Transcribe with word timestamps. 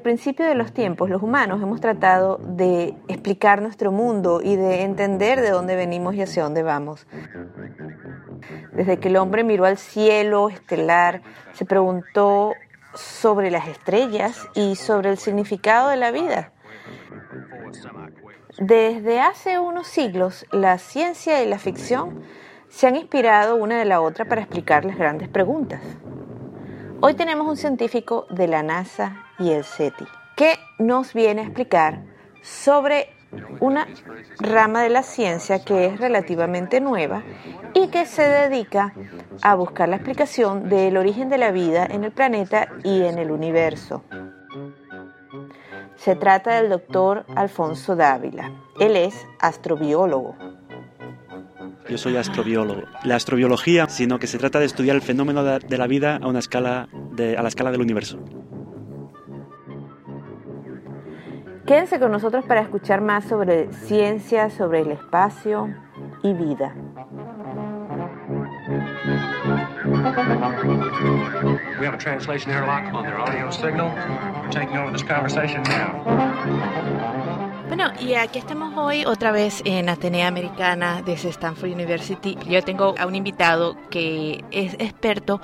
El 0.00 0.02
principio 0.02 0.46
de 0.46 0.54
los 0.54 0.72
tiempos, 0.72 1.10
los 1.10 1.22
humanos 1.22 1.62
hemos 1.62 1.78
tratado 1.78 2.38
de 2.38 2.94
explicar 3.06 3.60
nuestro 3.60 3.92
mundo 3.92 4.40
y 4.42 4.56
de 4.56 4.80
entender 4.82 5.42
de 5.42 5.50
dónde 5.50 5.76
venimos 5.76 6.14
y 6.14 6.22
hacia 6.22 6.42
dónde 6.42 6.62
vamos. 6.62 7.06
Desde 8.72 8.98
que 8.98 9.08
el 9.08 9.18
hombre 9.18 9.44
miró 9.44 9.66
al 9.66 9.76
cielo 9.76 10.48
estelar, 10.48 11.20
se 11.52 11.66
preguntó 11.66 12.54
sobre 12.94 13.50
las 13.50 13.68
estrellas 13.68 14.48
y 14.54 14.74
sobre 14.76 15.10
el 15.10 15.18
significado 15.18 15.90
de 15.90 15.98
la 15.98 16.12
vida. 16.12 16.54
Desde 18.58 19.20
hace 19.20 19.58
unos 19.58 19.86
siglos, 19.86 20.46
la 20.50 20.78
ciencia 20.78 21.42
y 21.42 21.46
la 21.46 21.58
ficción 21.58 22.22
se 22.70 22.86
han 22.86 22.96
inspirado 22.96 23.56
una 23.56 23.78
de 23.78 23.84
la 23.84 24.00
otra 24.00 24.24
para 24.24 24.40
explicar 24.40 24.86
las 24.86 24.96
grandes 24.96 25.28
preguntas. 25.28 25.82
Hoy 27.02 27.12
tenemos 27.12 27.46
un 27.46 27.58
científico 27.58 28.26
de 28.30 28.48
la 28.48 28.62
NASA 28.62 29.26
y 29.40 29.50
el 29.50 29.64
SETI 29.64 30.04
que 30.36 30.58
nos 30.78 31.12
viene 31.12 31.42
a 31.42 31.44
explicar 31.44 32.04
sobre 32.42 33.10
una 33.60 33.86
rama 34.38 34.82
de 34.82 34.88
la 34.88 35.02
ciencia 35.02 35.64
que 35.64 35.86
es 35.86 36.00
relativamente 36.00 36.80
nueva 36.80 37.22
y 37.74 37.88
que 37.88 38.06
se 38.06 38.22
dedica 38.22 38.94
a 39.42 39.54
buscar 39.54 39.88
la 39.88 39.96
explicación 39.96 40.68
del 40.68 40.96
origen 40.96 41.28
de 41.28 41.38
la 41.38 41.50
vida 41.50 41.86
en 41.86 42.04
el 42.04 42.12
planeta 42.12 42.68
y 42.82 43.02
en 43.02 43.18
el 43.18 43.30
universo. 43.30 44.02
Se 45.96 46.16
trata 46.16 46.56
del 46.56 46.70
doctor 46.70 47.26
Alfonso 47.36 47.94
Dávila. 47.94 48.50
Él 48.78 48.96
es 48.96 49.26
astrobiólogo. 49.38 50.34
Yo 51.88 51.98
soy 51.98 52.16
astrobiólogo. 52.16 52.82
La 53.04 53.16
astrobiología, 53.16 53.88
sino 53.88 54.18
que 54.18 54.26
se 54.26 54.38
trata 54.38 54.58
de 54.58 54.64
estudiar 54.64 54.96
el 54.96 55.02
fenómeno 55.02 55.44
de, 55.44 55.76
la 55.76 55.86
vida 55.86 56.16
a 56.16 56.26
una 56.26 56.38
escala 56.38 56.88
a 57.36 57.42
la 57.42 57.48
escala 57.48 57.70
del 57.70 57.82
universo. 57.82 58.18
Quédense 61.70 62.00
con 62.00 62.10
nosotros 62.10 62.44
para 62.46 62.62
escuchar 62.62 63.00
más 63.00 63.26
sobre 63.26 63.72
ciencia, 63.72 64.50
sobre 64.50 64.80
el 64.80 64.90
espacio 64.90 65.72
y 66.20 66.32
vida. 66.34 66.74
We 71.78 71.86
have 71.86 71.94
a 71.94 71.96
translation 71.96 72.50
airlock 72.50 72.92
on 72.92 73.04
their 73.04 73.16
audio 73.16 73.52
signal. 73.52 73.92
We're 74.42 74.50
taking 74.50 74.78
over 74.78 74.90
this 74.90 75.04
conversation 75.04 75.62
now. 75.62 77.00
Bueno, 77.68 77.92
y 78.00 78.14
aquí 78.14 78.40
estamos 78.40 78.76
hoy 78.76 79.04
otra 79.04 79.30
vez 79.30 79.62
en 79.64 79.88
Atenea 79.88 80.26
Americana 80.26 81.02
desde 81.06 81.28
Stanford 81.28 81.70
University. 81.70 82.36
Yo 82.48 82.64
tengo 82.64 82.96
a 82.98 83.06
un 83.06 83.14
invitado 83.14 83.76
que 83.90 84.44
es 84.50 84.74
experto 84.80 85.40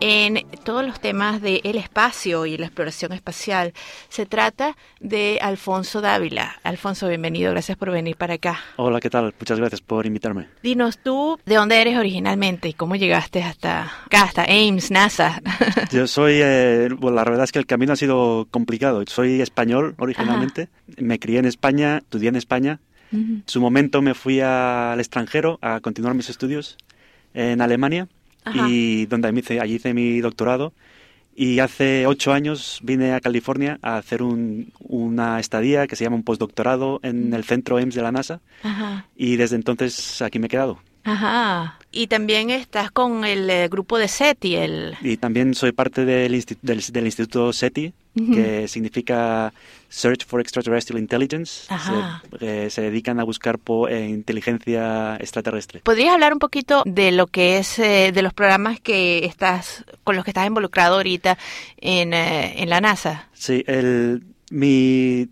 en 0.00 0.44
todos 0.68 0.84
los 0.84 1.00
temas 1.00 1.40
del 1.40 1.78
espacio 1.78 2.44
y 2.44 2.58
la 2.58 2.66
exploración 2.66 3.14
espacial. 3.14 3.72
Se 4.10 4.26
trata 4.26 4.76
de 5.00 5.38
Alfonso 5.40 6.02
Dávila. 6.02 6.56
Alfonso, 6.62 7.08
bienvenido, 7.08 7.52
gracias 7.52 7.78
por 7.78 7.90
venir 7.90 8.16
para 8.16 8.34
acá. 8.34 8.60
Hola, 8.76 9.00
¿qué 9.00 9.08
tal? 9.08 9.34
Muchas 9.40 9.58
gracias 9.58 9.80
por 9.80 10.04
invitarme. 10.04 10.48
Dinos 10.62 10.98
tú, 10.98 11.40
¿de 11.46 11.54
dónde 11.54 11.80
eres 11.80 11.96
originalmente 11.96 12.68
y 12.68 12.74
cómo 12.74 12.96
llegaste 12.96 13.42
hasta 13.42 13.84
acá, 14.04 14.24
hasta 14.24 14.42
Ames, 14.42 14.90
NASA? 14.90 15.40
Yo 15.90 16.06
soy, 16.06 16.34
eh, 16.42 16.90
bueno, 16.98 17.16
la 17.16 17.24
verdad 17.24 17.44
es 17.44 17.52
que 17.52 17.60
el 17.60 17.66
camino 17.66 17.94
ha 17.94 17.96
sido 17.96 18.46
complicado. 18.50 19.02
Soy 19.06 19.40
español 19.40 19.94
originalmente, 19.96 20.64
Ajá. 20.64 20.96
me 20.98 21.18
crié 21.18 21.38
en 21.38 21.46
España 21.46 21.96
estudié 21.96 22.28
en 22.28 22.36
España. 22.36 22.78
Uh 23.10 23.16
-huh. 23.16 23.20
En 23.36 23.44
su 23.46 23.62
momento 23.62 24.02
me 24.02 24.12
fui 24.12 24.42
al 24.42 25.00
extranjero 25.00 25.58
a 25.62 25.80
continuar 25.80 26.12
mis 26.14 26.28
estudios 26.28 26.76
en 27.32 27.62
Alemania 27.62 28.06
Ajá. 28.48 28.68
y 28.68 29.06
donde 29.06 29.32
hice, 29.38 29.60
allí 29.60 29.74
hice 29.74 29.94
mi 29.94 30.20
doctorado. 30.20 30.72
Y 31.34 31.60
hace 31.60 32.04
ocho 32.08 32.32
años 32.32 32.80
vine 32.82 33.12
a 33.12 33.20
California 33.20 33.78
a 33.80 33.96
hacer 33.96 34.24
un, 34.24 34.72
una 34.80 35.38
estadía 35.38 35.86
que 35.86 35.94
se 35.94 36.02
llama 36.02 36.16
un 36.16 36.24
postdoctorado 36.24 36.98
en 37.04 37.32
el 37.32 37.44
centro 37.44 37.78
Ames 37.78 37.94
de 37.94 38.02
la 38.02 38.10
NASA. 38.10 38.40
Ajá. 38.64 39.06
Y 39.16 39.36
desde 39.36 39.54
entonces 39.54 40.20
aquí 40.20 40.40
me 40.40 40.46
he 40.46 40.50
quedado. 40.50 40.80
Ajá. 41.08 41.78
Y 41.90 42.06
también 42.06 42.50
estás 42.50 42.90
con 42.90 43.24
el 43.24 43.48
eh, 43.48 43.68
grupo 43.68 43.98
de 43.98 44.08
SETI. 44.08 44.56
El... 44.56 44.96
Y 45.00 45.16
también 45.16 45.54
soy 45.54 45.72
parte 45.72 46.04
del, 46.04 46.34
institu 46.34 46.66
del, 46.66 46.80
del 46.80 47.06
Instituto 47.06 47.52
SETI, 47.52 47.86
uh 47.86 48.20
-huh. 48.20 48.34
que 48.34 48.68
significa 48.68 49.52
Search 49.88 50.26
for 50.26 50.40
Extraterrestrial 50.40 51.00
Intelligence. 51.00 51.66
Se, 51.66 52.46
eh, 52.46 52.70
se, 52.70 52.82
dedican 52.82 53.20
a 53.20 53.24
buscar 53.24 53.58
por, 53.58 53.90
eh, 53.90 54.06
inteligencia 54.06 55.16
extraterrestre. 55.16 55.80
¿Podrías 55.82 56.12
hablar 56.12 56.32
un 56.32 56.38
poquito 56.38 56.82
de 56.84 57.10
lo 57.10 57.26
que 57.26 57.58
es, 57.58 57.78
eh, 57.78 58.12
de 58.12 58.22
los 58.22 58.34
programas 58.34 58.80
que 58.80 59.24
estás, 59.24 59.84
con 60.04 60.14
los 60.14 60.24
que 60.24 60.30
estás 60.30 60.46
involucrado 60.46 60.96
ahorita 60.96 61.38
en, 61.78 62.12
eh, 62.12 62.62
en 62.62 62.68
la 62.68 62.80
NASA? 62.80 63.28
Sí, 63.32 63.64
el, 63.66 64.22
mi 64.50 65.28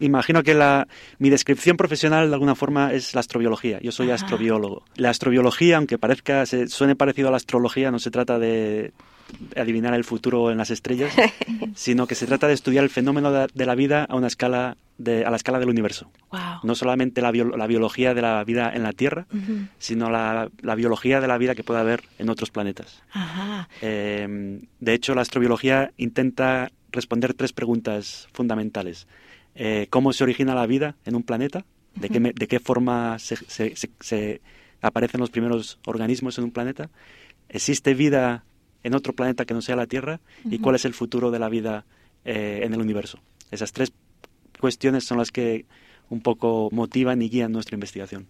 imagino 0.00 0.42
que 0.42 0.54
la, 0.54 0.88
mi 1.18 1.30
descripción 1.30 1.76
profesional 1.76 2.28
de 2.28 2.34
alguna 2.34 2.54
forma 2.54 2.92
es 2.92 3.14
la 3.14 3.20
astrobiología. 3.20 3.78
Yo 3.80 3.92
soy 3.92 4.10
Ajá. 4.10 4.24
astrobiólogo. 4.24 4.84
La 4.96 5.10
astrobiología, 5.10 5.76
aunque 5.76 5.98
parezca, 5.98 6.46
se, 6.46 6.68
suene 6.68 6.96
parecido 6.96 7.28
a 7.28 7.30
la 7.30 7.36
astrología, 7.38 7.90
no 7.90 7.98
se 7.98 8.10
trata 8.10 8.38
de 8.38 8.92
adivinar 9.56 9.94
el 9.94 10.04
futuro 10.04 10.50
en 10.50 10.58
las 10.58 10.70
estrellas, 10.70 11.12
sino 11.74 12.06
que 12.06 12.14
se 12.14 12.26
trata 12.26 12.46
de 12.46 12.54
estudiar 12.54 12.84
el 12.84 12.90
fenómeno 12.90 13.32
de, 13.32 13.48
de 13.52 13.66
la 13.66 13.74
vida 13.74 14.04
a 14.04 14.16
una 14.16 14.28
escala 14.28 14.76
de, 14.98 15.24
a 15.24 15.30
la 15.30 15.36
escala 15.36 15.58
del 15.58 15.68
universo. 15.68 16.10
Wow. 16.30 16.60
No 16.62 16.74
solamente 16.74 17.20
la, 17.20 17.30
bio, 17.30 17.44
la, 17.44 17.66
biología 17.66 18.14
de 18.14 18.22
la 18.22 18.42
vida 18.44 18.72
en 18.74 18.82
la 18.82 18.92
Tierra, 18.92 19.26
uh 19.32 19.36
-huh. 19.36 19.68
sino 19.78 20.10
la, 20.10 20.48
la, 20.62 20.74
biología 20.74 21.20
de 21.20 21.28
la 21.28 21.38
vida 21.38 21.54
que 21.54 21.64
puede 21.64 21.80
haber 21.80 22.02
en 22.18 22.30
otros 22.30 22.50
planetas. 22.50 23.02
Eh, 23.82 24.60
de 24.80 24.94
hecho, 24.94 25.14
la 25.14 25.22
astrobiología 25.22 25.92
intenta 25.96 26.70
responder 26.92 27.34
tres 27.34 27.52
preguntas 27.52 28.28
fundamentales. 28.32 29.06
Eh, 29.56 29.86
¿Cómo 29.90 30.12
se 30.12 30.24
origina 30.24 30.54
la 30.54 30.66
vida 30.66 30.96
en 31.04 31.16
un 31.16 31.22
planeta? 31.22 31.64
¿De, 31.94 32.10
qué, 32.10 32.20
de 32.20 32.46
qué, 32.46 32.60
forma 32.60 33.18
se, 33.18 33.36
se, 33.36 33.74
se, 33.74 33.90
se 34.00 34.42
aparecen 34.82 35.20
los 35.20 35.30
primeros 35.30 35.78
organismos 35.86 36.36
en 36.38 36.44
un 36.44 36.50
planeta? 36.50 36.90
¿Existe 37.48 37.94
vida 37.94 38.44
en 38.86 38.94
otro 38.94 39.14
planeta 39.14 39.44
que 39.44 39.54
no 39.54 39.62
sea 39.62 39.74
la 39.74 39.86
Tierra 39.86 40.20
y 40.44 40.60
cuál 40.60 40.76
es 40.76 40.84
el 40.84 40.94
futuro 40.94 41.32
de 41.32 41.40
la 41.40 41.48
vida 41.48 41.86
eh, 42.24 42.60
en 42.62 42.72
el 42.72 42.80
universo. 42.80 43.18
Esas 43.50 43.72
tres 43.72 43.92
cuestiones 44.60 45.04
son 45.04 45.18
las 45.18 45.32
que 45.32 45.66
un 46.08 46.20
poco 46.20 46.68
motivan 46.70 47.20
y 47.20 47.28
guían 47.28 47.50
nuestra 47.50 47.74
investigación. 47.74 48.28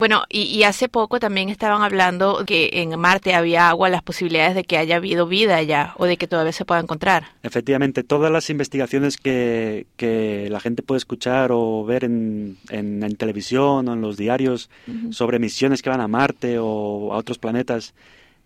Bueno, 0.00 0.24
y, 0.30 0.44
y, 0.44 0.62
hace 0.62 0.88
poco 0.88 1.20
también 1.20 1.50
estaban 1.50 1.82
hablando 1.82 2.42
que 2.46 2.70
en 2.72 2.98
Marte 2.98 3.34
había 3.34 3.68
agua, 3.68 3.90
las 3.90 4.02
posibilidades 4.02 4.54
de 4.54 4.64
que 4.64 4.78
haya 4.78 4.96
habido 4.96 5.26
vida 5.26 5.56
allá 5.56 5.92
o 5.98 6.06
de 6.06 6.16
que 6.16 6.26
todavía 6.26 6.52
se 6.52 6.64
pueda 6.64 6.80
encontrar. 6.80 7.26
Efectivamente, 7.42 8.02
todas 8.02 8.32
las 8.32 8.48
investigaciones 8.48 9.18
que, 9.18 9.86
que 9.98 10.48
la 10.50 10.58
gente 10.58 10.82
puede 10.82 10.96
escuchar 10.96 11.50
o 11.52 11.84
ver 11.84 12.04
en, 12.04 12.56
en, 12.70 13.02
en 13.02 13.16
televisión 13.16 13.88
o 13.88 13.92
en 13.92 14.00
los 14.00 14.16
diarios 14.16 14.70
uh 14.88 14.90
-huh. 14.90 15.12
sobre 15.12 15.38
misiones 15.38 15.82
que 15.82 15.90
van 15.90 16.00
a 16.00 16.08
Marte 16.08 16.58
o 16.58 17.12
a 17.12 17.18
otros 17.18 17.36
planetas, 17.36 17.92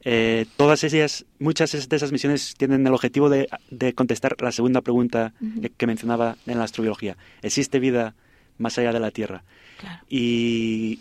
eh, 0.05 0.47
todas 0.57 0.83
ellas, 0.83 1.25
muchas 1.39 1.89
de 1.89 1.97
esas 1.97 2.11
misiones 2.11 2.55
tienen 2.59 2.85
el 2.85 2.93
objetivo 2.93 3.31
de, 3.31 3.49
de 3.71 3.93
contestar 3.93 4.35
la 4.41 4.51
segunda 4.51 4.81
pregunta 4.81 5.33
uh 5.41 5.45
-huh. 5.45 5.61
que, 5.61 5.71
que, 5.71 5.87
mencionaba 5.87 6.37
en 6.49 6.59
la 6.59 6.65
astrobiología. 6.65 7.17
¿Existe 7.43 7.79
vida 7.79 8.15
más 8.59 8.77
allá 8.77 8.93
de 8.93 8.99
la 8.99 9.13
Tierra? 9.13 9.45
Claro. 9.79 10.01
Y 10.09 10.99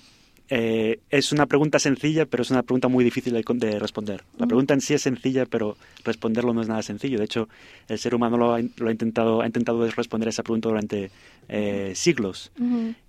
eh, 0.55 0.99
es 1.09 1.31
una 1.31 1.47
pregunta 1.47 1.79
sencilla, 1.79 2.27
pero 2.27 2.43
es 2.43 2.51
una 2.51 2.61
pregunta 2.61 2.87
muy 2.87 3.03
difícil 3.03 3.33
de, 3.33 3.79
responder. 3.79 4.23
La 4.37 4.45
pregunta 4.45 4.75
en 4.75 4.81
sí 4.81 4.93
es 4.93 5.01
sencilla, 5.01 5.47
pero 5.47 5.77
responderlo 6.03 6.53
no 6.53 6.61
es 6.61 6.67
nada 6.67 6.83
sencillo. 6.83 7.17
De 7.17 7.25
hecho, 7.25 7.49
el 7.87 7.97
ser 7.97 8.13
humano 8.13 8.37
lo 8.37 8.53
ha, 8.53 8.91
intentado, 8.91 9.41
ha 9.41 9.47
intentado 9.47 9.89
responder 9.89 10.29
esa 10.29 10.43
pregunta 10.43 10.69
durante 10.69 11.09
eh, 11.49 11.93
siglos. 11.95 12.51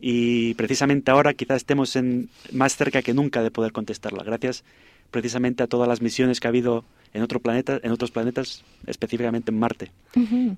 Y 0.01 0.55
precisamente 0.55 1.11
ahora 1.11 1.35
quizás 1.35 1.59
estemos 1.59 1.97
en, 1.97 2.31
más 2.51 2.77
cerca 2.77 3.03
que 3.03 3.13
nunca 3.13 3.43
de 3.43 3.51
poder 3.51 3.73
contestarla, 3.73 4.25
gracias 4.25 4.65
precisamente 5.11 5.63
a 5.63 5.67
todas 5.67 5.87
las 5.87 6.01
misiones 6.01 6.41
que 6.41 6.47
ha 6.47 6.51
habido 6.51 6.87
en, 7.13 7.21
otro 7.21 7.41
planeta, 7.41 7.79
en 7.83 7.93
otros 7.93 8.11
planetas, 8.11 8.65
específicamente 8.87 9.51
en 9.51 9.59
Marte. 9.59 9.91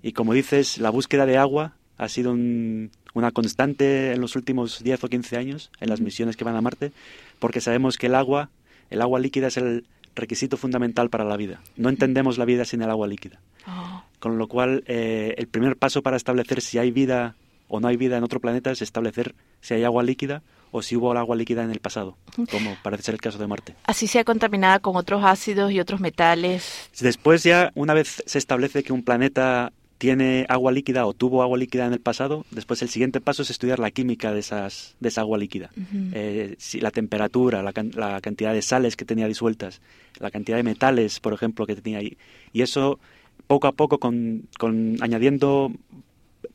Y 0.05 0.13
como 0.13 0.35
dices, 0.35 0.79
la 0.79 0.91
búsqueda 0.91 1.27
de 1.27 1.37
agua 1.37 1.75
ha 1.99 2.09
sido 2.09 2.33
una 2.33 3.31
constante 3.33 4.13
en 4.13 4.21
los 4.21 4.37
últimos 4.37 4.83
10 4.83 5.05
o 5.05 5.09
15 5.09 5.37
años 5.37 5.71
en 5.81 5.89
las 5.89 6.01
misiones 6.01 6.37
que 6.37 6.45
van 6.45 6.57
a 6.57 6.61
Marte, 6.61 6.93
porque 7.39 7.61
sabemos 7.61 7.97
que 7.97 8.07
el 8.07 8.15
agua, 8.15 8.51
el 8.91 9.03
agua 9.03 9.21
líquida 9.21 9.49
es 9.49 9.57
el 9.57 9.85
requisito 10.15 10.57
fundamental 10.57 11.11
para 11.11 11.25
la 11.25 11.37
vida. 11.37 11.61
No 11.77 11.89
entendemos 11.89 12.39
la 12.39 12.45
vida 12.45 12.65
sin 12.65 12.83
el 12.83 12.91
agua 12.91 13.07
líquida. 13.07 13.41
Oh. 13.67 14.03
Con 14.19 14.39
lo 14.39 14.49
cual, 14.49 14.83
eh, 14.87 15.35
el 15.37 15.47
primer 15.47 15.77
paso 15.77 16.03
para 16.03 16.17
establecer 16.17 16.61
si 16.61 16.79
hay 16.79 16.91
vida 16.91 17.37
o 17.69 17.81
no 17.81 17.89
hay 17.89 17.97
vida 17.97 18.17
en 18.17 18.25
otro 18.25 18.41
planeta 18.41 18.71
es 18.71 18.83
establecer 18.83 19.35
si 19.61 19.75
hay 19.75 19.85
agua 19.85 20.03
líquida 20.03 20.43
o 20.71 20.83
si 20.83 20.97
hubo 20.97 21.13
agua 21.13 21.37
líquida 21.37 21.63
en 21.63 21.71
el 21.71 21.81
pasado, 21.81 22.17
como 22.51 22.77
parece 22.83 23.05
ser 23.05 23.15
el 23.15 23.21
caso 23.21 23.39
de 23.39 23.47
Marte. 23.47 23.75
Así 23.85 24.07
sea 24.07 24.25
contaminada 24.25 24.79
con 24.79 24.97
otros 24.97 25.25
ácidos 25.25 25.73
y 25.73 25.81
otros 25.81 26.01
metales. 26.01 26.91
Después 27.01 27.43
ya, 27.45 27.73
una 27.75 27.95
vez 27.95 28.23
se 28.27 28.39
establece 28.39 28.83
que 28.83 28.93
un 28.93 29.03
planeta 29.03 29.73
tiene 29.99 30.45
agua 30.49 30.73
líquida 30.73 31.07
o 31.07 31.15
tuvo 31.15 31.43
agua 31.43 31.57
líquida 31.57 31.87
en 31.87 31.93
el 31.93 32.01
pasado, 32.01 32.45
después 32.51 32.83
el 32.83 32.89
siguiente 32.89 33.21
paso 33.21 33.43
es 33.43 33.51
estudiar 33.51 33.79
la 33.79 33.91
química 33.91 34.33
de, 34.33 34.41
esas, 34.41 34.95
de 35.01 35.09
esa 35.09 35.23
agua 35.23 35.39
líquida. 35.39 35.71
Eh, 36.13 36.55
si 36.59 36.81
la 36.81 36.91
temperatura, 36.91 37.63
la, 37.63 37.73
la, 37.95 38.21
cantidad 38.21 38.53
de 38.53 38.63
sales 38.63 38.97
que 38.97 39.05
tenía 39.05 39.27
disueltas, 39.27 39.81
la 40.19 40.31
cantidad 40.31 40.57
de 40.59 40.63
metales, 40.63 41.21
por 41.21 41.33
ejemplo, 41.33 41.67
que 41.67 41.77
tenía 41.77 41.99
ahí. 41.99 42.19
Y 42.53 42.63
eso, 42.63 42.99
poco 43.47 43.69
a 43.69 43.73
poco, 43.73 43.99
con, 43.99 44.49
con 44.59 44.99
añadiendo 45.01 45.73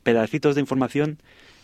pedacitos 0.04 0.54
de 0.54 0.60
información, 0.60 1.18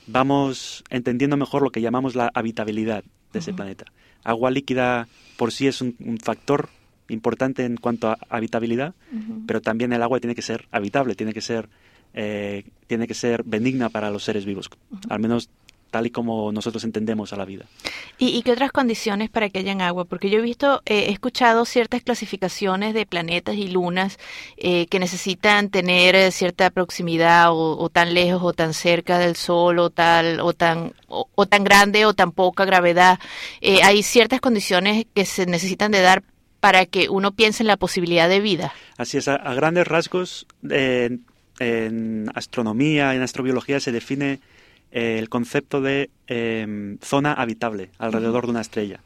vamos 0.06 0.84
entendiendo 0.90 1.36
mejor 1.36 1.62
lo 1.62 1.70
que 1.70 1.80
llamamos 1.80 2.16
la 2.16 2.30
habitabilidad 2.34 3.04
de 3.32 3.38
ese 3.38 3.52
planeta. 3.52 3.84
Agua 4.24 4.50
líquida 4.50 5.06
por 5.36 5.52
sí 5.52 5.68
es 5.68 5.80
un 5.80 6.18
factor 6.20 6.70
importante 7.08 7.64
en 7.64 7.76
cuanto 7.76 8.08
a 8.08 8.18
habitabilidad, 8.28 8.94
pero 9.46 9.60
también 9.60 9.92
el 9.92 10.02
agua 10.02 10.20
tiene 10.20 10.34
que 10.34 10.42
ser 10.42 10.66
habitable, 10.70 11.14
tiene 11.14 11.32
que 11.32 11.40
ser, 11.40 11.68
eh, 12.14 12.64
tiene 12.86 13.06
que 13.06 13.14
ser 13.14 13.42
benigna 13.44 13.88
para 13.88 14.10
los 14.10 14.24
seres 14.24 14.44
vivos, 14.44 14.70
al 15.08 15.20
menos 15.20 15.48
tal 15.90 16.06
y 16.06 16.10
como 16.10 16.52
nosotros 16.52 16.84
entendemos 16.84 17.32
a 17.32 17.36
la 17.36 17.46
vida. 17.46 17.64
¿Y, 18.18 18.42
qué 18.42 18.52
otras 18.52 18.72
condiciones 18.72 19.30
para 19.30 19.48
que 19.48 19.60
hayan 19.60 19.80
agua? 19.80 20.04
Porque 20.04 20.28
yo 20.28 20.38
he 20.38 20.42
visto, 20.42 20.82
eh, 20.84 21.06
he 21.08 21.12
escuchado 21.12 21.64
ciertas 21.64 22.02
clasificaciones 22.02 22.92
de 22.92 23.06
planetas 23.06 23.56
y 23.56 23.68
lunas 23.68 24.18
eh, 24.58 24.86
que 24.88 24.98
necesitan 24.98 25.70
tener 25.70 26.30
cierta 26.32 26.68
proximidad 26.68 27.48
o, 27.52 27.88
tan 27.88 28.12
lejos 28.12 28.42
o 28.42 28.52
tan 28.52 28.74
cerca 28.74 29.18
del 29.18 29.34
Sol 29.34 29.78
o 29.78 29.88
tal 29.88 30.40
o 30.40 30.52
tan 30.52 30.92
o 31.08 31.46
tan 31.46 31.64
grande 31.64 32.04
o 32.04 32.12
tan 32.12 32.32
poca 32.32 32.66
gravedad. 32.66 33.18
hay 33.62 34.02
ciertas 34.02 34.40
condiciones 34.40 35.06
que 35.14 35.24
se 35.24 35.46
necesitan 35.46 35.90
de 35.90 36.02
dar 36.02 36.22
para 36.60 36.86
que 36.86 37.08
uno 37.08 37.32
piense 37.32 37.62
en 37.62 37.68
la 37.68 37.76
posibilidad 37.76 38.28
de 38.28 38.40
vida. 38.40 38.72
Así 38.96 39.18
es, 39.18 39.28
a, 39.28 39.38
grandes 39.54 39.86
rasgos, 39.86 40.46
en 41.58 42.30
astronomía, 42.34 43.14
en 43.14 43.22
astrobiología 43.22 43.80
se 43.80 43.92
define 43.92 44.40
eh, 44.90 45.18
el 45.18 45.28
concepto 45.28 45.80
de 45.80 46.10
em, 46.26 46.98
zona 46.98 47.32
habitable 47.32 47.90
alrededor 47.98 48.46
de 48.46 48.50
una 48.50 48.60
estrella. 48.60 49.00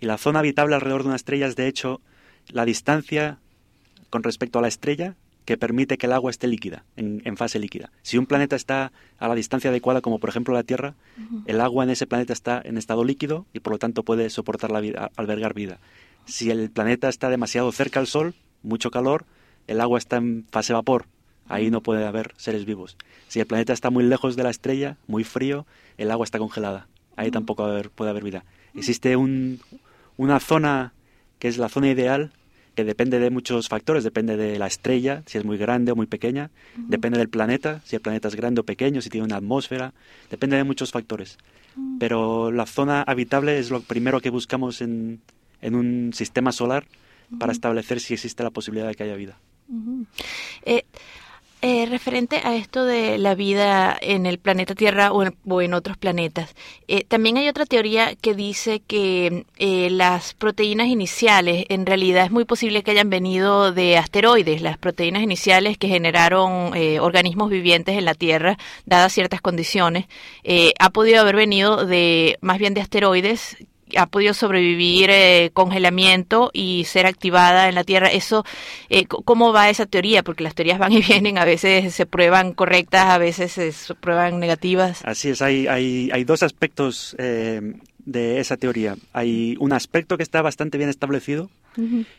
Y 0.00 0.06
la 0.06 0.18
zona 0.18 0.40
habitable 0.40 0.74
alrededor 0.74 1.02
de 1.02 1.08
una 1.08 1.16
estrella 1.16 1.46
es, 1.46 1.56
de 1.56 1.68
hecho, 1.68 2.00
la 2.48 2.64
distancia 2.64 3.38
con 4.08 4.22
respecto 4.22 4.58
a 4.58 4.62
la 4.62 4.68
estrella 4.68 5.14
que 5.44 5.56
permite 5.56 5.98
que 5.98 6.06
el 6.06 6.12
agua 6.12 6.30
esté 6.30 6.46
líquida, 6.46 6.84
en, 6.96 7.36
fase 7.36 7.58
líquida. 7.58 7.90
Si 8.02 8.18
un 8.18 8.26
planeta 8.26 8.56
está 8.56 8.92
a 9.18 9.28
la 9.28 9.34
distancia 9.34 9.70
adecuada, 9.70 10.00
como 10.00 10.18
por 10.18 10.30
ejemplo 10.30 10.54
la 10.54 10.62
Tierra, 10.62 10.94
el 11.46 11.60
agua 11.60 11.84
en 11.84 11.90
ese 11.90 12.06
planeta 12.06 12.32
está 12.32 12.60
en 12.64 12.76
estado 12.76 13.04
líquido 13.04 13.46
y 13.52 13.60
por 13.60 13.72
lo 13.72 13.78
tanto 13.78 14.04
puede 14.04 14.30
soportar 14.30 14.70
la 14.70 14.80
vida, 14.80 15.10
albergar 15.16 15.54
vida. 15.54 15.78
Si 16.26 16.50
el 16.50 16.70
planeta 16.70 17.08
está 17.08 17.28
demasiado 17.28 17.70
cerca 17.72 18.00
al 18.00 18.06
Sol, 18.06 18.34
mucho 18.62 18.90
calor, 18.90 19.24
el 19.66 19.80
agua 19.80 19.98
está 19.98 20.16
en 20.16 20.46
fase 20.50 20.72
vapor. 20.72 21.06
Ahí 21.48 21.70
no 21.70 21.82
puede 21.82 22.06
haber 22.06 22.32
seres 22.36 22.64
vivos. 22.64 22.96
Si 23.28 23.40
el 23.40 23.46
planeta 23.46 23.72
está 23.72 23.90
muy 23.90 24.04
lejos 24.04 24.36
de 24.36 24.44
la 24.44 24.50
estrella, 24.50 24.96
muy 25.06 25.24
frío, 25.24 25.66
el 25.98 26.10
agua 26.10 26.24
está 26.24 26.38
congelada. 26.38 26.86
Ahí 27.16 27.30
tampoco 27.30 27.68
puede 27.94 28.10
haber 28.10 28.22
vida. 28.22 28.44
Existe 28.74 29.16
una 29.16 30.40
zona 30.40 30.92
que 31.40 31.48
es 31.48 31.58
la 31.58 31.68
zona 31.68 31.88
ideal, 31.88 32.32
que 32.76 32.84
depende 32.84 33.18
de 33.18 33.30
muchos 33.30 33.68
factores. 33.68 34.04
Depende 34.04 34.36
de 34.36 34.58
la 34.58 34.68
estrella, 34.68 35.22
si 35.26 35.38
es 35.38 35.44
muy 35.44 35.58
grande 35.58 35.92
o 35.92 35.96
muy 35.96 36.06
pequeña. 36.06 36.50
Depende 36.76 37.18
del 37.18 37.28
planeta, 37.28 37.80
si 37.84 37.96
el 37.96 38.02
planeta 38.02 38.28
es 38.28 38.36
grande 38.36 38.60
o 38.60 38.64
pequeño, 38.64 39.02
si 39.02 39.10
tiene 39.10 39.26
una 39.26 39.36
atmósfera. 39.36 39.92
Depende 40.30 40.56
de 40.56 40.64
muchos 40.64 40.92
factores. 40.92 41.38
Pero 41.98 42.52
la 42.52 42.66
zona 42.66 43.02
habitable 43.02 43.58
es 43.58 43.70
lo 43.70 43.80
primero 43.80 44.20
que 44.20 44.30
buscamos 44.30 44.80
en, 44.80 45.20
en 45.62 45.74
un 45.74 46.12
sistema 46.12 46.52
solar 46.52 46.86
para 47.38 47.52
establecer 47.52 48.00
si 48.00 48.14
existe 48.14 48.42
la 48.42 48.50
posibilidad 48.50 48.88
de 48.88 48.94
que 48.94 49.04
haya 49.04 49.14
vida. 49.14 49.38
eh, 50.64 50.84
eh, 51.62 51.84
referente 51.84 52.40
a 52.42 52.56
esto 52.56 52.86
de 52.86 53.18
la 53.18 53.34
vida 53.34 53.94
en 54.00 54.24
el 54.24 54.38
planeta 54.38 54.74
Tierra 54.74 55.12
o 55.12 55.60
en, 55.60 55.74
otros 55.74 55.98
planetas, 55.98 56.54
eh, 56.88 57.04
también 57.04 57.36
hay 57.36 57.50
otra 57.50 57.66
teoría 57.66 58.14
que 58.14 58.34
dice 58.34 58.80
que 58.80 59.44
eh, 59.58 59.90
las 59.90 60.32
proteínas 60.32 60.86
iniciales, 60.86 61.66
en 61.68 61.84
realidad 61.84 62.24
es 62.24 62.30
muy 62.30 62.46
posible 62.46 62.82
que 62.82 62.92
hayan 62.92 63.10
venido 63.10 63.72
de 63.72 63.98
asteroides, 63.98 64.62
las 64.62 64.78
proteínas 64.78 65.22
iniciales 65.22 65.76
que 65.76 65.88
generaron 65.88 66.72
organismos 67.00 67.50
vivientes 67.50 67.98
en 67.98 68.06
la 68.06 68.14
Tierra, 68.14 68.56
dadas 68.86 69.12
ciertas 69.12 69.42
condiciones, 69.42 70.06
ha 70.78 70.90
podido 70.90 71.20
haber 71.20 71.36
venido 71.36 71.84
de 71.84 72.38
más 72.40 72.58
bien 72.58 72.72
de 72.72 72.80
asteroides 72.80 73.58
ha 73.96 74.06
podido 74.06 74.34
sobrevivir 74.34 75.10
eh, 75.10 75.50
congelamiento 75.52 76.50
y 76.52 76.84
ser 76.84 77.06
activada 77.06 77.68
en 77.68 77.74
la 77.74 77.84
Tierra. 77.84 78.08
Eso, 78.08 78.44
eh, 78.88 79.06
¿cómo 79.06 79.52
va 79.52 79.70
esa 79.70 79.86
teoría? 79.86 80.22
Porque 80.22 80.44
las 80.44 80.54
teorías 80.54 80.78
van 80.78 80.92
y 80.92 81.00
vienen, 81.06 81.38
a 81.38 81.44
veces 81.44 81.94
se 81.94 82.06
prueban 82.06 82.52
correctas, 82.52 83.06
a 83.06 83.18
veces 83.18 83.52
se 83.52 83.94
prueban 83.94 84.40
negativas. 84.40 85.00
Así 85.04 85.30
es, 85.30 85.42
hay, 85.42 85.66
hay, 85.66 86.10
hay 86.12 86.24
dos 86.24 86.42
aspectos 86.42 87.14
eh, 87.18 87.60
de 88.04 88.40
esa 88.40 88.56
teoría. 88.56 88.96
Hay 89.12 89.56
un 89.60 89.72
aspecto 89.72 90.16
que 90.16 90.22
está 90.22 90.42
bastante 90.42 90.78
bien 90.78 90.90
establecido 90.90 91.50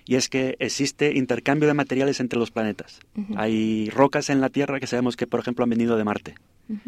y 0.05 0.15
es 0.15 0.29
que 0.29 0.55
existe 0.59 1.17
intercambio 1.17 1.67
de 1.67 1.73
materiales 1.73 2.19
entre 2.19 2.39
los 2.39 2.51
planetas. 2.51 2.99
Hay 3.35 3.89
rocas 3.89 4.29
en 4.29 4.39
la 4.39 4.49
Tierra 4.49 4.79
que 4.79 4.87
sabemos 4.87 5.17
que, 5.17 5.27
por 5.27 5.39
ejemplo, 5.39 5.63
han 5.63 5.69
venido 5.69 5.97
de 5.97 6.03
Marte. 6.03 6.35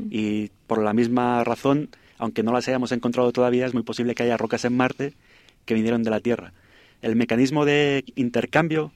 Y 0.10 0.50
por 0.68 0.82
la 0.82 0.94
misma 0.94 1.44
razón 1.44 1.90
aunque 2.24 2.42
no 2.42 2.54
las 2.54 2.68
hayamos 2.68 2.92
encontrado 2.94 3.32
todavía, 3.34 3.66
es 3.66 3.74
muy 3.74 3.84
posible 3.84 4.16
que 4.16 4.24
haya 4.24 4.38
rocas 4.38 4.64
en 4.64 4.78
Marte 4.78 5.14
que 5.66 5.74
vinieron 5.74 6.04
de 6.04 6.10
la 6.10 6.22
Tierra. 6.22 6.54
El 7.02 7.18
mecanismo 7.18 7.66
de 7.66 8.06
intercambio 8.16 8.94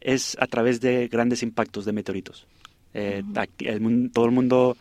es 0.00 0.36
a 0.40 0.46
través 0.46 0.80
de 0.80 1.08
grandes 1.08 1.42
impactos 1.42 1.84
de 1.84 1.92
meteoritos. 1.92 2.46
Eh, 2.94 3.22
todo 4.12 4.24
el 4.24 4.30
mundo 4.30 4.76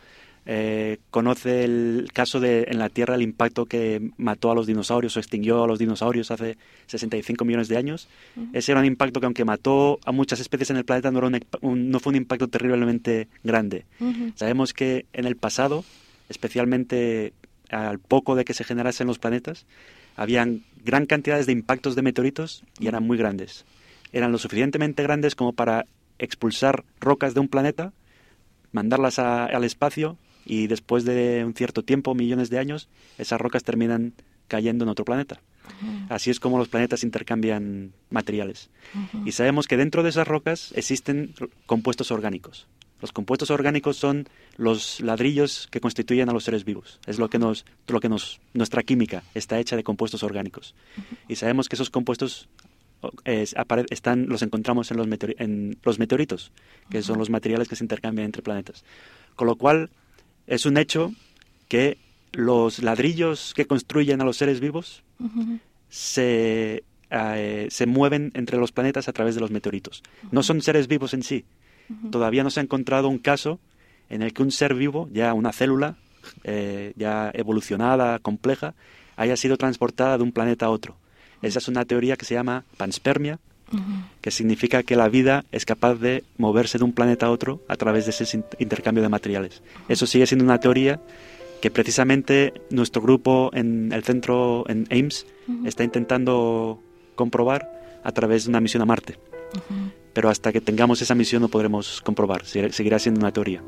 eh, 0.45 0.99
conoce 1.09 1.65
el 1.65 2.09
caso 2.13 2.39
de 2.39 2.63
en 2.69 2.79
la 2.79 2.87
Tierra 2.87 3.15
el 3.15 3.21
impacto 3.21 3.65
que 3.65 4.11
mató 4.17 4.51
a 4.51 4.55
los 4.55 4.67
dinosaurios 4.67 5.17
o 5.17 5.19
extinguió 5.19 5.61
a 5.61 5.67
los 5.67 5.77
dinosaurios 5.77 6.31
hace 6.31 6.57
65 6.87 7.43
millones 7.43 7.67
de 7.67 7.75
años. 7.75 8.07
Ese 8.53 8.71
era 8.71 8.79
un 8.79 8.87
impacto 8.87 9.19
que 9.19 9.25
aunque 9.25 9.43
mató 9.43 9.99
a 10.05 10.13
muchas 10.13 10.39
especies 10.39 10.69
en 10.69 10.77
el 10.77 10.85
planeta 10.85 11.11
no, 11.11 11.29
no 11.29 11.99
fue 11.99 12.11
un 12.11 12.15
impacto 12.15 12.47
terriblemente 12.47 13.27
grande. 13.43 13.83
Sabemos 14.35 14.73
que 14.73 15.05
en 15.11 15.25
el 15.25 15.35
pasado, 15.35 15.83
especialmente 16.29 17.33
al 17.71 17.99
poco 17.99 18.35
de 18.35 18.45
que 18.45 18.53
se 18.53 18.63
generasen 18.63 19.07
los 19.07 19.19
planetas, 19.19 19.65
habían 20.15 20.63
gran 20.83 21.05
cantidades 21.05 21.45
de 21.45 21.53
impactos 21.53 21.95
de 21.95 22.01
meteoritos 22.01 22.63
y 22.79 22.87
eran 22.87 23.03
muy 23.03 23.17
grandes. 23.17 23.65
Eran 24.11 24.31
lo 24.31 24.37
suficientemente 24.37 25.03
grandes 25.03 25.35
como 25.35 25.53
para 25.53 25.85
expulsar 26.19 26.83
rocas 26.99 27.33
de 27.33 27.39
un 27.39 27.47
planeta, 27.47 27.93
mandarlas 28.71 29.19
al 29.19 29.63
espacio 29.63 30.17
y 30.45 30.67
después 30.67 31.05
de 31.05 31.43
un 31.45 31.53
cierto 31.53 31.83
tiempo, 31.83 32.13
millones 32.13 32.49
de 32.49 32.59
años, 32.59 32.89
esas 33.17 33.39
rocas 33.39 33.63
terminan 33.63 34.13
cayendo 34.47 34.83
en 34.83 34.89
otro 34.89 35.05
planeta. 35.05 35.39
Así 36.09 36.29
es 36.29 36.39
como 36.39 36.57
los 36.57 36.67
planetas 36.67 37.03
intercambian 37.03 37.93
materiales. 38.09 38.69
Y 39.25 39.31
sabemos 39.31 39.67
que 39.67 39.77
dentro 39.77 40.03
de 40.03 40.09
esas 40.09 40.27
rocas 40.27 40.73
existen 40.75 41.33
compuestos 41.65 42.11
orgánicos. 42.11 42.67
Los 43.01 43.11
compuestos 43.11 43.49
orgánicos 43.49 43.97
son 43.97 44.27
los 44.57 45.01
ladrillos 45.01 45.67
que 45.71 45.81
constituyen 45.81 46.29
a 46.29 46.33
los 46.33 46.43
seres 46.43 46.63
vivos. 46.65 46.99
Es 47.07 47.17
lo 47.17 47.29
que 47.29 47.39
nos, 47.39 47.65
lo 47.87 47.99
que 47.99 48.09
nos, 48.09 48.39
nuestra 48.53 48.83
química 48.83 49.23
está 49.33 49.59
hecha 49.59 49.75
de 49.75 49.83
compuestos 49.83 50.23
orgánicos. 50.23 50.75
Y 51.27 51.35
sabemos 51.35 51.67
que 51.67 51.75
esos 51.75 51.89
compuestos 51.89 52.47
están, 53.25 54.27
los 54.27 54.41
encontramos 54.41 54.91
en 54.91 54.97
los, 54.97 55.07
en 55.37 55.77
los 55.83 55.99
meteoritos, 55.99 56.51
que 56.89 57.01
son 57.01 57.17
los 57.17 57.29
materiales 57.29 57.67
que 57.67 57.75
se 57.75 57.83
intercambian 57.83 58.25
entre 58.25 58.43
planetas. 58.43 58.83
Con 59.35 59.47
lo 59.47 59.55
cual, 59.55 59.89
es 60.47 60.65
un 60.65 60.77
hecho 60.77 61.13
que 61.67 61.97
los 62.33 62.83
ladrillos 62.83 63.53
que 63.55 63.65
construyen 63.65 64.21
a 64.21 64.25
los 64.25 64.37
seres 64.37 64.59
vivos 64.59 65.03
se, 65.89 66.83
eh, 67.09 67.67
se 67.69 67.85
mueven 67.85 68.31
entre 68.35 68.57
los 68.57 68.71
planetas 68.71 69.07
a 69.07 69.13
través 69.13 69.35
de 69.35 69.41
los 69.41 69.51
meteoritos. 69.51 70.03
No 70.31 70.43
son 70.43 70.61
seres 70.61 70.87
vivos 70.87 71.13
en 71.13 71.23
sí. 71.23 71.45
Todavía 72.11 72.43
no 72.43 72.49
se 72.49 72.59
ha 72.59 72.63
encontrado 72.63 73.07
un 73.07 73.17
caso 73.17 73.59
en 74.09 74.21
el 74.21 74.33
que 74.33 74.43
un 74.43 74.51
ser 74.51 74.73
vivo, 74.75 75.09
ya 75.11 75.33
una 75.33 75.51
célula, 75.51 75.95
eh, 76.43 76.93
ya 76.95 77.31
evolucionada, 77.33 78.19
compleja, 78.19 78.73
haya 79.15 79.37
sido 79.37 79.57
transportada 79.57 80.17
de 80.17 80.23
un 80.23 80.31
planeta 80.31 80.67
a 80.67 80.69
otro. 80.69 80.95
Esa 81.41 81.59
es 81.59 81.67
una 81.67 81.85
teoría 81.85 82.17
que 82.17 82.25
se 82.25 82.35
llama 82.35 82.65
panspermia, 82.77 83.39
que 84.19 84.31
significa 84.31 84.83
que 84.83 84.97
la 84.97 85.07
vida 85.07 85.45
es 85.53 85.65
capaz 85.65 85.95
de 85.95 86.25
moverse 86.37 86.77
de 86.77 86.83
un 86.83 86.91
planeta 86.91 87.27
a 87.27 87.31
otro 87.31 87.61
a 87.69 87.77
través 87.77 88.05
de 88.05 88.11
ese 88.11 88.43
intercambio 88.59 89.01
de 89.01 89.07
materiales. 89.07 89.63
Eso 89.87 90.05
sigue 90.05 90.27
siendo 90.27 90.43
una 90.43 90.59
teoría 90.59 90.99
que 91.61 91.71
precisamente 91.71 92.53
nuestro 92.69 93.01
grupo 93.01 93.49
en 93.53 93.93
el 93.93 94.03
centro, 94.03 94.65
en 94.67 94.87
Ames, 94.91 95.25
está 95.63 95.83
intentando 95.83 96.81
comprobar 97.15 98.01
a 98.03 98.11
través 98.11 98.43
de 98.43 98.49
una 98.49 98.59
misión 98.59 98.81
a 98.81 98.85
Marte. 98.85 99.17
Pero 100.13 100.29
hasta 100.29 100.51
que 100.51 100.61
tengamos 100.61 101.01
esa 101.01 101.15
misión 101.15 101.41
no 101.41 101.47
podremos 101.47 102.01
comprobar, 102.01 102.45
seguirá 102.45 102.99
siendo 102.99 103.19
una 103.19 103.31
teoría. 103.31 103.61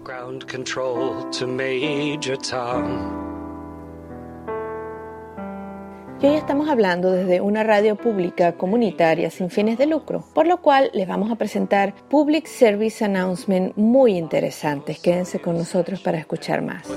Y 6.23 6.25
hoy 6.25 6.35
estamos 6.35 6.69
hablando 6.69 7.12
desde 7.12 7.41
una 7.41 7.63
radio 7.63 7.97
pública 7.97 8.53
comunitaria 8.53 9.29
sin 9.29 9.50
fines 9.50 9.77
de 9.77 9.88
lucro, 9.88 10.23
por 10.33 10.47
lo 10.47 10.62
cual 10.62 10.89
les 10.93 11.05
vamos 11.05 11.29
a 11.29 11.35
presentar 11.35 11.93
Public 12.09 12.45
Service 12.45 13.03
Announcement 13.03 13.75
muy 13.75 14.17
interesantes. 14.17 15.00
Quédense 15.00 15.41
con 15.41 15.57
nosotros 15.57 16.00
para 16.00 16.17
escuchar 16.17 16.62
más. 16.62 16.88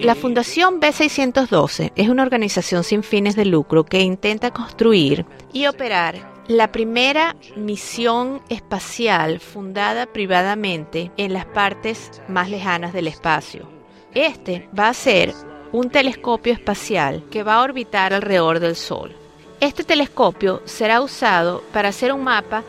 La 0.00 0.14
Fundación 0.14 0.80
B612 0.80 1.92
es 1.94 2.08
una 2.08 2.22
organización 2.22 2.82
sin 2.82 3.02
fines 3.02 3.36
de 3.36 3.44
lucro 3.44 3.84
que 3.84 4.00
intenta 4.00 4.50
construir 4.50 5.26
y 5.52 5.66
operar 5.66 6.32
la 6.48 6.72
primera 6.72 7.36
misión 7.54 8.40
espacial 8.48 9.40
fundada 9.40 10.06
privadamente 10.06 11.10
en 11.18 11.34
las 11.34 11.44
partes 11.44 12.22
más 12.28 12.48
lejanas 12.48 12.94
del 12.94 13.08
espacio. 13.08 13.68
Este 14.14 14.68
va 14.78 14.88
a 14.88 14.94
ser 14.94 15.34
un 15.72 15.90
telescopio 15.90 16.54
espacial 16.54 17.24
que 17.30 17.42
va 17.42 17.56
a 17.56 17.62
orbitar 17.62 18.14
alrededor 18.14 18.58
del 18.58 18.76
Sol. 18.76 19.14
Este 19.60 19.84
telescopio 19.84 20.62
será 20.64 21.02
usado 21.02 21.62
para 21.72 21.90
hacer 21.90 22.12
un 22.12 22.24
mapa 22.24 22.62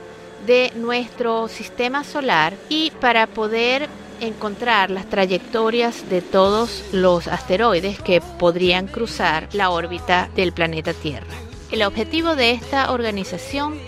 de 0.45 0.71
nuestro 0.75 1.47
sistema 1.47 2.03
solar 2.03 2.55
y 2.67 2.91
para 2.99 3.27
poder 3.27 3.87
encontrar 4.21 4.89
las 4.91 5.09
trayectorias 5.09 6.09
de 6.09 6.21
todos 6.21 6.83
los 6.91 7.27
asteroides 7.27 8.01
que 8.01 8.21
podrían 8.21 8.87
cruzar 8.87 9.49
la 9.53 9.69
órbita 9.69 10.29
del 10.35 10.53
planeta 10.53 10.93
Tierra. 10.93 11.33
El 11.71 11.83
objetivo 11.83 12.35
de 12.35 12.51
esta 12.51 12.91
organización 12.91 13.79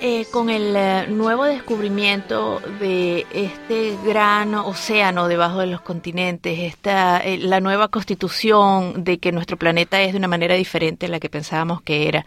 Eh, 0.05 0.25
con 0.31 0.49
el 0.49 0.75
eh, 0.75 1.07
nuevo 1.07 1.45
descubrimiento 1.45 2.59
de 2.81 3.25
este 3.33 3.95
gran 4.05 4.53
océano 4.53 5.29
debajo 5.29 5.59
de 5.59 5.67
los 5.67 5.79
continentes, 5.79 6.59
esta, 6.59 7.19
eh, 7.19 7.37
la 7.37 7.61
nueva 7.61 7.87
constitución 7.87 9.05
de 9.05 9.19
que 9.19 9.31
nuestro 9.31 9.55
planeta 9.55 10.01
es 10.01 10.11
de 10.11 10.17
una 10.17 10.27
manera 10.27 10.55
diferente 10.55 11.05
a 11.05 11.09
la 11.09 11.21
que 11.21 11.29
pensábamos 11.29 11.81
que 11.83 12.09
era, 12.09 12.25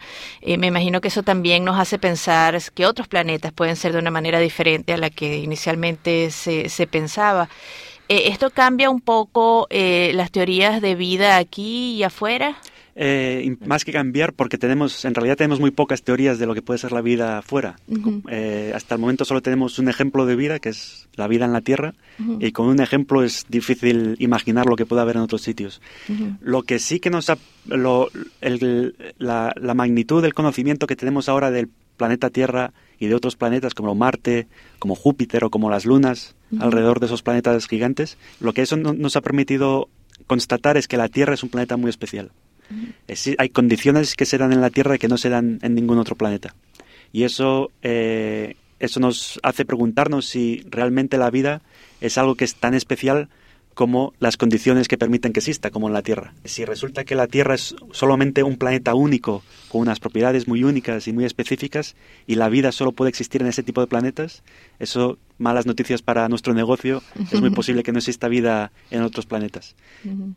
me 0.57 0.65
imagino 0.65 1.01
que 1.01 1.09
eso 1.09 1.21
también 1.21 1.65
nos 1.65 1.79
hace 1.79 1.99
pensar 1.99 2.59
que 2.73 2.87
otros 2.87 3.07
planetas 3.07 3.53
pueden 3.53 3.75
ser 3.75 3.93
de 3.93 3.99
una 3.99 4.09
manera 4.09 4.39
diferente 4.39 4.93
a 4.93 4.97
la 4.97 5.11
que 5.11 5.37
inicialmente 5.37 6.31
se, 6.31 6.69
se 6.69 6.87
pensaba. 6.87 7.47
¿Esto 8.07 8.49
cambia 8.49 8.89
un 8.89 9.01
poco 9.01 9.67
las 9.69 10.31
teorías 10.31 10.81
de 10.81 10.95
vida 10.95 11.37
aquí 11.37 11.93
y 11.93 12.03
afuera? 12.03 12.57
Eh, 12.99 13.55
más 13.63 13.85
que 13.85 13.91
cambiar, 13.91 14.33
porque 14.33 14.57
tenemos, 14.57 15.05
en 15.05 15.13
realidad 15.13 15.37
tenemos 15.37 15.59
muy 15.59 15.69
pocas 15.69 16.01
teorías 16.01 16.39
de 16.39 16.47
lo 16.47 16.55
que 16.55 16.63
puede 16.63 16.79
ser 16.79 16.91
la 16.91 17.01
vida 17.01 17.37
afuera. 17.37 17.75
Eh, 18.27 18.71
hasta 18.73 18.95
el 18.95 19.01
momento 19.01 19.23
solo 19.23 19.43
tenemos 19.43 19.77
un 19.77 19.87
ejemplo 19.87 20.25
de 20.25 20.35
vida, 20.35 20.57
que 20.57 20.69
es 20.69 21.07
la 21.13 21.27
vida 21.27 21.45
en 21.45 21.53
la 21.53 21.61
Tierra, 21.61 21.93
y 22.39 22.51
con 22.53 22.67
un 22.67 22.79
ejemplo 22.79 23.23
es 23.23 23.45
difícil 23.49 24.15
imaginar 24.17 24.65
lo 24.65 24.75
que 24.75 24.87
puede 24.87 25.03
haber 25.03 25.17
en 25.17 25.21
otros 25.21 25.43
sitios. 25.43 25.79
Lo 26.41 26.63
que 26.63 26.79
sí 26.79 26.99
que 26.99 27.11
nos 27.11 27.29
ha, 27.29 27.37
la, 27.67 29.53
la 29.55 29.73
magnitud 29.75 30.23
del 30.23 30.33
conocimiento 30.33 30.87
que 30.87 30.95
tenemos 30.95 31.29
ahora 31.29 31.51
del 31.51 31.69
planeta 31.97 32.31
Tierra 32.31 32.73
y 32.97 33.05
de 33.05 33.13
otros 33.13 33.35
planetas 33.35 33.75
como 33.75 33.93
Marte, 33.93 34.47
como 34.79 34.95
Júpiter 34.95 35.43
o 35.43 35.51
como 35.51 35.69
las 35.69 35.85
lunas 35.85 36.35
alrededor 36.59 36.99
de 36.99 37.05
esos 37.05 37.21
planetas 37.21 37.67
gigantes, 37.67 38.17
lo 38.39 38.53
que 38.53 38.63
eso 38.63 38.75
nos 38.75 39.15
ha 39.15 39.21
permitido 39.21 39.87
constatar 40.25 40.77
es 40.77 40.87
que 40.87 40.97
la 40.97 41.09
Tierra 41.09 41.35
es 41.35 41.43
un 41.43 41.49
planeta 41.49 41.77
muy 41.77 41.91
especial 41.91 42.31
hay 43.37 43.49
condiciones 43.49 44.15
que 44.15 44.25
se 44.25 44.37
dan 44.37 44.53
en 44.53 44.61
la 44.61 44.69
Tierra 44.69 44.97
que 44.97 45.07
no 45.07 45.17
se 45.17 45.29
dan 45.29 45.59
en 45.61 45.75
ningún 45.75 45.97
otro 45.97 46.15
planeta. 46.15 46.55
Y 47.11 47.23
eso, 47.23 47.71
eh, 47.81 48.55
eso 48.79 48.99
nos 48.99 49.39
hace 49.43 49.65
preguntarnos 49.65 50.25
si 50.25 50.65
realmente 50.69 51.17
la 51.17 51.29
vida 51.29 51.61
es 52.01 52.17
algo 52.17 52.35
que 52.35 52.45
es 52.45 52.55
tan 52.55 52.73
especial 52.73 53.29
como 53.77 54.15
las 54.19 54.37
condiciones 54.37 54.87
que 54.87 54.97
permiten 54.97 55.33
que 55.33 55.39
exista, 55.39 55.69
como 55.69 55.85
en 55.85 55.93
la 55.93 56.01
Tierra. 56.01 56.33
Si 56.45 56.65
resulta 56.65 57.05
que 57.05 57.13
la 57.13 57.27
Tierra 57.27 57.53
es 57.53 57.75
solamente 57.91 58.41
un 58.41 58.57
planeta 58.57 58.95
único, 58.95 59.43
con 59.69 59.81
unas 59.81 59.99
propiedades 59.99 60.47
muy 60.47 60.63
únicas 60.63 61.07
y 61.07 61.13
muy 61.13 61.25
específicas, 61.25 61.95
y 62.25 62.35
la 62.35 62.49
vida 62.49 62.71
solo 62.71 62.91
puede 62.91 63.09
existir 63.09 63.43
en 63.43 63.47
ese 63.47 63.61
tipo 63.61 63.79
de 63.79 63.85
planetas, 63.85 64.41
eso, 64.79 65.19
malas 65.37 65.67
noticias 65.67 66.01
para 66.01 66.27
nuestro 66.27 66.55
negocio, 66.55 67.03
es 67.31 67.39
muy 67.39 67.51
posible 67.51 67.83
que 67.83 67.91
no 67.91 67.99
exista 67.99 68.27
vida 68.27 68.71
en 68.89 69.03
otros 69.03 69.27
planetas. 69.27 69.75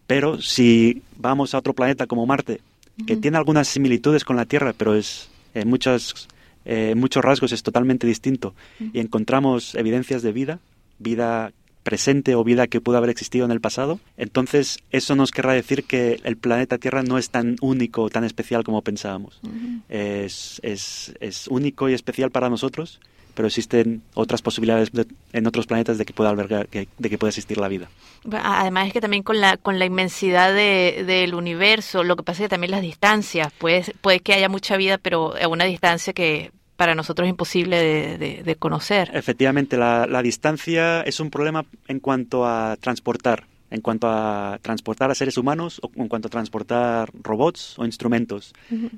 Pero 0.06 0.42
si 0.42 1.00
vamos 1.16 1.54
a 1.54 1.58
otro 1.60 1.72
planeta 1.72 2.06
como 2.06 2.26
Marte, 2.26 2.60
que 3.06 3.16
tiene 3.16 3.38
algunas 3.38 3.68
similitudes 3.68 4.22
con 4.22 4.36
la 4.36 4.44
Tierra, 4.44 4.74
pero 4.76 4.94
es 4.94 5.30
en 5.54 5.66
muchos, 5.66 6.28
eh, 6.66 6.92
muchos 6.94 7.24
rasgos 7.24 7.52
es 7.52 7.62
totalmente 7.62 8.06
distinto, 8.06 8.54
y 8.92 9.00
encontramos 9.00 9.74
evidencias 9.76 10.20
de 10.20 10.32
vida, 10.32 10.58
vida 10.98 11.54
presente 11.82 12.34
o 12.34 12.44
vida 12.44 12.66
que 12.66 12.80
pudo 12.80 12.96
haber 12.98 13.10
existido 13.10 13.44
en 13.44 13.50
el 13.50 13.60
pasado. 13.60 14.00
Entonces, 14.16 14.78
eso 14.90 15.16
nos 15.16 15.30
querrá 15.30 15.52
decir 15.52 15.84
que 15.84 16.20
el 16.24 16.36
planeta 16.36 16.78
Tierra 16.78 17.02
no 17.02 17.18
es 17.18 17.30
tan 17.30 17.56
único, 17.60 18.08
tan 18.10 18.24
especial 18.24 18.64
como 18.64 18.82
pensábamos. 18.82 19.40
es, 19.88 20.60
es, 20.62 21.14
es, 21.20 21.48
único 21.48 21.88
y 21.88 21.94
especial 21.94 22.30
para 22.30 22.50
nosotros, 22.50 23.00
pero 23.34 23.48
existen 23.48 24.02
otras 24.14 24.42
posibilidades 24.42 24.90
en 25.32 25.46
otros 25.46 25.66
planetas 25.66 25.98
de 25.98 26.04
que 26.04 26.12
pueda 26.12 26.30
albergar, 26.30 26.68
de 26.68 27.10
que 27.10 27.18
pueda 27.18 27.30
existir 27.30 27.58
la 27.58 27.68
vida. 27.68 27.88
Además 28.30 28.88
es 28.88 28.92
que 28.92 29.00
también 29.00 29.22
con 29.22 29.40
la, 29.40 29.56
con 29.56 29.78
la 29.78 29.86
inmensidad 29.86 30.54
del 30.54 31.34
universo, 31.34 32.04
lo 32.04 32.16
que 32.16 32.22
pasa 32.22 32.42
es 32.42 32.46
que 32.46 32.50
también 32.50 32.72
las 32.72 32.82
distancias, 32.82 33.52
puede, 33.56 33.84
puede 34.00 34.20
que 34.20 34.34
haya 34.34 34.48
mucha 34.48 34.76
vida, 34.76 34.98
pero 34.98 35.34
a 35.40 35.48
una 35.48 35.64
distancia 35.64 36.12
que 36.12 36.50
para 36.80 36.94
nosotros 36.94 37.26
es 37.26 37.30
imposible 37.32 38.16
de, 38.16 38.56
conocer. 38.58 39.10
Efectivamente, 39.12 39.76
la, 39.76 40.22
distancia 40.22 41.02
es 41.02 41.20
un 41.20 41.28
problema 41.28 41.66
en 41.88 42.00
cuanto 42.00 42.46
a 42.46 42.74
transportar, 42.80 43.44
en 43.70 43.82
cuanto 43.82 44.08
a 44.08 44.58
transportar 44.62 45.10
a 45.10 45.14
seres 45.14 45.36
humanos 45.36 45.78
o 45.82 45.90
en 45.96 46.08
cuanto 46.08 46.28
a 46.28 46.30
transportar 46.30 47.10
robots 47.22 47.78
o 47.78 47.84
instrumentos. 47.84 48.54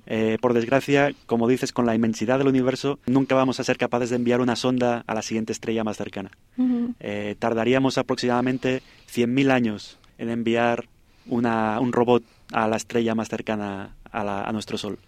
Eh, 0.06 0.38
por 0.40 0.54
desgracia, 0.54 1.12
como 1.26 1.48
dices, 1.48 1.72
con 1.72 1.84
la 1.84 1.96
inmensidad 1.96 2.38
del 2.38 2.46
universo, 2.46 3.00
nunca 3.06 3.34
vamos 3.34 3.58
a 3.58 3.64
ser 3.64 3.78
capaces 3.78 4.10
de 4.10 4.16
enviar 4.16 4.40
una 4.40 4.54
sonda 4.54 5.02
a 5.08 5.14
la 5.14 5.22
siguiente 5.22 5.50
estrella 5.52 5.82
más 5.82 5.96
cercana. 5.96 6.30
Eh, 7.00 7.34
tardaríamos 7.40 7.98
aproximadamente 7.98 8.80
100.000 9.12 9.50
años 9.50 9.98
en 10.18 10.30
enviar 10.30 10.84
una, 11.26 11.80
un 11.80 11.92
robot 11.92 12.22
a 12.52 12.68
la 12.68 12.76
estrella 12.76 13.16
más 13.16 13.28
cercana 13.28 13.96
a, 14.12 14.52
nuestro 14.52 14.78
Sol. 14.78 15.00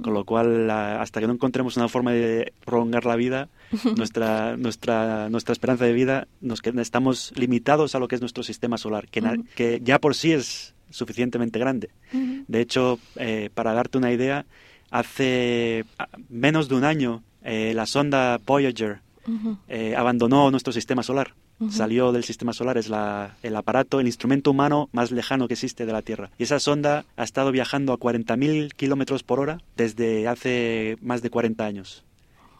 Con 0.00 0.14
lo 0.14 0.24
cual, 0.24 0.70
hasta 0.70 1.20
que 1.20 1.26
no 1.26 1.34
encontremos 1.34 1.76
una 1.76 1.88
forma 1.88 2.12
de 2.12 2.52
prolongar 2.64 3.04
la 3.04 3.16
vida, 3.16 3.48
nuestra, 3.96 4.56
nuestra, 4.56 5.28
nuestra 5.28 5.52
esperanza 5.52 5.84
de 5.84 5.92
vida, 5.92 6.28
nos, 6.40 6.60
estamos 6.64 7.32
limitados 7.36 7.94
a 7.94 7.98
lo 7.98 8.08
que 8.08 8.14
es 8.14 8.20
nuestro 8.20 8.42
sistema 8.42 8.78
solar, 8.78 9.08
que, 9.08 9.22
que 9.54 9.80
ya 9.82 9.98
por 9.98 10.14
sí 10.14 10.32
es 10.32 10.74
suficientemente 10.90 11.58
grande. 11.58 11.90
De 12.12 12.60
hecho, 12.60 12.98
eh, 13.16 13.50
para 13.54 13.72
darte 13.72 13.98
una 13.98 14.12
idea, 14.12 14.46
hace 14.90 15.84
menos 16.28 16.68
de 16.68 16.74
un 16.74 16.84
año 16.84 17.22
eh, 17.42 17.72
la 17.74 17.86
sonda 17.86 18.38
Voyager 18.44 19.00
eh, 19.68 19.94
abandonó 19.96 20.50
nuestro 20.50 20.72
sistema 20.72 21.02
solar. 21.02 21.34
Salió 21.70 22.10
del 22.10 22.24
sistema 22.24 22.52
solar, 22.52 22.76
es 22.76 22.88
la, 22.88 23.36
el 23.44 23.54
aparato, 23.54 24.00
el 24.00 24.06
instrumento 24.06 24.50
humano 24.50 24.88
más 24.92 25.12
lejano 25.12 25.46
que 25.46 25.54
existe 25.54 25.86
de 25.86 25.92
la 25.92 26.02
Tierra. 26.02 26.30
Y 26.36 26.42
esa 26.42 26.58
sonda 26.58 27.04
ha 27.16 27.22
estado 27.22 27.52
viajando 27.52 27.92
a 27.92 27.98
40.000 27.98 28.72
kilómetros 28.72 29.22
por 29.22 29.38
hora 29.38 29.60
desde 29.76 30.26
hace 30.26 30.98
más 31.00 31.22
de 31.22 31.30
40 31.30 31.64
años 31.64 32.04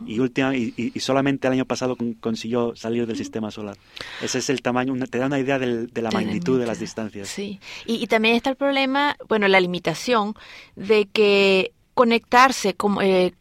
y, 0.06 0.18
última, 0.18 0.54
y, 0.54 0.92
solamente 1.00 1.46
el 1.46 1.54
año 1.54 1.64
pasado 1.64 1.96
consiguió 2.20 2.74
salir 2.76 3.06
del 3.06 3.16
sistema 3.16 3.50
solar. 3.50 3.76
Ese 4.20 4.38
es 4.38 4.50
el 4.50 4.62
tamaño, 4.62 4.94
te 5.06 5.18
da 5.18 5.26
una 5.26 5.38
idea 5.38 5.58
de 5.58 6.02
la 6.02 6.10
magnitud 6.10 6.58
de 6.58 6.66
las 6.66 6.78
distancias. 6.78 7.28
Sí, 7.28 7.60
y, 7.86 8.06
también 8.06 8.36
está 8.36 8.50
el 8.50 8.56
problema, 8.56 9.16
bueno, 9.28 9.48
la 9.48 9.60
limitación 9.60 10.34
de 10.76 11.06
que 11.06 11.72
conectarse 11.94 12.74
como, 12.74 13.02
eh, 13.02 13.34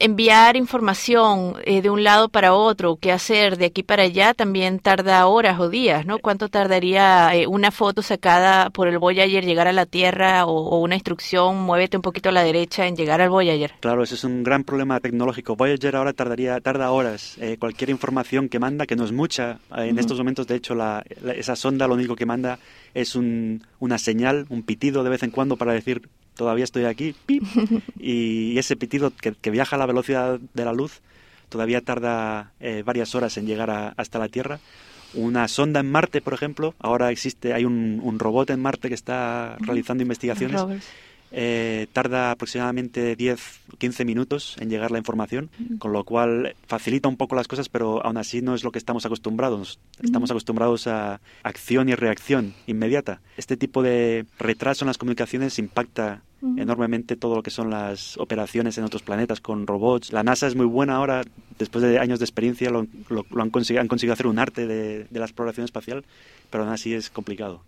enviar 0.00 0.56
información 0.56 1.56
eh, 1.64 1.82
de 1.82 1.90
un 1.90 2.02
lado 2.02 2.30
para 2.30 2.54
otro, 2.54 2.96
qué 2.96 3.12
hacer 3.12 3.58
de 3.58 3.66
aquí 3.66 3.82
para 3.82 4.04
allá, 4.04 4.32
también 4.34 4.78
tarda 4.78 5.26
horas 5.26 5.60
o 5.60 5.68
días, 5.68 6.06
¿no? 6.06 6.18
¿Cuánto 6.18 6.48
tardaría 6.48 7.34
eh, 7.36 7.46
una 7.46 7.70
foto 7.70 8.02
sacada 8.02 8.70
por 8.70 8.88
el 8.88 8.98
Voyager 8.98 9.44
llegar 9.44 9.68
a 9.68 9.72
la 9.72 9.84
Tierra 9.84 10.46
o, 10.46 10.78
una 10.78 10.94
instrucción, 10.94 11.60
muévete 11.60 11.98
un 11.98 12.02
poquito 12.02 12.30
a 12.30 12.32
la 12.32 12.42
derecha 12.42 12.86
en 12.86 12.96
llegar 12.96 13.20
al 13.20 13.28
Voyager? 13.28 13.74
Claro, 13.80 14.02
ese 14.02 14.14
es 14.14 14.24
un 14.24 14.42
gran 14.42 14.64
problema 14.64 14.98
tecnológico. 15.00 15.54
Voyager 15.54 15.94
ahora 15.94 16.14
tardaría, 16.14 16.58
tarda 16.60 16.90
horas. 16.90 17.36
Eh, 17.38 17.58
cualquier 17.58 17.90
información 17.90 18.48
que 18.48 18.58
manda, 18.58 18.86
que 18.86 18.96
no 18.96 19.04
es 19.04 19.12
mucha, 19.12 19.58
en 19.76 19.98
estos 19.98 20.16
momentos, 20.16 20.46
de 20.46 20.56
hecho, 20.56 20.74
la, 20.74 21.04
esa 21.36 21.56
sonda 21.56 21.86
lo 21.86 21.94
único 21.94 22.16
que 22.16 22.24
manda 22.24 22.58
es 22.94 23.14
un, 23.14 23.62
una 23.78 23.98
señal, 23.98 24.46
un 24.48 24.62
pitido 24.62 25.04
de 25.04 25.10
vez 25.10 25.22
en 25.22 25.30
cuando 25.30 25.56
para 25.56 25.72
decir 25.72 26.08
todavía 26.34 26.64
estoy 26.64 26.84
aquí, 26.84 27.14
y 27.98 28.58
ese 28.58 28.76
pitido 28.76 29.12
que, 29.12 29.50
viaja 29.50 29.76
a 29.76 29.78
la 29.78 29.86
velocidad 29.86 30.38
de 30.54 30.64
la 30.64 30.72
luz 30.72 31.00
todavía 31.48 31.80
tarda 31.80 32.52
eh, 32.60 32.82
varias 32.84 33.14
horas 33.14 33.36
en 33.36 33.46
llegar 33.46 33.94
hasta 33.96 34.18
la 34.18 34.28
Tierra. 34.28 34.60
Una 35.12 35.48
sonda 35.48 35.80
en 35.80 35.90
Marte, 35.90 36.20
por 36.20 36.34
ejemplo, 36.34 36.74
ahora 36.78 37.10
existe, 37.10 37.52
hay 37.52 37.64
un, 37.64 38.16
robot 38.18 38.50
en 38.50 38.60
Marte 38.60 38.88
que 38.88 38.94
está 38.94 39.56
realizando 39.58 40.02
investigaciones. 40.02 40.62
Eh, 41.32 41.86
tarda 41.92 42.32
aproximadamente 42.32 43.16
10-15 43.16 44.04
minutos 44.04 44.56
en 44.58 44.68
llegar 44.68 44.90
la 44.90 44.98
información, 44.98 45.50
con 45.78 45.92
lo 45.92 46.04
cual 46.04 46.56
facilita 46.66 47.08
un 47.08 47.16
poco 47.16 47.36
las 47.36 47.48
cosas, 47.48 47.68
pero 47.68 48.04
aún 48.04 48.16
así 48.16 48.42
no 48.42 48.54
es 48.54 48.64
lo 48.64 48.72
que 48.72 48.78
estamos 48.78 49.06
acostumbrados. 49.06 49.78
Estamos 50.02 50.30
acostumbrados 50.30 50.86
a 50.86 51.20
acción 51.42 51.88
y 51.88 51.94
reacción 51.94 52.54
inmediata. 52.66 53.20
Este 53.36 53.56
tipo 53.56 53.82
de 53.82 54.26
retraso 54.38 54.84
en 54.84 54.88
las 54.88 54.98
comunicaciones 54.98 55.58
impacta 55.58 56.22
enormemente 56.56 57.16
todo 57.16 57.36
lo 57.36 57.42
que 57.42 57.50
son 57.50 57.70
las 57.70 58.16
operaciones 58.18 58.78
en 58.78 58.84
otros 58.84 59.02
planetas 59.02 59.40
con 59.40 59.66
robots. 59.66 60.12
La 60.12 60.22
NASA 60.22 60.46
es 60.46 60.56
muy 60.56 60.66
buena 60.66 60.96
ahora, 60.96 61.22
después 61.60 61.84
de 61.84 61.98
años 61.98 62.18
de 62.18 62.24
experiencia, 62.24 62.70
lo, 62.70 62.80
han, 62.80 63.50
conseguido, 63.50 63.82
han, 63.82 63.88
conseguido, 63.88 64.14
hacer 64.14 64.26
un 64.26 64.38
arte 64.38 64.66
de, 64.66 65.04
de 65.04 65.18
la 65.18 65.26
exploración 65.26 65.64
espacial, 65.64 66.04
pero 66.50 66.64
aún 66.64 66.72
así 66.72 66.94
es 66.94 67.10
complicado. 67.10 67.62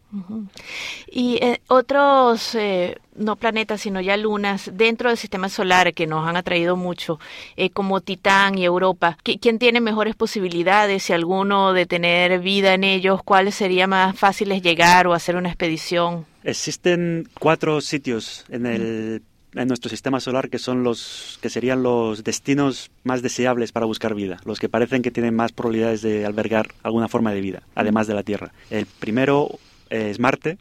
Y 1.07 1.37
eh, 1.37 1.61
otros, 1.69 2.55
eh, 2.55 2.97
no 3.15 3.37
planetas, 3.37 3.83
sino 3.83 4.01
ya 4.01 4.17
lunas 4.17 4.71
dentro 4.75 5.11
del 5.11 5.19
sistema 5.19 5.49
solar 5.49 5.95
que 5.95 6.07
nos 6.07 6.27
han 6.27 6.37
atraído 6.37 6.75
mucho, 6.77 7.21
eh, 7.57 7.71
como 7.71 8.01
Titán 8.01 8.59
y 8.59 8.65
Europa, 8.65 9.19
¿quién 9.23 9.59
tiene 9.59 9.81
mejores 9.81 10.17
posibilidades, 10.17 11.05
si 11.05 11.13
alguno, 11.13 11.73
de 11.73 11.87
tener 11.87 12.41
vida 12.41 12.75
en 12.75 12.85
ellos? 12.85 13.23
¿Cuáles 13.23 13.55
sería 13.55 13.87
más 13.87 14.19
fáciles 14.19 14.63
llegar 14.63 15.07
o 15.07 15.13
hacer 15.13 15.37
una 15.37 15.49
expedición? 15.49 16.27
Existen 16.43 17.29
cuatro 17.39 17.81
sitios 17.81 18.45
en 18.49 18.67
el 18.67 19.23
en 19.55 19.69
nuestro 19.69 19.91
sistema 19.91 20.21
solar 20.21 20.49
que 20.49 20.59
son 20.59 20.83
los 20.83 21.39
que 21.43 21.51
serían 21.51 21.83
los 21.83 22.25
destinos 22.25 22.91
más 23.05 23.23
deseables 23.23 23.73
para 23.73 23.87
buscar 23.87 24.15
vida, 24.15 24.41
los 24.45 24.59
que 24.59 24.69
parecen 24.69 25.03
que 25.03 25.11
tienen 25.11 25.35
más 25.35 25.53
probabilidades 25.53 26.03
de 26.03 26.25
albergar 26.25 26.69
alguna 26.83 27.09
forma 27.09 27.33
de 27.33 27.41
vida, 27.41 27.63
además 27.75 28.07
de 28.07 28.15
la 28.15 28.23
Tierra. 28.23 28.53
El 28.71 28.87
primero 28.87 29.59
es 29.91 30.19
Marte, 30.19 30.59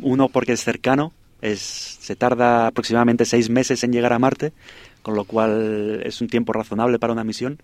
uno 0.00 0.28
porque 0.28 0.52
es 0.52 0.64
cercano, 0.64 1.12
es, 1.40 1.60
se 1.60 2.16
tarda 2.16 2.66
aproximadamente 2.66 3.24
seis 3.24 3.50
meses 3.50 3.84
en 3.84 3.92
llegar 3.92 4.12
a 4.12 4.18
Marte, 4.18 4.52
con 5.02 5.14
lo 5.14 5.24
cual 5.24 6.02
es 6.04 6.20
un 6.20 6.28
tiempo 6.28 6.52
razonable 6.52 6.98
para 6.98 7.12
una 7.12 7.24
misión. 7.24 7.58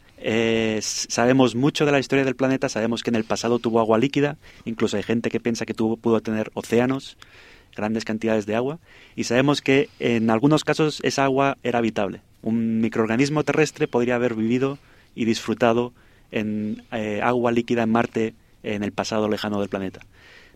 sabemos 0.81 1.55
mucho 1.55 1.85
de 1.85 1.92
la 1.92 1.98
historia 1.98 2.24
del 2.24 2.37
planeta, 2.37 2.68
sabemos 2.68 3.02
que 3.02 3.11
en 3.11 3.16
el 3.16 3.24
pasado 3.24 3.59
tuvo 3.59 3.81
agua 3.81 3.98
líquida, 3.98 4.37
incluso 4.64 4.96
hay 4.96 5.02
gente 5.02 5.31
que 5.31 5.40
piensa 5.40 5.66
que 5.66 5.74
tuvo, 5.74 5.96
pudo 5.96 6.20
tener 6.20 6.50
océanos, 6.55 7.16
grandes 7.74 8.04
cantidades 8.04 8.46
de 8.46 8.54
agua 8.54 8.78
y 9.16 9.24
sabemos 9.24 9.60
que 9.62 9.88
en 9.98 10.30
algunos 10.30 10.64
casos 10.64 11.00
esa 11.02 11.24
agua 11.24 11.58
era 11.62 11.78
habitable. 11.78 12.20
Un 12.42 12.80
microorganismo 12.80 13.44
terrestre 13.44 13.88
podría 13.88 14.16
haber 14.16 14.34
vivido 14.34 14.78
y 15.14 15.24
disfrutado 15.24 15.92
en 16.30 16.82
eh, 16.92 17.20
agua 17.22 17.52
líquida 17.52 17.82
en 17.82 17.90
Marte 17.90 18.34
en 18.62 18.82
el 18.82 18.92
pasado 18.92 19.28
lejano 19.28 19.60
del 19.60 19.68
planeta. 19.68 20.00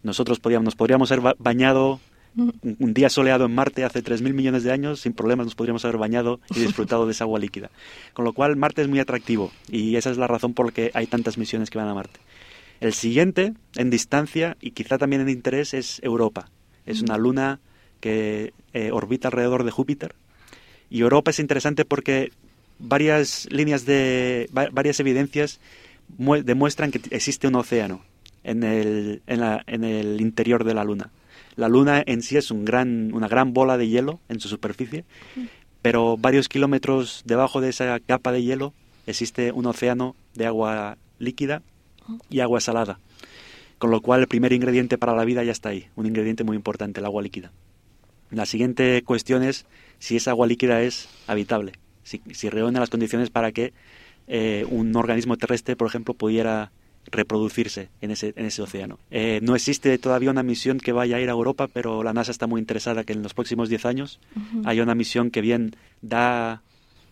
Nosotros 0.02 0.40
podíamos, 0.40 0.64
nos 0.64 0.76
podríamos 0.76 1.12
haber 1.12 1.34
bañado 1.38 2.00
un 2.36 2.94
día 2.94 3.08
soleado 3.08 3.46
en 3.46 3.54
Marte 3.54 3.84
hace 3.84 4.02
3.000 4.02 4.32
millones 4.32 4.62
de 4.62 4.70
años, 4.70 5.00
sin 5.00 5.12
problemas 5.12 5.46
nos 5.46 5.54
podríamos 5.54 5.84
haber 5.84 5.98
bañado 5.98 6.40
y 6.54 6.60
disfrutado 6.60 7.06
de 7.06 7.12
esa 7.12 7.24
agua 7.24 7.38
líquida. 7.38 7.70
Con 8.12 8.24
lo 8.24 8.32
cual 8.32 8.56
Marte 8.56 8.82
es 8.82 8.88
muy 8.88 9.00
atractivo 9.00 9.50
y 9.68 9.96
esa 9.96 10.10
es 10.10 10.18
la 10.18 10.26
razón 10.26 10.54
por 10.54 10.66
la 10.66 10.72
que 10.72 10.90
hay 10.94 11.06
tantas 11.06 11.38
misiones 11.38 11.70
que 11.70 11.78
van 11.78 11.88
a 11.88 11.94
Marte. 11.94 12.20
El 12.80 12.92
siguiente, 12.92 13.54
en 13.74 13.90
distancia 13.90 14.56
y 14.60 14.70
quizá 14.70 14.98
también 14.98 15.22
en 15.22 15.28
interés, 15.30 15.74
es 15.74 16.00
Europa. 16.02 16.48
Es 16.88 17.02
una 17.02 17.18
luna 17.18 17.60
que 18.00 18.52
eh, 18.72 18.90
orbita 18.92 19.28
alrededor 19.28 19.64
de 19.64 19.70
Júpiter. 19.70 20.14
Y 20.90 21.00
Europa 21.00 21.30
es 21.30 21.38
interesante 21.38 21.84
porque 21.84 22.32
varias 22.78 23.46
líneas 23.50 23.84
de 23.84 24.48
varias 24.52 25.00
evidencias 25.00 25.60
demuestran 26.08 26.90
que 26.90 27.00
existe 27.10 27.46
un 27.46 27.56
océano 27.56 28.02
en 28.44 28.62
el, 28.62 29.22
en, 29.26 29.84
el 29.84 30.20
interior 30.20 30.64
de 30.64 30.74
la 30.74 30.84
luna. 30.84 31.10
La 31.56 31.68
luna 31.68 32.02
en 32.06 32.22
sí 32.22 32.36
es 32.36 32.50
un 32.50 32.64
gran, 32.64 33.12
una 33.12 33.28
gran 33.28 33.52
bola 33.52 33.76
de 33.76 33.88
hielo 33.88 34.20
en 34.28 34.40
su 34.40 34.48
superficie, 34.48 35.04
pero 35.82 36.16
varios 36.16 36.48
kilómetros 36.48 37.22
debajo 37.26 37.60
de 37.60 37.68
esa 37.70 37.98
capa 38.00 38.32
de 38.32 38.42
hielo 38.42 38.72
existe 39.06 39.52
un 39.52 39.66
océano 39.66 40.14
de 40.34 40.46
agua 40.46 40.96
líquida 41.18 41.62
y 42.30 42.40
agua 42.40 42.60
salada. 42.60 42.98
Con 43.78 43.90
lo 43.90 44.00
cual 44.00 44.20
el 44.20 44.26
primer 44.26 44.52
ingrediente 44.52 44.98
para 44.98 45.14
la 45.14 45.24
vida 45.24 45.44
ya 45.44 45.52
está 45.52 45.70
ahí, 45.70 45.86
un 45.96 46.06
ingrediente 46.06 46.44
muy 46.44 46.56
importante, 46.56 47.00
el 47.00 47.06
agua 47.06 47.22
líquida. 47.22 47.52
La 48.30 48.44
siguiente 48.44 49.02
cuestión 49.02 49.42
es 49.42 49.66
si 49.98 50.16
esa 50.16 50.32
agua 50.32 50.46
líquida 50.46 50.82
es 50.82 51.08
habitable, 51.26 51.72
si, 52.02 52.50
reúne 52.50 52.80
las 52.80 52.90
condiciones 52.90 53.30
para 53.30 53.52
que 53.52 53.72
eh, 54.26 54.66
un 54.68 54.94
organismo 54.96 55.36
terrestre, 55.36 55.76
por 55.76 55.88
ejemplo, 55.88 56.14
pudiera 56.14 56.72
reproducirse 57.10 57.88
en 58.00 58.10
ese, 58.10 58.34
en 58.36 58.46
ese 58.46 58.62
océano. 58.62 58.98
Eh, 59.10 59.40
no 59.42 59.54
existe 59.54 59.96
todavía 59.98 60.30
una 60.30 60.42
misión 60.42 60.78
que 60.78 60.92
vaya 60.92 61.16
a 61.16 61.20
ir 61.20 61.28
a 61.28 61.32
Europa, 61.32 61.68
pero 61.72 62.02
la 62.02 62.12
NASA 62.12 62.30
está 62.30 62.46
muy 62.46 62.60
interesada 62.60 63.04
que 63.04 63.12
en 63.12 63.22
los 63.22 63.34
próximos 63.34 63.68
10 63.68 63.86
años 63.86 64.20
haya 64.64 64.82
una 64.82 64.94
misión 64.94 65.30
que 65.30 65.40
bien 65.40 65.76
da 66.02 66.62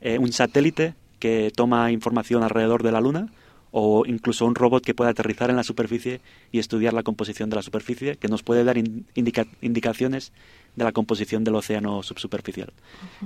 eh, 0.00 0.18
un 0.18 0.32
satélite 0.32 0.94
que 1.18 1.50
toma 1.54 1.90
información 1.92 2.42
alrededor 2.42 2.82
de 2.82 2.92
la 2.92 3.00
Luna, 3.00 3.28
o 3.78 4.06
incluso 4.06 4.46
un 4.46 4.54
robot 4.54 4.82
que 4.82 4.94
pueda 4.94 5.10
aterrizar 5.10 5.50
en 5.50 5.56
la 5.56 5.62
superficie 5.62 6.22
y 6.50 6.60
estudiar 6.60 6.94
la 6.94 7.02
composición 7.02 7.50
de 7.50 7.56
la 7.56 7.62
superficie, 7.62 8.16
que 8.16 8.26
nos 8.26 8.42
puede 8.42 8.64
dar 8.64 8.78
indicaciones 8.78 10.32
de 10.76 10.82
la 10.82 10.92
composición 10.92 11.44
del 11.44 11.56
océano 11.56 12.02
subsuperficial. 12.02 12.72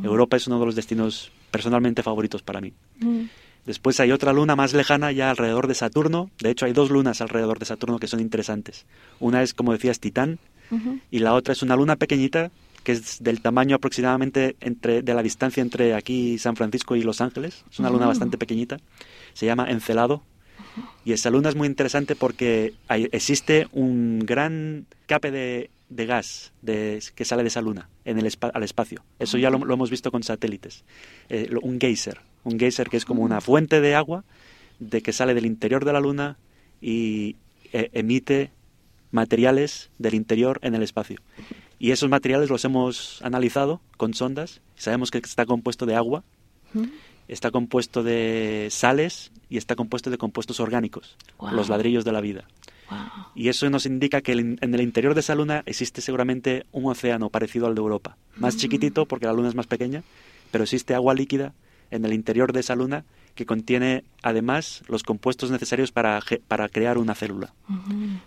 Europa 0.02 0.36
es 0.36 0.48
uno 0.48 0.58
de 0.58 0.66
los 0.66 0.74
destinos 0.74 1.30
personalmente 1.52 2.02
favoritos 2.02 2.42
para 2.42 2.60
mí. 2.60 2.72
Después 3.64 4.00
hay 4.00 4.10
otra 4.10 4.32
luna 4.32 4.56
más 4.56 4.74
lejana 4.74 5.12
ya 5.12 5.30
alrededor 5.30 5.68
de 5.68 5.76
Saturno. 5.76 6.30
De 6.40 6.50
hecho, 6.50 6.66
hay 6.66 6.72
dos 6.72 6.90
lunas 6.90 7.20
alrededor 7.20 7.60
de 7.60 7.66
Saturno 7.66 8.00
que 8.00 8.08
son 8.08 8.18
interesantes. 8.18 8.86
Una 9.20 9.44
es, 9.44 9.54
como 9.54 9.70
decías, 9.70 10.00
Titán 10.00 10.40
y 11.12 11.20
la 11.20 11.34
otra 11.34 11.52
es 11.52 11.62
una 11.62 11.76
luna 11.76 11.94
pequeñita 11.94 12.50
que 12.82 12.90
es 12.90 13.22
del 13.22 13.40
tamaño 13.40 13.76
aproximadamente 13.76 14.56
entre, 14.60 15.02
de 15.02 15.14
la 15.14 15.22
distancia 15.22 15.60
entre 15.60 15.94
aquí 15.94 16.38
San 16.38 16.56
Francisco 16.56 16.96
y 16.96 17.02
Los 17.02 17.20
Ángeles. 17.20 17.64
Es 17.70 17.78
una 17.78 17.90
luna 17.90 18.06
bastante 18.06 18.36
pequeñita. 18.36 18.78
Se 19.32 19.46
llama 19.46 19.70
Encelado 19.70 20.24
y 21.04 21.12
esa 21.12 21.30
luna 21.30 21.48
es 21.48 21.56
muy 21.56 21.66
interesante 21.66 22.16
porque 22.16 22.74
existe 22.88 23.68
un 23.72 24.20
gran 24.20 24.86
cape 25.06 25.30
de, 25.30 25.70
gas 25.88 26.52
que 26.62 27.24
sale 27.24 27.42
de 27.42 27.48
esa 27.48 27.62
luna 27.62 27.88
en 28.04 28.18
el 28.18 28.30
al 28.40 28.62
espacio. 28.62 29.02
Eso 29.18 29.38
ya 29.38 29.50
lo, 29.50 29.72
hemos 29.72 29.90
visto 29.90 30.10
con 30.10 30.22
satélites. 30.22 30.84
Eh, 31.28 31.50
un 31.62 31.80
geyser. 31.80 32.20
Un 32.44 32.58
geyser 32.58 32.88
que 32.88 32.96
es 32.96 33.04
como 33.04 33.22
una 33.22 33.40
fuente 33.40 33.80
de 33.80 33.94
agua 33.94 34.24
de 34.78 35.02
que 35.02 35.12
sale 35.12 35.34
del 35.34 35.46
interior 35.46 35.84
de 35.84 35.92
la 35.92 36.00
luna 36.00 36.36
y 36.80 37.36
eh, 37.72 37.90
emite 37.92 38.50
materiales 39.10 39.90
del 39.98 40.14
interior 40.14 40.58
en 40.62 40.74
el 40.74 40.82
espacio. 40.82 41.18
Y 41.78 41.92
esos 41.92 42.10
materiales 42.10 42.50
los 42.50 42.64
hemos 42.64 43.20
analizado 43.22 43.80
con 43.96 44.14
sondas. 44.14 44.60
Sabemos 44.76 45.10
que 45.10 45.18
está 45.18 45.46
compuesto 45.46 45.86
de 45.86 45.96
agua, 45.96 46.22
está 47.26 47.50
compuesto 47.50 48.02
de 48.02 48.68
sales 48.70 49.32
y 49.50 49.58
está 49.58 49.76
compuesto 49.76 50.08
de 50.10 50.16
compuestos 50.16 50.60
orgánicos, 50.60 51.16
los 51.52 51.68
ladrillos 51.68 52.04
de 52.04 52.12
la 52.12 52.20
vida. 52.20 52.44
Y 53.34 53.48
eso 53.48 53.68
nos 53.68 53.84
indica 53.84 54.20
que 54.20 54.32
en 54.32 54.58
el 54.60 54.80
interior 54.80 55.14
de 55.14 55.20
esa 55.20 55.34
luna 55.34 55.62
existe 55.66 56.00
seguramente 56.00 56.66
un 56.72 56.86
océano 56.86 57.28
parecido 57.28 57.66
al 57.66 57.74
de 57.74 57.80
Europa. 57.80 58.16
Más 58.36 58.54
mm. 58.54 58.58
chiquitito 58.58 59.06
porque 59.06 59.26
la 59.26 59.32
luna 59.32 59.48
es 59.48 59.54
más 59.54 59.66
pequeña, 59.66 60.02
pero 60.50 60.64
existe 60.64 60.94
agua 60.94 61.14
líquida 61.14 61.52
en 61.90 62.04
el 62.04 62.12
interior 62.12 62.52
de 62.52 62.60
esa 62.60 62.76
luna 62.76 63.04
que 63.34 63.46
contiene 63.46 64.04
además 64.22 64.82
los 64.88 65.02
compuestos 65.02 65.50
necesarios 65.50 65.92
para, 65.92 66.20
para 66.48 66.68
crear 66.68 66.98
una 66.98 67.14
célula. 67.14 67.52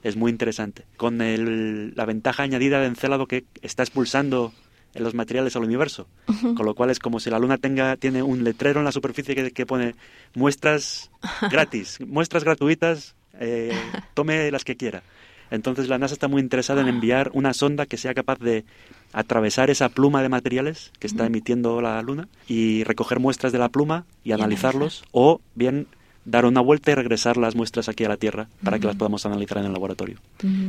Es 0.01 0.15
muy 0.15 0.31
interesante. 0.31 0.85
Con 0.97 1.17
la 1.19 2.05
ventaja 2.05 2.43
añadida 2.43 2.79
de 2.79 2.87
Encélado 2.87 3.27
que 3.27 3.45
está 3.61 3.83
expulsando 3.83 4.53
en 4.93 5.03
los 5.03 5.13
materiales 5.13 5.55
al 5.55 5.63
universo. 5.63 6.07
Con 6.25 6.65
lo 6.65 6.75
cual 6.75 6.89
es 6.89 6.99
como 6.99 7.19
si 7.19 7.29
la 7.29 7.39
Luna 7.39 7.57
tenga, 7.57 7.97
tiene 7.97 8.23
un 8.23 8.43
letrero 8.43 8.79
en 8.79 8.85
la 8.85 8.91
superficie 8.91 9.35
que, 9.35 9.51
que 9.51 9.65
pone 9.65 9.95
muestras 10.35 11.11
gratis, 11.51 11.99
muestras 12.05 12.43
gratuitas, 12.43 13.15
eh, 13.39 13.73
tome 14.13 14.51
las 14.51 14.63
que 14.63 14.75
quiera. 14.75 15.03
Entonces 15.51 15.87
la 15.87 15.99
NASA 15.99 16.13
está 16.13 16.27
muy 16.27 16.41
interesada 16.41 16.81
en 16.81 16.87
enviar 16.87 17.29
una 17.33 17.53
sonda 17.53 17.85
que 17.85 17.97
sea 17.97 18.13
capaz 18.15 18.39
de 18.39 18.65
atravesar 19.11 19.69
esa 19.69 19.89
pluma 19.89 20.23
de 20.23 20.29
materiales 20.29 20.91
que 20.97 21.05
está 21.05 21.27
emitiendo 21.27 21.79
la 21.79 22.01
Luna 22.01 22.27
y 22.47 22.83
recoger 22.83 23.19
muestras 23.19 23.51
de 23.51 23.59
la 23.59 23.69
pluma 23.69 24.05
y, 24.23 24.31
analizarlos 24.31 25.03
o 25.11 25.41
bien 25.53 25.85
dar 26.25 26.45
una 26.45 26.61
vuelta 26.61 26.91
y 26.91 26.95
regresar 26.95 27.37
las 27.37 27.55
muestras 27.55 27.89
aquí 27.89 28.03
a 28.03 28.09
la 28.09 28.17
Tierra 28.17 28.47
para 28.63 28.79
que 28.79 28.87
las 28.87 28.95
podamos 28.95 29.25
analizar 29.25 29.59
en 29.59 29.65
el 29.65 29.73
laboratorio. 29.73 30.17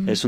Es 0.06 0.26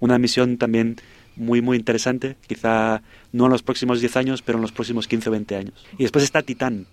una 0.00 0.18
misión 0.18 0.56
también 0.56 0.96
muy, 1.36 1.62
muy 1.62 1.76
interesante, 1.76 2.36
quizá 2.46 3.02
no 3.32 3.46
en 3.46 3.52
los 3.52 3.62
próximos 3.62 4.00
10 4.00 4.16
años, 4.16 4.42
pero 4.42 4.58
en 4.58 4.62
los 4.62 4.72
próximos 4.72 5.08
15 5.08 5.28
o 5.28 5.32
20 5.32 5.56
años. 5.56 5.86
Y 5.98 6.02
después 6.02 6.24
está 6.24 6.42
Titán. 6.42 6.86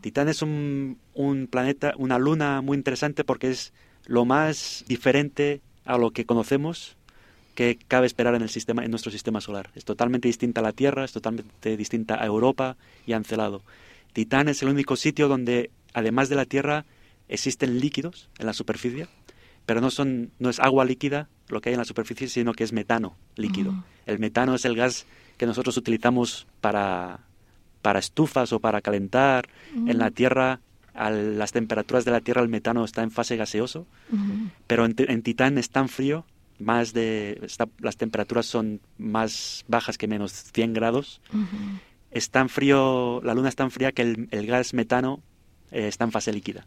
Titán 0.00 0.30
es 0.30 0.40
un, 0.40 0.96
un 1.12 1.46
planeta, 1.46 1.92
una 1.98 2.18
luna 2.18 2.62
muy 2.62 2.78
interesante 2.78 3.22
porque 3.22 3.50
es 3.50 3.74
lo 4.06 4.24
más 4.24 4.82
diferente 4.88 5.60
a 5.84 5.98
lo 5.98 6.10
que 6.10 6.24
conocemos 6.24 6.96
que 7.54 7.76
cabe 7.88 8.06
esperar 8.06 8.34
en 8.36 8.42
el 8.42 8.50
sistema 8.50 8.84
en 8.84 8.90
nuestro 8.90 9.10
sistema 9.10 9.40
solar. 9.40 9.70
Es 9.74 9.84
totalmente 9.84 10.28
distinta 10.28 10.60
a 10.60 10.62
la 10.62 10.72
Tierra, 10.72 11.04
es 11.04 11.12
totalmente 11.12 11.76
distinta 11.76 12.22
a 12.22 12.24
Europa 12.24 12.76
y 13.04 13.12
a 13.12 13.16
Encelado. 13.16 13.62
Titán 14.12 14.48
es 14.48 14.62
el 14.62 14.68
único 14.68 14.94
sitio 14.94 15.26
donde 15.26 15.70
además 15.92 16.28
de 16.28 16.36
la 16.36 16.44
Tierra 16.44 16.84
existen 17.28 17.80
líquidos 17.80 18.28
en 18.38 18.46
la 18.46 18.52
superficie, 18.52 19.08
pero 19.68 19.82
no 19.82 19.90
son 19.90 20.30
no 20.38 20.48
es 20.48 20.60
agua 20.60 20.86
líquida 20.86 21.28
lo 21.48 21.60
que 21.60 21.68
hay 21.68 21.74
en 21.74 21.78
la 21.78 21.84
superficie, 21.84 22.26
sino 22.26 22.54
que 22.54 22.64
es 22.64 22.72
metano 22.72 23.18
líquido. 23.36 23.84
El 24.06 24.18
metano 24.18 24.54
es 24.54 24.64
el 24.64 24.74
gas 24.74 25.04
que 25.36 25.44
nosotros 25.44 25.76
utilizamos 25.76 26.46
para 26.62 27.20
para 27.82 27.98
estufas 27.98 28.54
o 28.54 28.60
para 28.60 28.80
calentar. 28.80 29.46
En 29.74 29.98
la 29.98 30.10
Tierra 30.10 30.60
a 30.94 31.10
las 31.10 31.52
temperaturas 31.52 32.06
de 32.06 32.12
la 32.12 32.22
Tierra 32.22 32.40
el 32.40 32.48
metano 32.48 32.82
está 32.82 33.02
en 33.02 33.10
fase 33.10 33.36
gaseoso, 33.36 33.86
pero 34.66 34.86
en, 34.86 35.22
Titán 35.22 35.58
es 35.58 35.68
tan 35.68 35.90
frío, 35.90 36.24
más 36.58 36.94
de 36.94 37.38
las 37.78 37.98
temperaturas 37.98 38.46
son 38.46 38.80
más 38.96 39.66
bajas 39.68 39.98
que 39.98 40.08
menos 40.08 40.32
100 40.32 40.72
grados. 40.72 41.20
Es 42.10 42.30
tan 42.30 42.48
frío, 42.48 43.20
la 43.22 43.34
Luna 43.34 43.50
es 43.50 43.56
tan 43.56 43.70
fría 43.70 43.92
que 43.92 44.00
el, 44.30 44.46
gas 44.46 44.72
metano 44.72 45.20
eh, 45.72 45.88
está 45.88 46.04
en 46.04 46.12
fase 46.12 46.32
líquida. 46.32 46.66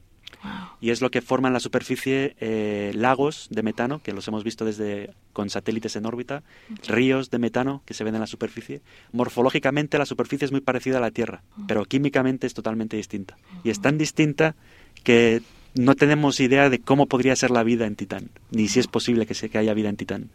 Y 0.79 0.89
es 0.89 1.01
lo 1.01 1.11
que 1.11 1.21
forma 1.21 1.47
en 1.47 1.53
la 1.53 1.59
superficie 1.59 2.35
eh, 2.39 2.91
lagos 2.95 3.47
de 3.51 3.63
metano, 3.63 4.01
que 4.01 4.13
los 4.13 4.27
hemos 4.27 4.43
visto 4.43 4.65
desde 4.65 5.13
con 5.33 5.49
satélites 5.49 5.95
en 5.95 6.05
órbita, 6.05 6.43
ríos 6.87 7.29
de 7.29 7.39
metano 7.39 7.83
que 7.85 7.93
se 7.93 8.03
ven 8.03 8.15
en 8.15 8.21
la 8.21 8.27
superficie. 8.27 8.81
Morfológicamente 9.11 9.97
la 9.97 10.05
superficie 10.05 10.45
es 10.45 10.51
muy 10.51 10.61
parecida 10.61 10.97
a 10.97 11.01
la 11.01 11.11
Tierra, 11.11 11.43
pero 11.67 11.85
químicamente 11.85 12.47
es 12.47 12.53
totalmente 12.53 12.97
distinta. 12.97 13.37
Y 13.63 13.69
es 13.69 13.81
tan 13.81 13.97
distinta 13.97 14.55
que 15.03 15.41
no 15.73 15.95
tenemos 15.95 16.39
idea 16.39 16.69
de 16.69 16.79
cómo 16.79 17.05
podría 17.05 17.35
ser 17.35 17.51
la 17.51 17.63
vida 17.63 17.85
en 17.85 17.95
Titán, 17.95 18.29
ni 18.51 18.67
si 18.67 18.79
es 18.79 18.87
posible 18.87 19.25
que, 19.25 19.33
se, 19.33 19.49
que 19.49 19.57
haya 19.57 19.73
vida 19.73 19.89
en 19.89 19.97
Titán, 19.97 20.29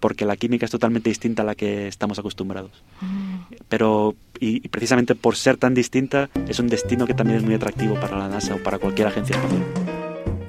porque 0.00 0.24
la 0.24 0.36
química 0.36 0.64
es 0.64 0.70
totalmente 0.70 1.10
distinta 1.10 1.42
a 1.42 1.44
la 1.44 1.54
que 1.54 1.88
estamos 1.88 2.18
acostumbrados. 2.18 2.70
Pero, 3.68 4.14
y, 4.38 4.60
precisamente 4.68 5.14
por 5.14 5.36
ser 5.36 5.56
tan 5.56 5.74
distinta, 5.74 6.30
es 6.48 6.58
un 6.60 6.68
destino 6.68 7.06
que 7.06 7.14
también 7.14 7.38
es 7.38 7.44
muy 7.44 7.54
atractivo 7.54 7.94
para 7.94 8.18
la 8.18 8.28
NASA 8.28 8.54
o 8.54 8.62
para 8.62 8.78
cualquier 8.78 9.08
agencia 9.08 9.36
espacial. 9.36 9.62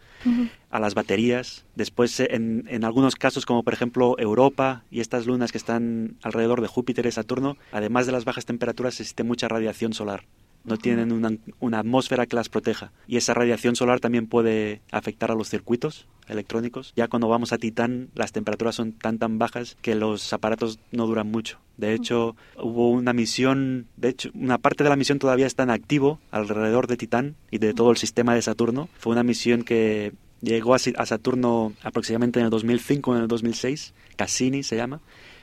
a 0.71 0.81
las 0.81 0.95
baterías. 0.95 1.65
Después, 1.75 2.21
en, 2.21 2.65
en, 2.69 2.85
algunos 2.85 3.17
casos, 3.17 3.47
como 3.47 3.63
por 3.63 3.75
ejemplo 3.75 4.17
Europa 4.19 4.85
y 4.91 5.01
estas 5.01 5.27
lunas 5.27 5.53
que 5.53 5.59
están 5.59 6.17
alrededor 6.23 6.61
de 6.61 6.69
Júpiter 6.69 7.07
y 7.07 7.13
Saturno, 7.13 7.57
además 7.73 8.07
de 8.07 8.13
las 8.13 8.25
bajas 8.25 8.47
temperaturas, 8.47 9.01
existe 9.01 9.25
mucha 9.25 9.49
radiación 9.49 9.93
solar 9.93 10.25
no 10.65 10.77
tienen 10.77 11.13
una, 11.13 11.79
atmósfera 11.79 12.27
que 12.27 12.37
las 12.37 12.49
proteja. 12.49 12.93
Y 13.07 13.17
esa 13.17 13.35
radiación 13.35 13.77
solar 13.77 14.01
también 14.01 14.27
puede 14.27 14.81
afectar 14.91 15.31
a 15.31 15.35
los 15.35 15.49
circuitos 15.49 16.07
electrónicos. 16.29 16.93
Ya 16.97 17.09
cuando 17.09 17.29
vamos 17.29 17.53
a 17.53 17.59
Titán, 17.59 18.09
las 18.15 18.33
temperaturas 18.33 18.75
son 18.75 18.93
tan 18.93 19.19
tan 19.19 19.39
bajas 19.39 19.77
que 19.83 19.95
los 19.95 20.33
aparatos 20.33 20.79
no 20.93 21.07
duran 21.07 21.31
mucho. 21.31 21.59
De 21.77 21.95
hecho, 21.95 22.37
hubo 22.57 22.91
una 22.91 23.13
misión, 23.13 23.87
de 23.97 24.11
hecho, 24.11 24.31
una 24.35 24.59
parte 24.59 24.85
de 24.85 24.91
la 24.91 24.97
misión 24.97 25.19
todavía 25.19 25.47
está 25.47 25.63
en 25.65 25.71
activo 25.71 26.21
alrededor 26.31 26.87
de 26.87 26.97
Titán 26.97 27.35
y 27.51 27.59
de 27.59 27.75
todo 27.75 27.91
el 27.91 27.97
sistema 27.97 28.35
de 28.35 28.43
Saturno. 28.43 28.89
Fue 28.99 29.13
una 29.13 29.25
misión 29.25 29.65
que 29.65 30.13
llegó 30.43 30.75
a 30.75 30.79
Saturno 30.79 31.73
aproximadamente 31.83 32.41
en 32.41 32.47
el 32.47 32.51
2005 32.51 33.11
o 33.11 33.17
en 33.17 33.23
el 33.23 33.29
2006, 33.29 33.95
Cassini 34.17 34.63
se 34.63 34.77
llama, 34.77 35.01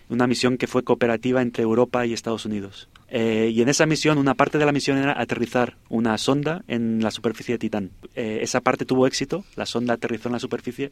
una 0.10 0.28
misión 0.28 0.58
que 0.58 0.68
fue 0.68 0.84
cooperativa 0.84 1.42
entre 1.42 1.64
Europa 1.64 2.06
y 2.06 2.14
Estados 2.14 2.46
Unidos. 2.46 2.90
Eh, 3.12 3.52
y 3.54 3.62
en 3.62 3.70
esa 3.70 3.86
misión, 3.86 4.18
una 4.18 4.36
parte 4.36 4.58
de 4.58 4.66
la 4.66 4.72
misión 4.72 4.98
era 4.98 5.20
aterrizar 5.20 5.78
una 5.90 6.18
sonda 6.18 6.64
en 6.68 7.02
la 7.02 7.12
superficie 7.12 7.56
de 7.56 7.60
Titán. 7.60 7.92
Eh, 8.16 8.40
esa 8.42 8.62
parte 8.62 8.86
tuvo 8.86 9.08
éxito, 9.08 9.44
la 9.56 9.66
sonda 9.66 9.96
aterrizó 9.96 10.30
en 10.30 10.34
la 10.34 10.40
superficie, 10.40 10.92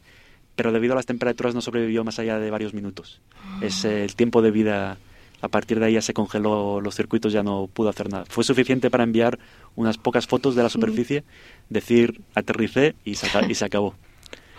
pero 0.56 0.72
debido 0.72 0.94
a 0.94 0.96
las 0.96 1.06
temperaturas 1.06 1.54
no 1.54 1.60
sobrevivió 1.60 2.02
más 2.02 2.18
allá 2.18 2.38
de 2.38 2.50
varios 2.50 2.74
minutos. 2.74 3.20
Es 3.62 3.84
eh, 3.84 4.02
el 4.04 4.16
tiempo 4.16 4.42
de 4.42 4.50
vida, 4.50 4.98
a 5.40 5.48
partir 5.48 5.78
de 5.78 5.86
ahí 5.86 5.92
ya 5.94 6.02
se 6.02 6.14
congeló 6.14 6.80
los 6.80 6.96
circuitos, 6.96 7.32
ya 7.32 7.44
no 7.44 7.68
pudo 7.72 7.90
hacer 7.90 8.10
nada. 8.10 8.24
Fue 8.28 8.42
suficiente 8.42 8.90
para 8.90 9.04
enviar 9.04 9.38
unas 9.76 9.96
pocas 9.96 10.26
fotos 10.26 10.56
de 10.56 10.64
la 10.64 10.68
superficie, 10.68 11.22
decir 11.68 12.22
aterricé 12.34 12.96
y 13.04 13.14
se, 13.14 13.28
y 13.48 13.54
se 13.54 13.64
acabó. 13.64 13.94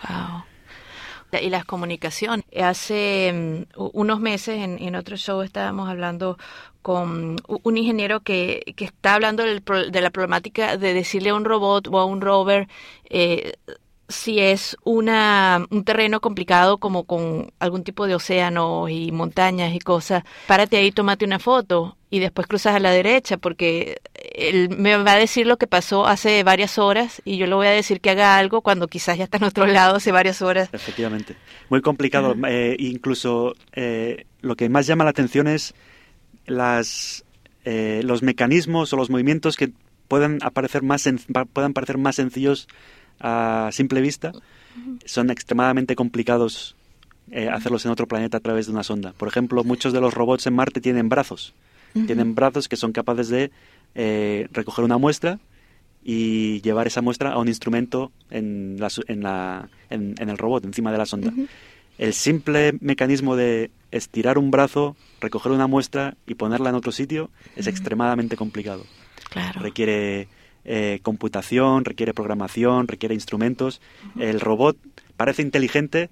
Wow. 0.08 0.49
Y 1.40 1.50
las 1.50 1.64
comunicaciones. 1.64 2.44
Hace 2.60 3.66
mm, 3.76 3.80
unos 3.92 4.20
meses 4.20 4.58
en, 4.58 4.78
en 4.82 4.94
otro 4.96 5.16
show 5.16 5.42
estábamos 5.42 5.88
hablando 5.88 6.38
con 6.82 7.36
un 7.46 7.76
ingeniero 7.76 8.20
que, 8.20 8.72
que 8.76 8.86
está 8.86 9.14
hablando 9.14 9.42
de 9.44 10.00
la 10.00 10.10
problemática 10.10 10.76
de 10.76 10.94
decirle 10.94 11.30
a 11.30 11.34
un 11.34 11.44
robot 11.44 11.88
o 11.88 11.98
a 11.98 12.06
un 12.06 12.20
rover 12.20 12.68
eh, 13.10 13.52
si 14.10 14.40
es 14.40 14.76
una, 14.82 15.64
un 15.70 15.84
terreno 15.84 16.20
complicado 16.20 16.78
como 16.78 17.04
con 17.04 17.52
algún 17.58 17.84
tipo 17.84 18.06
de 18.06 18.14
océano 18.14 18.88
y 18.88 19.12
montañas 19.12 19.74
y 19.74 19.78
cosas, 19.78 20.24
párate 20.46 20.76
ahí, 20.76 20.90
tómate 20.90 21.24
una 21.24 21.38
foto 21.38 21.96
y 22.10 22.18
después 22.18 22.48
cruzas 22.48 22.74
a 22.74 22.80
la 22.80 22.90
derecha 22.90 23.36
porque 23.36 24.00
él 24.34 24.70
me 24.76 24.96
va 24.96 25.12
a 25.12 25.16
decir 25.16 25.46
lo 25.46 25.56
que 25.56 25.66
pasó 25.66 26.06
hace 26.06 26.42
varias 26.42 26.78
horas 26.78 27.20
y 27.24 27.36
yo 27.36 27.46
le 27.46 27.54
voy 27.54 27.66
a 27.66 27.70
decir 27.70 28.00
que 28.00 28.10
haga 28.10 28.36
algo 28.38 28.62
cuando 28.62 28.88
quizás 28.88 29.18
ya 29.18 29.24
está 29.24 29.38
en 29.38 29.44
otro 29.44 29.66
lado 29.66 29.96
hace 29.96 30.12
varias 30.12 30.42
horas. 30.42 30.68
Efectivamente. 30.72 31.36
Muy 31.68 31.80
complicado. 31.80 32.34
Eh, 32.46 32.76
incluso 32.78 33.54
eh, 33.72 34.26
lo 34.40 34.56
que 34.56 34.68
más 34.68 34.86
llama 34.86 35.04
la 35.04 35.10
atención 35.10 35.46
es 35.46 35.74
las, 36.46 37.24
eh, 37.64 38.02
los 38.04 38.22
mecanismos 38.22 38.92
o 38.92 38.96
los 38.96 39.10
movimientos 39.10 39.56
que 39.56 39.72
puedan 40.08 40.38
aparecer 40.42 40.82
más, 40.82 41.08
puedan 41.52 41.72
parecer 41.72 41.98
más 41.98 42.16
sencillos 42.16 42.68
a 43.20 43.68
simple 43.72 44.00
vista, 44.00 44.32
son 45.04 45.30
extremadamente 45.30 45.94
complicados 45.94 46.74
eh, 47.32 47.48
hacerlos 47.48 47.84
en 47.84 47.92
otro 47.92 48.08
planeta 48.08 48.38
a 48.38 48.40
través 48.40 48.66
de 48.66 48.72
una 48.72 48.82
sonda. 48.82 49.12
Por 49.12 49.28
ejemplo, 49.28 49.62
muchos 49.62 49.92
de 49.92 50.00
los 50.00 50.12
robots 50.12 50.48
en 50.48 50.54
Marte 50.54 50.80
tienen 50.80 51.08
brazos. 51.08 51.54
Tienen 51.92 52.36
brazos 52.36 52.68
que 52.68 52.76
son 52.76 52.92
capaces 52.92 53.28
de 53.28 53.50
eh, 53.94 54.48
recoger 54.52 54.84
una 54.84 54.98
muestra 54.98 55.38
y 56.02 56.60
llevar 56.62 56.86
esa 56.86 57.02
muestra 57.02 57.32
a 57.32 57.38
un 57.38 57.48
instrumento 57.48 58.12
en, 58.30 58.76
la, 58.78 58.88
en, 59.06 59.22
la, 59.22 59.68
en, 59.90 60.14
el 60.18 60.38
robot, 60.38 60.64
encima 60.64 60.92
de 60.92 60.98
la 60.98 61.06
sonda. 61.06 61.32
El 61.98 62.14
simple 62.14 62.72
mecanismo 62.80 63.36
de 63.36 63.70
estirar 63.90 64.38
un 64.38 64.50
brazo, 64.50 64.96
recoger 65.20 65.52
una 65.52 65.66
muestra 65.66 66.16
y 66.26 66.34
ponerla 66.34 66.70
en 66.70 66.76
otro 66.76 66.92
sitio 66.92 67.30
es 67.56 67.66
extremadamente 67.66 68.36
complicado. 68.36 68.86
Claro. 69.28 69.60
Requiere 69.60 70.28
eh, 70.64 71.00
computación, 71.02 71.84
requiere 71.84 72.14
programación, 72.14 72.88
requiere 72.88 73.14
instrumentos. 73.14 73.80
El 74.18 74.40
robot 74.40 74.78
parece 75.16 75.42
inteligente, 75.42 76.10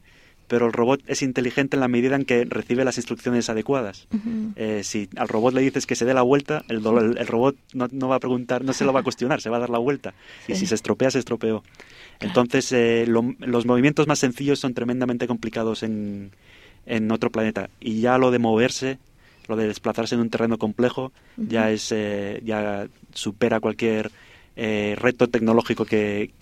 pero 0.48 0.66
el 0.66 0.72
robot 0.72 1.02
es 1.06 1.22
inteligente 1.22 1.76
en 1.76 1.80
la 1.80 1.88
medida 1.88 2.16
en 2.16 2.24
que 2.24 2.44
recibe 2.44 2.84
las 2.84 2.96
instrucciones 2.96 3.48
adecuadas. 3.50 4.08
Eh, 4.56 4.80
si 4.82 5.08
al 5.16 5.28
robot 5.28 5.54
le 5.54 5.60
dices 5.60 5.86
que 5.86 5.94
se 5.94 6.04
dé 6.04 6.14
la 6.14 6.22
vuelta, 6.22 6.64
el, 6.68 6.76
el, 6.76 7.26
robot 7.26 7.56
no, 7.74 8.08
va 8.08 8.16
a 8.16 8.20
preguntar, 8.20 8.64
no 8.64 8.72
se 8.72 8.84
lo 8.84 8.92
va 8.92 9.00
a 9.00 9.02
cuestionar, 9.04 9.40
se 9.40 9.50
va 9.50 9.58
a 9.58 9.60
dar 9.60 9.70
la 9.70 9.78
vuelta. 9.78 10.14
Y 10.48 10.54
si 10.54 10.66
se 10.66 10.74
estropea, 10.74 11.10
se 11.10 11.18
estropeó. 11.18 11.62
Entonces, 12.20 12.72
eh, 12.72 13.04
los 13.06 13.66
movimientos 13.66 14.08
más 14.08 14.18
sencillos 14.18 14.58
son 14.58 14.74
tremendamente 14.74 15.26
complicados 15.26 15.82
en, 15.82 16.32
en 16.86 17.12
otro 17.12 17.30
planeta. 17.30 17.68
Y 17.78 18.00
ya 18.00 18.16
lo 18.16 18.30
de 18.30 18.38
moverse, 18.38 18.98
lo 19.46 19.56
de 19.56 19.68
desplazarse 19.68 20.14
en 20.14 20.22
un 20.22 20.30
terreno 20.30 20.58
complejo, 20.58 21.12
ya 21.36 21.70
es 21.70 21.94
ya 22.42 22.88
supera 23.12 23.60
cualquier 23.60 24.10
eh, 24.60 24.96
reto 24.98 25.28
tecnológico 25.28 25.84
que, 25.84 26.32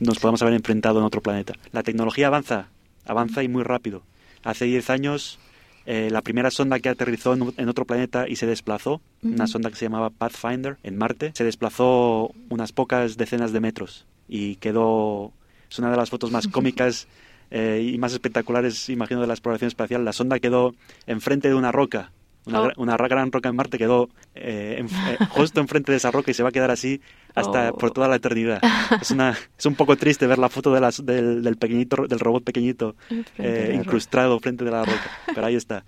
nos 0.00 0.18
podamos 0.18 0.40
haber 0.40 0.54
enfrentado 0.54 1.00
en 1.00 1.04
otro 1.04 1.20
planeta. 1.20 1.52
La 1.70 1.82
tecnología 1.82 2.28
avanza, 2.28 2.68
avanza 3.10 3.42
y 3.42 3.48
muy 3.48 3.62
rápido. 3.62 4.02
Hace 4.44 4.64
10 4.66 4.90
años 4.90 5.38
eh, 5.86 6.08
la 6.10 6.22
primera 6.22 6.50
sonda 6.50 6.78
que 6.78 6.88
aterrizó 6.88 7.34
en, 7.34 7.68
otro 7.68 7.84
planeta 7.84 8.28
y 8.28 8.36
se 8.36 8.46
desplazó, 8.46 9.00
una 9.22 9.46
sonda 9.46 9.70
que 9.70 9.76
se 9.76 9.86
llamaba 9.86 10.10
Pathfinder 10.10 10.78
en 10.82 10.96
Marte, 10.96 11.32
se 11.34 11.44
desplazó 11.44 12.32
unas 12.48 12.72
pocas 12.72 13.16
decenas 13.16 13.52
de 13.52 13.60
metros 13.60 14.06
y 14.28 14.56
quedó, 14.56 15.32
es 15.70 15.78
una 15.78 15.90
de 15.90 15.96
las 15.96 16.10
fotos 16.10 16.30
más 16.30 16.46
cómicas 16.48 17.08
eh, 17.50 17.90
y 17.92 17.98
más 17.98 18.12
espectaculares, 18.12 18.88
imagino, 18.88 19.20
de 19.20 19.26
la 19.26 19.34
exploración 19.34 19.68
espacial. 19.68 20.04
La 20.04 20.12
sonda 20.12 20.38
quedó 20.38 20.74
enfrente 21.06 21.48
de 21.48 21.54
una 21.54 21.72
roca 21.72 22.12
una, 22.46 22.62
oh. 22.62 22.72
una, 22.76 22.96
gran 22.96 23.30
roca 23.30 23.48
en 23.48 23.56
Marte 23.56 23.78
quedó 23.78 24.08
eh, 24.34 24.84
eh, 24.84 25.18
justo 25.30 25.60
enfrente 25.60 25.92
de 25.92 25.98
esa 25.98 26.10
roca 26.10 26.30
y 26.30 26.34
se 26.34 26.42
va 26.42 26.48
a 26.48 26.52
quedar 26.52 26.70
así 26.70 27.00
hasta 27.34 27.70
oh. 27.70 27.76
por 27.76 27.90
toda 27.90 28.08
la 28.08 28.16
eternidad. 28.16 28.60
Es, 29.00 29.10
una, 29.10 29.36
es 29.58 29.66
un 29.66 29.74
poco 29.74 29.96
triste 29.96 30.26
ver 30.26 30.38
la 30.38 30.48
foto 30.48 30.72
de 30.72 30.80
las, 30.80 31.04
del, 31.04 31.42
del, 31.42 31.56
pequeñito, 31.56 32.06
del 32.06 32.18
robot 32.18 32.44
pequeñito 32.44 32.96
eh, 33.38 33.72
incrustado 33.74 34.38
frente 34.40 34.64
de 34.64 34.70
la 34.70 34.84
roca, 34.84 35.10
pero 35.26 35.46
ahí 35.46 35.54
está. 35.54 35.84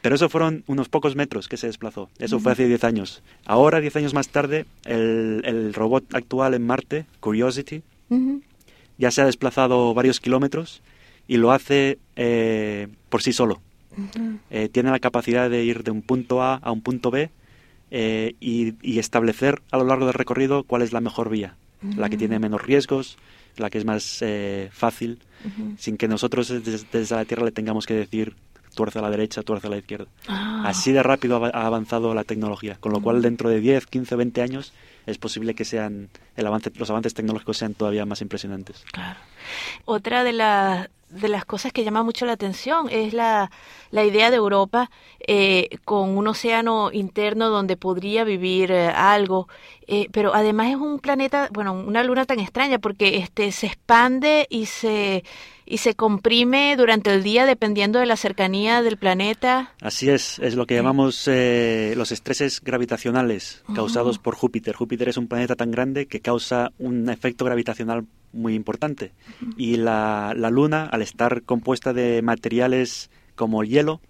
Pero 0.00 0.14
eso 0.14 0.28
fueron 0.28 0.64
unos 0.66 0.88
pocos 0.88 1.16
metros 1.16 1.48
que 1.48 1.56
se 1.56 1.66
desplazó. 1.66 2.08
Eso 2.18 2.38
fue 2.38 2.52
hace 2.52 2.66
10 2.66 2.84
años. 2.84 3.22
Ahora, 3.44 3.80
10 3.80 3.96
años 3.96 4.14
más 4.14 4.28
tarde, 4.28 4.66
el, 4.84 5.42
el, 5.44 5.74
robot 5.74 6.14
actual 6.14 6.54
en 6.54 6.66
Marte, 6.66 7.06
Curiosity, 7.20 7.82
ya 8.98 9.10
se 9.10 9.20
ha 9.20 9.26
desplazado 9.26 9.92
varios 9.92 10.20
kilómetros 10.20 10.82
y 11.26 11.36
lo 11.38 11.50
hace 11.50 11.98
por 13.08 13.22
sí 13.22 13.32
solo. 13.32 13.60
Eh, 14.50 14.68
tiene 14.68 14.90
la 14.90 14.98
capacidad 14.98 15.48
de 15.48 15.64
ir 15.64 15.82
de 15.82 15.90
un 15.90 16.02
punto 16.02 16.42
A 16.42 16.56
a 16.56 16.70
un 16.70 16.82
punto 16.82 17.10
B 17.10 17.30
eh, 17.90 18.34
y, 18.40 18.98
establecer 18.98 19.62
a 19.70 19.78
lo 19.78 19.84
largo 19.84 20.06
del 20.06 20.14
recorrido 20.14 20.64
cuál 20.64 20.82
es 20.82 20.92
la 20.92 21.00
mejor 21.00 21.30
vía, 21.30 21.56
la 21.96 22.08
que 22.08 22.16
tiene 22.16 22.38
menos 22.38 22.62
riesgos, 22.62 23.16
la 23.56 23.70
que 23.70 23.78
es 23.78 23.84
más 23.84 24.18
eh, 24.22 24.68
fácil, 24.72 25.20
sin 25.78 25.96
que 25.96 26.08
nosotros 26.08 26.48
desde, 26.48 27.14
la 27.14 27.24
Tierra 27.24 27.44
le 27.44 27.52
tengamos 27.52 27.86
que 27.86 27.94
decir 27.94 28.34
tuerce 28.74 28.98
a 28.98 29.02
la 29.02 29.10
derecha, 29.10 29.42
tuerce 29.42 29.68
a 29.68 29.70
la 29.70 29.78
izquierda. 29.78 30.06
Ah. 30.28 30.64
Así 30.66 30.92
de 30.92 31.02
rápido 31.02 31.42
ha 31.44 31.66
avanzado 31.66 32.12
la 32.14 32.24
tecnología, 32.24 32.76
con 32.80 32.92
lo 32.92 33.00
cual 33.00 33.22
dentro 33.22 33.48
de 33.48 33.60
10, 33.60 33.86
15, 33.86 34.16
20 34.16 34.42
años 34.42 34.72
es 35.06 35.18
posible 35.18 35.54
que 35.54 35.64
sean 35.64 36.10
el 36.36 36.46
avance, 36.46 36.70
los 36.74 36.90
avances 36.90 37.14
tecnológicos 37.14 37.56
sean 37.56 37.74
todavía 37.74 38.04
más 38.04 38.20
impresionantes. 38.20 38.84
Claro. 38.92 39.18
Otra 39.84 40.24
de 40.24 40.32
las 40.32 40.88
de 41.08 41.28
las 41.28 41.44
cosas 41.44 41.72
que 41.72 41.84
llama 41.84 42.02
mucho 42.02 42.26
la 42.26 42.32
atención 42.32 42.88
es 42.90 43.12
la, 43.12 43.50
la 43.90 44.04
idea 44.04 44.30
de 44.30 44.36
Europa 44.36 44.90
eh, 45.20 45.68
con 45.84 46.16
un 46.18 46.26
océano 46.26 46.90
interno 46.92 47.48
donde 47.48 47.76
podría 47.76 48.24
vivir 48.24 48.72
eh, 48.72 48.88
algo, 48.88 49.48
eh, 49.86 50.08
pero 50.10 50.34
además 50.34 50.70
es 50.70 50.76
un 50.76 50.98
planeta, 50.98 51.48
bueno, 51.52 51.72
una 51.74 52.02
luna 52.02 52.24
tan 52.24 52.40
extraña 52.40 52.78
porque 52.78 53.18
este 53.18 53.52
se 53.52 53.66
expande 53.68 54.46
y 54.50 54.66
se 54.66 55.24
y 55.66 55.78
se 55.78 55.94
comprime 55.94 56.76
durante 56.76 57.12
el 57.12 57.24
día 57.24 57.44
dependiendo 57.44 57.98
de 57.98 58.06
la 58.06 58.16
cercanía 58.16 58.82
del 58.82 58.96
planeta. 58.96 59.74
Así 59.80 60.08
es, 60.08 60.38
es 60.38 60.54
lo 60.54 60.66
que 60.66 60.76
llamamos 60.76 61.26
los 61.26 62.12
estreses 62.12 62.62
gravitacionales 62.62 63.64
causados 63.74 64.18
por 64.18 64.36
Júpiter. 64.36 64.76
Júpiter 64.76 65.08
es 65.08 65.16
un 65.16 65.26
planeta 65.26 65.56
tan 65.56 65.72
grande 65.72 66.06
que 66.06 66.20
causa 66.20 66.72
un 66.78 67.08
efecto 67.10 67.44
gravitacional 67.44 68.06
muy 68.32 68.54
importante. 68.54 69.12
Y 69.56 69.76
la, 69.76 70.34
la, 70.36 70.50
Luna, 70.50 70.84
al 70.84 71.02
estar 71.02 71.42
compuesta 71.42 71.92
de 71.92 72.22
materiales 72.22 73.10
como 73.34 73.62
el 73.62 73.68
hielo, 73.68 74.00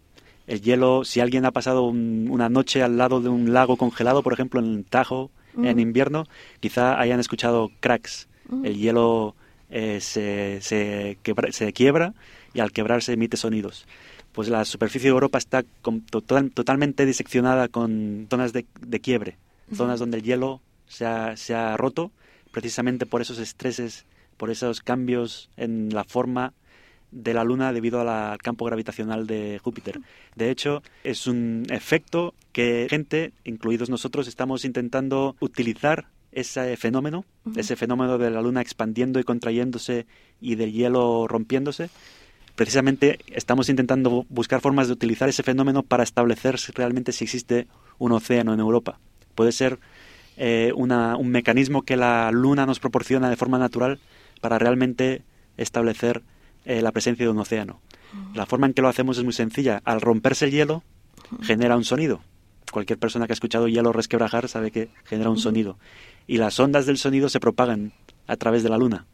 el 0.46 0.60
hielo, 0.60 1.04
si 1.04 1.20
alguien 1.20 1.44
ha 1.44 1.50
pasado 1.50 1.84
una 1.84 2.48
noche 2.48 2.82
al 2.82 2.98
lado 2.98 3.20
de 3.20 3.28
un 3.28 3.52
lago 3.52 3.76
congelado, 3.76 4.22
por 4.22 4.32
ejemplo 4.32 4.60
en 4.60 4.84
Tajo, 4.84 5.30
en 5.60 5.80
invierno, 5.80 6.26
quizá 6.60 7.00
hayan 7.00 7.18
escuchado 7.18 7.70
cracks. 7.80 8.28
El 8.62 8.76
hielo 8.76 9.34
eh, 9.70 10.00
se, 10.00 10.60
se, 10.60 11.18
se, 11.50 11.72
quiebra 11.72 12.14
y 12.54 12.60
al 12.60 12.72
quebrarse 12.72 13.12
emite 13.12 13.36
sonidos. 13.36 13.86
Pues 14.32 14.48
la 14.48 14.64
superficie 14.64 15.08
de 15.08 15.14
Europa 15.14 15.38
está 15.38 15.64
totalmente 16.10 17.06
diseccionada 17.06 17.68
con 17.68 18.26
zonas 18.28 18.52
de, 18.52 18.66
de 18.80 19.00
quiebre, 19.00 19.36
zonas 19.74 19.98
donde 19.98 20.18
el 20.18 20.22
hielo 20.22 20.60
se 20.86 21.06
ha, 21.06 21.36
se 21.36 21.54
ha 21.54 21.76
roto 21.76 22.10
precisamente 22.52 23.06
por 23.06 23.22
esos 23.22 23.38
estreses 23.38 24.04
por 24.36 24.50
esos 24.50 24.80
cambios 24.80 25.50
en 25.56 25.90
la 25.92 26.04
forma 26.04 26.52
de 27.10 27.34
la 27.34 27.44
Luna 27.44 27.72
debido 27.72 28.00
al 28.00 28.38
campo 28.38 28.64
gravitacional 28.64 29.26
de 29.26 29.60
Júpiter. 29.62 30.00
De 30.34 30.50
hecho, 30.50 30.82
es 31.04 31.26
un 31.26 31.64
efecto 31.70 32.34
que 32.52 32.86
gente, 32.90 33.32
incluidos 33.44 33.88
nosotros, 33.88 34.28
estamos 34.28 34.64
intentando 34.64 35.36
utilizar 35.40 36.06
ese 36.36 36.76
fenómeno, 36.76 37.24
ese 37.56 37.76
fenómeno 37.76 38.18
de 38.18 38.30
la 38.30 38.42
Luna 38.42 38.60
expandiendo 38.60 39.18
y 39.18 39.24
contrayéndose 39.24 40.06
y 40.38 40.54
del 40.54 40.70
hielo 40.70 41.26
rompiéndose. 41.26 41.88
Precisamente 42.54 43.18
estamos 43.28 43.70
intentando 43.70 44.26
buscar 44.28 44.60
formas 44.60 44.86
de 44.86 44.92
utilizar 44.92 45.30
ese 45.30 45.42
fenómeno 45.42 45.82
para 45.82 46.02
establecer 46.02 46.56
realmente 46.74 47.12
si 47.12 47.24
existe 47.24 47.66
un 47.98 48.12
océano 48.12 48.52
en 48.52 48.60
Europa. 48.60 48.98
Puede 49.34 49.50
ser 49.50 49.78
eh, 50.36 50.72
un 50.76 51.28
mecanismo 51.30 51.82
que 51.82 51.96
la 51.96 52.30
Luna 52.30 52.66
nos 52.66 52.80
proporciona 52.80 53.30
de 53.30 53.36
forma 53.36 53.58
natural 53.58 53.98
para 54.42 54.58
realmente 54.58 55.22
establecer 55.56 56.22
eh, 56.66 56.82
la 56.82 56.92
presencia 56.92 57.24
de 57.24 57.32
un 57.32 57.38
océano. 57.38 57.80
La 58.34 58.44
forma 58.44 58.66
en 58.66 58.74
que 58.74 58.82
lo 58.82 58.88
hacemos 58.88 59.16
es 59.16 59.24
muy 59.24 59.32
sencilla. 59.32 59.80
Al 59.84 60.02
romperse 60.02 60.44
el 60.44 60.50
hielo, 60.50 60.82
genera 61.40 61.76
un 61.76 61.84
sonido. 61.84 62.20
Cualquier 62.70 62.98
persona 62.98 63.26
que 63.26 63.32
ha 63.32 63.34
escuchado 63.34 63.68
hielo 63.68 63.92
resquebrajar 63.92 64.48
sabe 64.48 64.70
que 64.70 64.88
genera 65.04 65.30
un 65.30 65.38
sonido. 65.38 65.78
Y 66.26 66.38
las 66.38 66.58
ondas 66.58 66.86
del 66.86 66.98
sonido 66.98 67.28
se 67.28 67.40
propagan 67.40 67.92
a 68.26 68.36
través 68.36 68.62
de 68.62 68.68
la 68.68 68.78
luna. 68.78 69.06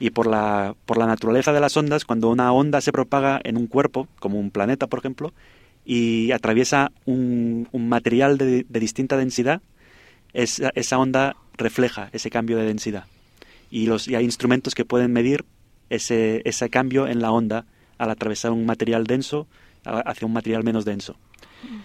Y 0.00 0.10
por 0.10 0.26
la, 0.26 0.74
por 0.84 0.98
la 0.98 1.06
naturaleza 1.06 1.52
de 1.52 1.60
las 1.60 1.76
ondas, 1.76 2.04
cuando 2.04 2.28
una 2.28 2.52
onda 2.52 2.80
se 2.80 2.92
propaga 2.92 3.40
en 3.44 3.56
un 3.56 3.68
cuerpo, 3.68 4.08
como 4.18 4.38
un 4.38 4.50
planeta, 4.50 4.88
por 4.88 4.98
ejemplo, 4.98 5.32
y 5.84 6.32
atraviesa 6.32 6.90
un, 7.06 7.68
material 7.72 8.36
de, 8.38 8.66
distinta 8.68 9.16
densidad, 9.16 9.62
esa 10.32 10.98
onda 10.98 11.36
refleja 11.56 12.08
ese 12.12 12.30
cambio 12.30 12.56
de 12.56 12.64
densidad 12.64 13.04
y, 13.72 13.86
los, 13.86 14.06
hay 14.08 14.22
instrumentos 14.22 14.74
que 14.74 14.84
pueden 14.84 15.12
medir 15.12 15.46
ese, 15.88 16.42
ese 16.44 16.68
cambio 16.68 17.08
en 17.08 17.22
la 17.22 17.32
onda 17.32 17.64
al 17.96 18.10
atravesar 18.10 18.52
un 18.52 18.66
material 18.66 19.06
denso 19.06 19.48
hacia 19.84 20.26
un 20.26 20.32
material 20.32 20.62
menos 20.62 20.84
denso. 20.84 21.16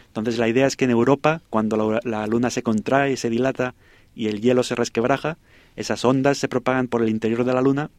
Entonces 0.07 0.37
la 0.37 0.47
idea 0.47 0.67
es 0.67 0.75
que 0.75 0.85
en 0.85 0.91
Europa, 0.91 1.41
cuando 1.49 1.99
la, 2.03 2.27
luna 2.27 2.49
se 2.49 2.63
contrae 2.63 3.17
se 3.17 3.29
dilata 3.29 3.75
y 4.15 4.27
el 4.27 4.41
hielo 4.41 4.63
se 4.63 4.75
resquebraja, 4.75 5.37
esas 5.75 6.03
ondas 6.05 6.37
se 6.37 6.47
propagan 6.47 6.87
por 6.87 7.03
el 7.03 7.09
interior 7.09 7.43
de 7.43 7.53
la 7.53 7.61
luna 7.61 7.91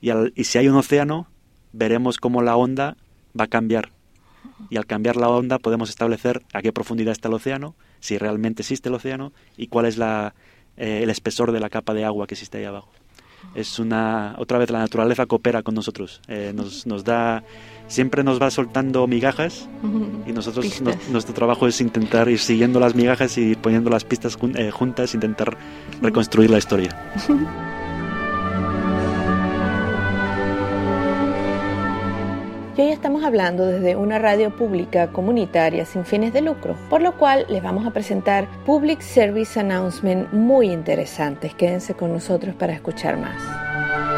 y, 0.00 0.10
y 0.34 0.44
si 0.44 0.58
hay 0.58 0.68
un 0.68 0.76
océano, 0.76 1.28
veremos 1.72 2.18
cómo 2.18 2.42
la 2.42 2.56
onda 2.56 2.96
va 3.38 3.44
a 3.44 3.48
cambiar. 3.48 3.92
Y 4.70 4.76
al 4.76 4.86
cambiar 4.86 5.16
la 5.16 5.28
onda 5.28 5.58
podemos 5.58 5.90
establecer 5.90 6.42
a 6.52 6.62
qué 6.62 6.72
profundidad 6.72 7.12
está 7.12 7.28
el 7.28 7.34
océano, 7.34 7.74
si 8.00 8.16
realmente 8.16 8.62
existe 8.62 8.88
el 8.88 8.94
océano 8.94 9.32
y 9.56 9.66
cuál 9.66 9.86
es 9.86 9.98
la, 9.98 10.34
eh, 10.76 11.00
el 11.02 11.10
espesor 11.10 11.52
de 11.52 11.60
la 11.60 11.68
capa 11.68 11.94
de 11.94 12.04
agua 12.04 12.26
que 12.26 12.34
existe 12.34 12.58
ahí 12.58 12.64
abajo. 12.64 12.90
Es 13.54 13.78
una 13.78 14.34
otra 14.38 14.58
vez 14.58 14.70
la 14.70 14.78
naturaleza 14.78 15.26
coopera 15.26 15.62
con 15.62 15.74
nosotros, 15.74 16.20
eh, 16.28 16.52
nos, 16.54 16.86
nos 16.86 17.04
da 17.04 17.44
siempre 17.88 18.24
nos 18.24 18.40
va 18.40 18.50
soltando 18.50 19.06
migajas 19.06 19.68
y 20.26 20.32
nosotros 20.32 20.82
nuestro 21.10 21.34
trabajo 21.34 21.66
es 21.66 21.80
intentar 21.80 22.28
ir 22.28 22.38
siguiendo 22.38 22.80
las 22.80 22.94
migajas 22.94 23.38
y 23.38 23.54
poniendo 23.54 23.90
las 23.90 24.04
pistas 24.04 24.36
eh, 24.54 24.70
juntas, 24.70 25.14
intentar 25.14 25.56
reconstruir 26.00 26.50
la 26.50 26.58
historia. 26.58 26.90
Y 32.76 32.82
hoy 32.82 32.90
estamos 32.90 33.24
hablando 33.24 33.64
desde 33.64 33.96
una 33.96 34.18
radio 34.18 34.54
pública 34.54 35.10
comunitaria 35.10 35.86
sin 35.86 36.04
fines 36.04 36.34
de 36.34 36.42
lucro, 36.42 36.76
por 36.90 37.00
lo 37.00 37.16
cual 37.16 37.46
les 37.48 37.62
vamos 37.62 37.86
a 37.86 37.90
presentar 37.90 38.46
Public 38.66 39.00
Service 39.00 39.58
Announcement 39.58 40.30
muy 40.34 40.70
interesantes. 40.70 41.54
Quédense 41.54 41.94
con 41.94 42.12
nosotros 42.12 42.54
para 42.54 42.74
escuchar 42.74 43.16
más. 43.16 44.15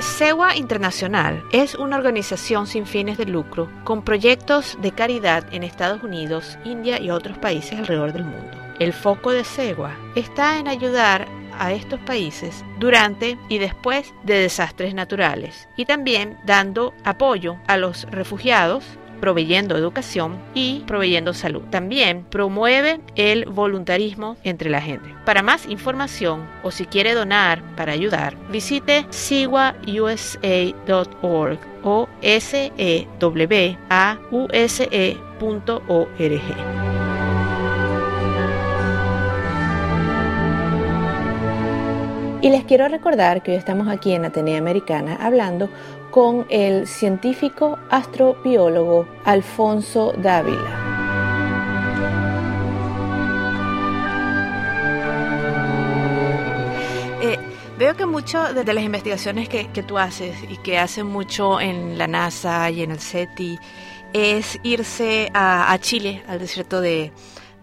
SEWA 0.00 0.54
Internacional 0.54 1.42
es 1.50 1.74
una 1.74 1.96
organización 1.96 2.68
sin 2.68 2.86
fines 2.86 3.18
de 3.18 3.26
lucro 3.26 3.68
con 3.82 4.02
proyectos 4.02 4.78
de 4.80 4.92
caridad 4.92 5.44
en 5.52 5.64
Estados 5.64 6.04
Unidos, 6.04 6.56
India 6.64 7.00
y 7.00 7.10
otros 7.10 7.36
países 7.38 7.78
alrededor 7.78 8.12
del 8.12 8.24
mundo. 8.24 8.56
El 8.78 8.92
foco 8.92 9.32
de 9.32 9.42
SEWA 9.42 9.96
está 10.14 10.58
en 10.60 10.68
ayudar 10.68 11.26
a 11.58 11.72
estos 11.72 11.98
países 12.00 12.64
durante 12.78 13.36
y 13.48 13.58
después 13.58 14.14
de 14.22 14.34
desastres 14.34 14.94
naturales 14.94 15.68
y 15.76 15.84
también 15.84 16.38
dando 16.44 16.94
apoyo 17.04 17.56
a 17.66 17.76
los 17.76 18.04
refugiados 18.04 18.84
proveyendo 19.20 19.76
educación 19.76 20.36
y 20.54 20.84
proveyendo 20.86 21.34
salud. 21.34 21.62
También 21.70 22.24
promueve 22.30 23.00
el 23.14 23.44
voluntarismo 23.46 24.36
entre 24.44 24.70
la 24.70 24.80
gente. 24.80 25.14
Para 25.24 25.42
más 25.42 25.66
información 25.68 26.46
o 26.62 26.70
si 26.70 26.86
quiere 26.86 27.14
donar 27.14 27.62
para 27.76 27.92
ayudar, 27.92 28.36
visite 28.50 29.06
siwausa.org 29.10 29.78
o 31.82 32.08
sewause.org. 32.22 32.78
Y 42.40 42.50
les 42.50 42.62
quiero 42.64 42.86
recordar 42.86 43.42
que 43.42 43.50
hoy 43.50 43.56
estamos 43.56 43.88
aquí 43.88 44.12
en 44.12 44.24
Atenea 44.24 44.58
Americana 44.58 45.18
hablando 45.20 45.68
con 46.10 46.46
el 46.48 46.86
científico 46.86 47.78
astrobiólogo 47.90 49.06
Alfonso 49.24 50.12
Dávila. 50.16 50.84
Eh, 57.22 57.38
veo 57.78 57.94
que 57.96 58.06
mucho 58.06 58.52
de, 58.54 58.72
las 58.72 58.84
investigaciones 58.84 59.48
que, 59.48 59.64
tú 59.82 59.98
haces 59.98 60.36
y 60.48 60.56
que 60.58 60.78
hacen 60.78 61.06
mucho 61.06 61.60
en 61.60 61.98
la 61.98 62.06
NASA 62.06 62.70
y 62.70 62.82
en 62.82 62.90
el 62.92 63.00
SETI 63.00 63.58
es 64.12 64.58
irse 64.62 65.30
a 65.34 65.76
Chile, 65.80 66.22
al 66.26 66.38
desierto 66.38 66.80
de, 66.80 67.12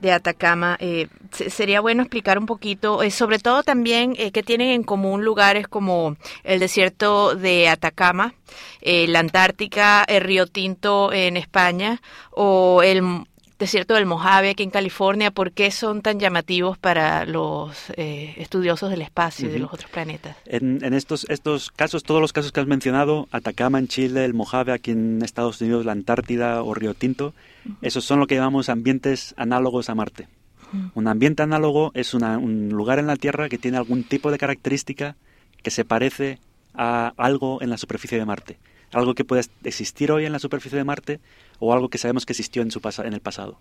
de 0.02 0.12
Atacama. 0.12 0.78
Eh, 0.80 1.08
sería 1.36 1.82
bueno 1.82 2.02
explicar 2.02 2.38
un 2.38 2.46
poquito, 2.46 3.04
eh, 3.04 3.12
sobre 3.12 3.40
todo 3.40 3.64
también 3.64 4.16
eh, 4.18 4.32
que 4.32 4.44
tienen 4.44 4.70
en 4.70 4.84
común 4.84 5.24
lugares 5.24 5.68
como 5.68 6.18
el 6.44 6.60
desierto 6.60 7.36
de 7.36 7.70
Atacama, 7.70 8.34
la 8.82 9.20
Antártica, 9.20 10.04
el 10.08 10.22
Río 10.22 10.46
Tinto 10.48 11.12
en 11.12 11.38
España 11.38 12.02
o 12.32 12.84
el 12.84 13.26
desierto 13.58 13.96
del 13.96 14.06
Mojave 14.06 14.52
aquí 14.52 14.64
en 14.64 14.70
California, 14.70 15.32
¿por 15.32 15.52
qué 15.52 15.72
son 15.72 16.02
tan 16.02 16.20
llamativos 16.20 16.78
para 16.78 17.26
los 17.26 17.90
estudiosos 17.98 18.92
del 18.92 19.02
espacio 19.02 19.50
y 19.50 19.52
de 19.52 19.60
los 19.60 19.74
otros 19.74 19.90
planetas? 19.90 20.38
En, 20.46 20.84
en, 20.84 20.94
estos, 20.94 21.26
estos 21.30 21.72
casos, 21.72 22.04
todos 22.04 22.22
los 22.22 22.32
casos 22.32 22.52
que 22.52 22.60
has 22.60 22.68
mencionado, 22.68 23.28
Atacama 23.32 23.80
en 23.80 23.88
Chile, 23.88 24.24
el 24.24 24.34
Mojave 24.34 24.72
aquí 24.72 24.92
en 24.92 25.22
Estados 25.24 25.60
Unidos, 25.62 25.86
la 25.86 25.94
Antártida 25.94 26.62
o 26.62 26.74
Río 26.74 26.94
Tinto, 26.94 27.34
esos 27.82 28.06
son 28.06 28.20
lo 28.20 28.28
que 28.28 28.36
llamamos 28.36 28.70
ambientes 28.70 29.34
análogos 29.38 29.90
a 29.90 29.96
Marte. 29.96 30.28
Un 30.94 31.08
ambiente 31.08 31.44
análogo 31.44 31.92
es 31.94 32.14
un 32.14 32.70
lugar 32.70 33.00
en 33.00 33.08
la 33.08 33.16
Tierra 33.16 33.50
que 33.50 33.58
tiene 33.58 33.78
algún 33.78 34.04
tipo 34.04 34.32
de 34.32 34.38
característica 34.38 35.16
que 35.64 35.72
se 35.72 35.86
parece 35.86 36.40
a 36.74 37.14
algo 37.18 37.62
en 37.62 37.70
la 37.70 37.78
superficie 37.78 38.18
de 38.18 38.26
Marte. 38.26 38.58
Algo 38.92 39.16
que 39.16 39.26
puede 39.26 39.44
existir 39.64 40.12
hoy 40.12 40.26
en 40.26 40.32
la 40.32 40.40
superficie 40.40 40.78
de 40.78 40.84
Marte 40.84 41.20
o 41.60 41.74
algo 41.74 41.90
que 41.90 41.98
sabemos 41.98 42.26
que 42.26 42.34
existió 42.34 42.62
en, 42.62 42.72
su 42.72 42.82
en 43.04 43.14
el 43.14 43.22
pasado. 43.22 43.60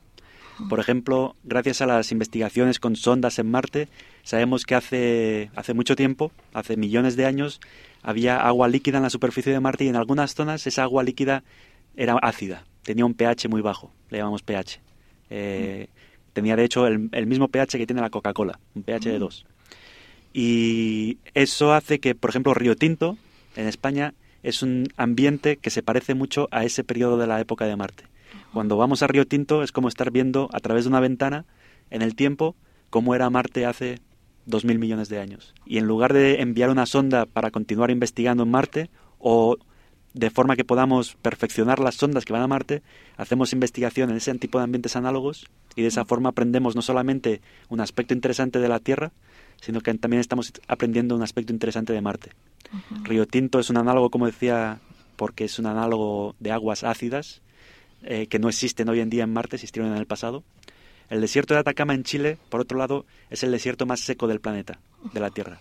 Por 0.69 0.79
ejemplo, 0.79 1.35
gracias 1.43 1.81
a 1.81 1.87
las 1.87 2.13
investigaciones 2.13 2.79
con 2.79 2.95
sondas 2.95 3.39
en 3.41 3.51
Marte, 3.51 3.89
sabemos 4.23 4.65
que 4.65 4.77
hace, 4.77 5.51
hace 5.57 5.75
mucho 5.75 5.97
tiempo, 5.97 6.31
hace 6.53 6.77
millones 6.77 7.17
de 7.17 7.27
años, 7.27 7.61
había 8.03 8.41
agua 8.47 8.69
líquida 8.69 8.99
en 8.99 9.03
la 9.03 9.11
superficie 9.11 9.53
de 9.53 9.59
Marte 9.59 9.85
y 9.85 9.89
en 9.89 9.97
algunas 9.97 10.35
zonas 10.35 10.67
esa 10.69 10.85
agua 10.85 11.03
líquida 11.03 11.43
era 11.97 12.17
ácida 12.23 12.65
tenía 12.85 13.05
un 13.05 13.15
pH 13.15 13.49
muy 13.49 13.63
bajo, 13.63 13.91
le 14.11 14.19
llamamos 14.19 14.43
pH. 14.43 14.81
Eh, 15.31 15.89
tenía 16.35 16.57
de 16.57 16.65
hecho 16.65 16.87
el, 16.87 17.27
mismo 17.27 17.49
pH 17.49 17.79
que 17.79 17.87
tiene 17.87 18.03
la 18.03 18.11
Coca-Cola, 18.11 18.61
un 18.75 18.83
pH 18.83 19.09
de 19.09 19.19
2. 19.19 19.47
Y 20.35 21.19
eso 21.33 21.73
hace 21.73 22.01
que, 22.01 22.15
por 22.15 22.29
ejemplo, 22.29 22.53
Río 22.53 22.77
Tinto, 22.77 23.17
en 23.57 23.69
España, 23.69 24.13
es 24.43 24.63
un 24.63 24.89
ambiente 24.97 25.57
que 25.57 25.71
se 25.71 25.83
parece 25.83 26.15
mucho 26.15 26.49
a 26.51 26.65
ese 26.65 26.85
periodo 26.85 27.17
de 27.17 27.27
la 27.27 27.41
época 27.41 27.65
de 27.65 27.77
Marte. 27.77 28.05
Cuando 28.53 28.77
vamos 28.77 29.03
a 29.03 29.07
Río 29.07 29.27
Tinto 29.27 29.63
es 29.63 29.73
como 29.73 29.89
estar 29.89 30.11
viendo 30.11 30.51
a 30.53 30.61
través 30.61 30.85
de 30.85 30.91
una 30.91 31.01
ventana 31.01 31.47
en 31.91 32.03
el 32.03 32.15
tiempo 32.15 32.57
cómo 32.91 33.15
era 33.15 33.31
Marte 33.31 33.65
hace 33.65 34.01
2.000 34.47 34.79
millones 34.79 35.09
de 35.09 35.21
años. 35.21 35.55
Y 35.65 35.79
en 35.79 35.87
lugar 35.87 36.13
de 36.13 36.41
enviar 36.41 36.71
una 36.71 36.87
sonda 36.87 37.27
para 37.27 37.51
continuar 37.51 37.91
investigando 37.91 38.43
en 38.43 38.51
Marte 38.51 38.91
o 39.19 39.57
de 40.15 40.31
forma 40.31 40.55
que 40.55 40.65
podamos 40.65 41.17
perfeccionar 41.17 41.81
las 41.81 41.97
sondas 41.97 42.25
que 42.25 42.33
van 42.33 42.43
a 42.43 42.47
Marte, 42.47 42.83
hacemos 43.17 43.53
investigación 43.53 44.11
en 44.11 44.17
ese 44.17 44.33
tipo 44.37 44.59
de 44.59 44.65
ambientes 44.65 44.95
análogos 44.95 45.47
y 45.75 45.83
de 45.83 45.89
esa 45.89 46.05
forma 46.05 46.31
aprendemos 46.31 46.77
no 46.77 46.83
solamente 46.83 47.43
un 47.69 47.81
aspecto 47.81 48.15
interesante 48.15 48.61
de 48.61 48.69
la 48.69 48.79
Tierra, 48.79 49.11
sino 49.61 49.81
que 49.81 49.93
también 49.95 50.21
estamos 50.21 50.53
aprendiendo 50.69 51.17
un 51.17 51.23
aspecto 51.23 51.53
interesante 51.53 51.93
de 51.93 52.01
Marte. 52.01 52.31
Río 53.03 53.27
Tinto 53.27 53.59
es 53.59 53.71
un 53.71 53.77
análogo, 53.77 54.11
como 54.11 54.27
decía, 54.27 54.79
porque 55.17 55.45
es 55.45 55.59
un 55.59 55.67
análogo 55.67 56.37
de 56.39 56.53
aguas 56.53 56.85
ácidas 56.85 57.43
eh, 58.05 58.29
que 58.29 58.39
no 58.39 58.49
existen 58.49 58.89
hoy 58.89 59.01
en 59.01 59.11
día 59.11 59.25
en 59.25 59.33
Marte, 59.33 59.57
existieron 59.57 59.91
en 59.91 59.99
el 59.99 60.07
pasado. 60.07 60.45
El 61.11 61.21
desierto 61.21 61.55
de 61.55 61.61
Atacama 61.61 61.93
en 61.93 62.05
Chile, 62.05 62.39
por 62.51 62.61
otro 62.61 62.79
lado, 62.79 63.05
es 63.31 63.43
el 63.43 63.51
desierto 63.51 63.85
más 63.85 64.01
seco 64.01 64.29
del 64.29 64.41
planeta, 64.41 64.79
de 65.13 65.21
la 65.21 65.31
Tierra. 65.31 65.61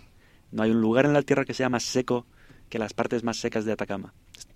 No 0.52 0.62
hay 0.62 0.70
un 0.70 0.80
lugar 0.80 1.06
en 1.06 1.12
la 1.12 1.22
Tierra 1.22 1.44
que 1.44 1.54
sea 1.54 1.68
más 1.68 1.82
seco 1.82 2.24
que 2.68 2.78
las 2.78 2.94
partes 2.94 3.24
más 3.24 3.38
secas 3.38 3.64
de 3.64 3.72
Atacama 3.72 4.14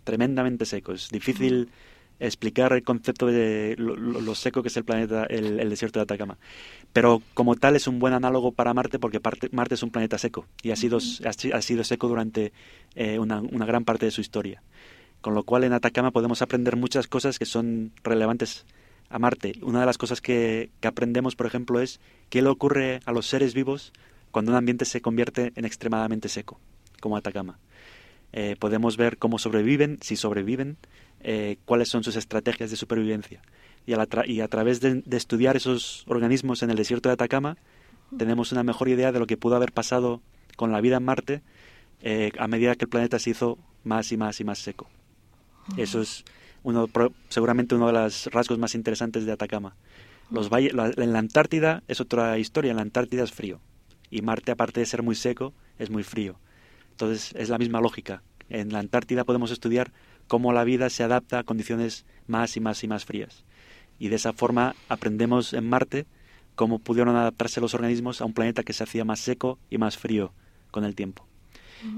tremendamente 0.09 0.65
seco. 0.65 0.93
Es 0.93 1.11
difícil 1.11 1.69
explicar 2.19 2.73
el 2.73 2.83
concepto 2.83 3.27
de 3.27 3.75
lo, 3.77 4.35
seco 4.35 4.63
que 4.63 4.69
es 4.69 4.77
el 4.79 4.85
planeta, 4.85 5.25
el, 5.25 5.69
desierto 5.69 5.99
de 5.99 6.05
Atacama. 6.05 6.39
Pero 6.95 7.21
como 7.35 7.57
tal 7.57 7.77
es 7.77 7.87
un 7.87 7.99
buen 7.99 8.15
análogo 8.15 8.53
para 8.53 8.73
Marte 8.73 8.99
porque 8.99 9.21
Marte 9.53 9.75
es 9.75 9.83
un 9.83 9.91
planeta 9.91 10.17
seco 10.17 10.47
y 10.63 10.71
ha 10.71 10.77
sido, 10.77 10.97
ha, 11.27 11.63
sido 11.63 11.85
seco 11.85 12.09
durante 12.09 12.55
eh, 12.95 13.19
una, 13.19 13.43
gran 13.67 13.85
parte 13.85 14.07
de 14.07 14.11
su 14.11 14.23
historia. 14.23 14.63
Con 15.21 15.35
lo 15.35 15.43
cual 15.43 15.65
en 15.65 15.75
Atacama 15.75 16.11
podemos 16.11 16.41
aprender 16.41 16.77
muchas 16.77 17.07
cosas 17.07 17.39
que 17.39 17.45
son 17.45 17.93
relevantes 18.03 18.65
a 19.11 19.19
Marte. 19.19 19.59
Una 19.61 19.81
de 19.81 19.87
las 19.87 19.99
cosas 19.99 20.23
que, 20.23 20.71
que 20.81 20.89
aprendemos, 20.89 21.37
por 21.37 21.45
ejemplo, 21.45 21.83
es 21.83 22.01
qué 22.31 22.41
le 22.41 22.49
ocurre 22.49 23.01
a 23.05 23.13
los 23.13 23.27
seres 23.27 23.53
vivos 23.53 23.93
cuando 24.31 24.53
un 24.53 24.57
ambiente 24.57 24.87
se 24.87 25.03
convierte 25.03 25.53
en 25.55 25.67
extremadamente 25.67 26.31
seco, 26.31 26.59
como 26.99 27.19
Atacama. 27.19 27.59
Eh, 28.33 28.57
podemos 28.59 28.97
ver 28.97 29.19
cómo 29.19 29.39
sobreviven, 29.39 29.99
si 30.03 30.17
sobreviven, 30.17 30.77
eh, 31.21 31.57
cuáles 31.65 31.89
son 31.89 32.05
sus 32.05 32.17
estrategias 32.17 32.71
de 32.71 32.77
supervivencia. 32.77 33.41
Y 33.87 33.95
a, 33.95 34.07
y 34.27 34.41
a 34.41 34.49
través 34.49 34.81
de, 34.81 35.03
estudiar 35.11 35.57
esos 35.57 36.05
organismos 36.07 36.63
en 36.63 36.71
el 36.71 36.77
desierto 36.77 37.09
de 37.09 37.15
Atacama, 37.15 37.57
tenemos 38.17 38.53
una 38.53 38.63
mejor 38.63 38.89
idea 38.89 39.13
de 39.13 39.19
lo 39.19 39.27
que 39.27 39.37
pudo 39.37 39.57
haber 39.57 39.73
pasado 39.73 40.21
con 40.57 40.73
la 40.73 40.81
vida 40.81 40.97
en 40.97 41.05
Marte 41.05 41.43
eh, 42.03 42.33
a 42.39 42.49
medida 42.49 42.75
que 42.75 42.85
el 42.85 42.91
planeta 42.91 43.19
se 43.19 43.31
hizo 43.31 43.59
más 43.85 44.13
y 44.13 44.17
más 44.17 44.41
y 44.41 44.45
más 44.45 44.59
seco. 44.59 44.89
Eso 45.77 46.01
es 46.01 46.25
uno, 46.63 46.89
seguramente 47.29 47.75
uno 47.75 47.89
de 47.89 47.93
los 47.93 48.27
rasgos 48.27 48.59
más 48.59 48.75
interesantes 48.75 49.27
de 49.27 49.33
Atacama. 49.33 49.75
Los 50.31 50.51
valles, 50.51 50.73
en 50.97 51.13
la 51.13 51.19
Antártida 51.19 51.83
es 51.89 52.01
otra 52.01 52.39
historia, 52.39 52.71
en 52.71 52.77
la 52.77 52.83
Antártida 52.83 53.25
es 53.25 53.33
frío 53.33 53.61
y 54.11 54.23
Marte, 54.23 54.53
aparte 54.53 54.81
de 54.81 54.87
ser 54.87 55.03
muy 55.03 55.15
seco, 55.15 55.53
es 55.79 55.91
muy 55.91 56.03
frío. 56.03 56.37
Entonces 56.99 57.33
es 57.37 57.49
la 57.49 57.59
misma 57.59 57.81
lógica. 57.81 58.25
En 58.49 58.73
la 58.73 58.81
Antártida 58.81 59.23
podemos 59.23 59.53
estudiar 59.53 59.93
cómo 60.27 60.53
la 60.53 60.65
vida 60.65 60.91
se 60.91 61.05
adapta 61.05 61.39
a 61.39 61.45
condiciones 61.45 62.05
más 62.27 62.57
y 62.57 62.61
más 62.61 62.83
y 62.83 62.89
más 62.89 63.05
frías. 63.05 63.45
Y 64.01 64.09
de 64.09 64.17
esa 64.17 64.33
forma 64.33 64.75
aprendemos 64.89 65.53
en 65.53 65.69
Marte 65.69 66.07
cómo 66.57 66.81
pudieron 66.81 67.15
adaptarse 67.15 67.61
los 67.61 67.73
organismos 67.75 68.21
a 68.21 68.25
un 68.25 68.33
planeta 68.35 68.65
que 68.65 68.73
se 68.73 68.83
hacía 68.83 69.05
más 69.05 69.21
seco 69.21 69.61
y 69.71 69.79
más 69.79 69.97
frío 69.97 70.33
con 70.73 70.85
el 70.85 70.97
tiempo. 70.97 71.25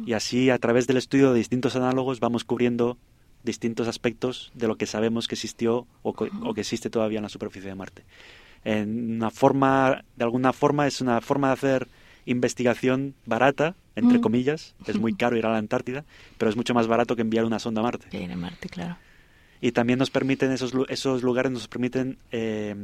Y 0.05 0.13
así, 0.13 0.51
a 0.51 0.59
través 0.59 0.87
del 0.87 0.99
estudio 0.99 1.33
de 1.33 1.39
distintos 1.39 1.77
análogos, 1.77 2.21
vamos 2.21 2.45
cubriendo 2.45 2.99
distintos 3.43 3.89
aspectos 3.89 4.53
de 4.53 4.69
lo 4.69 4.77
que 4.77 4.85
sabemos 4.85 5.29
que 5.29 5.35
existió 5.35 5.87
o, 6.03 6.13
que 6.13 6.61
existe 6.61 6.91
todavía 6.91 7.21
en 7.21 7.23
la 7.23 7.31
superficie 7.31 7.71
de 7.71 7.75
Marte. 7.75 8.05
En 8.65 9.17
una 9.17 9.31
forma, 9.31 10.05
de 10.17 10.25
alguna 10.25 10.53
forma, 10.53 10.87
es 10.87 11.01
una 11.01 11.23
forma 11.23 11.47
de 11.47 11.53
hacer 11.55 11.89
investigación 12.27 13.15
barata, 13.27 13.75
entre 13.97 14.21
comillas. 14.21 14.75
Es 14.87 14.99
muy 14.99 15.15
caro 15.17 15.37
ir 15.37 15.47
a 15.47 15.51
la 15.51 15.59
Antártida, 15.59 16.05
pero 16.39 16.51
es 16.51 16.57
mucho 16.57 16.75
más 16.75 16.87
barato 16.87 17.17
que 17.17 17.23
enviar 17.23 17.45
una 17.45 17.59
sonda 17.59 17.81
a 17.81 17.85
Marte. 17.85 18.25
a 18.33 18.37
Marte, 18.37 18.69
claro. 18.69 18.97
Y 19.61 19.73
también 19.73 19.99
nos 19.99 20.11
permiten, 20.11 20.53
esos, 20.53 20.73
esos 20.89 21.23
lugares 21.23 21.53
nos 21.53 21.69
permiten 21.69 22.19
eh, 22.33 22.75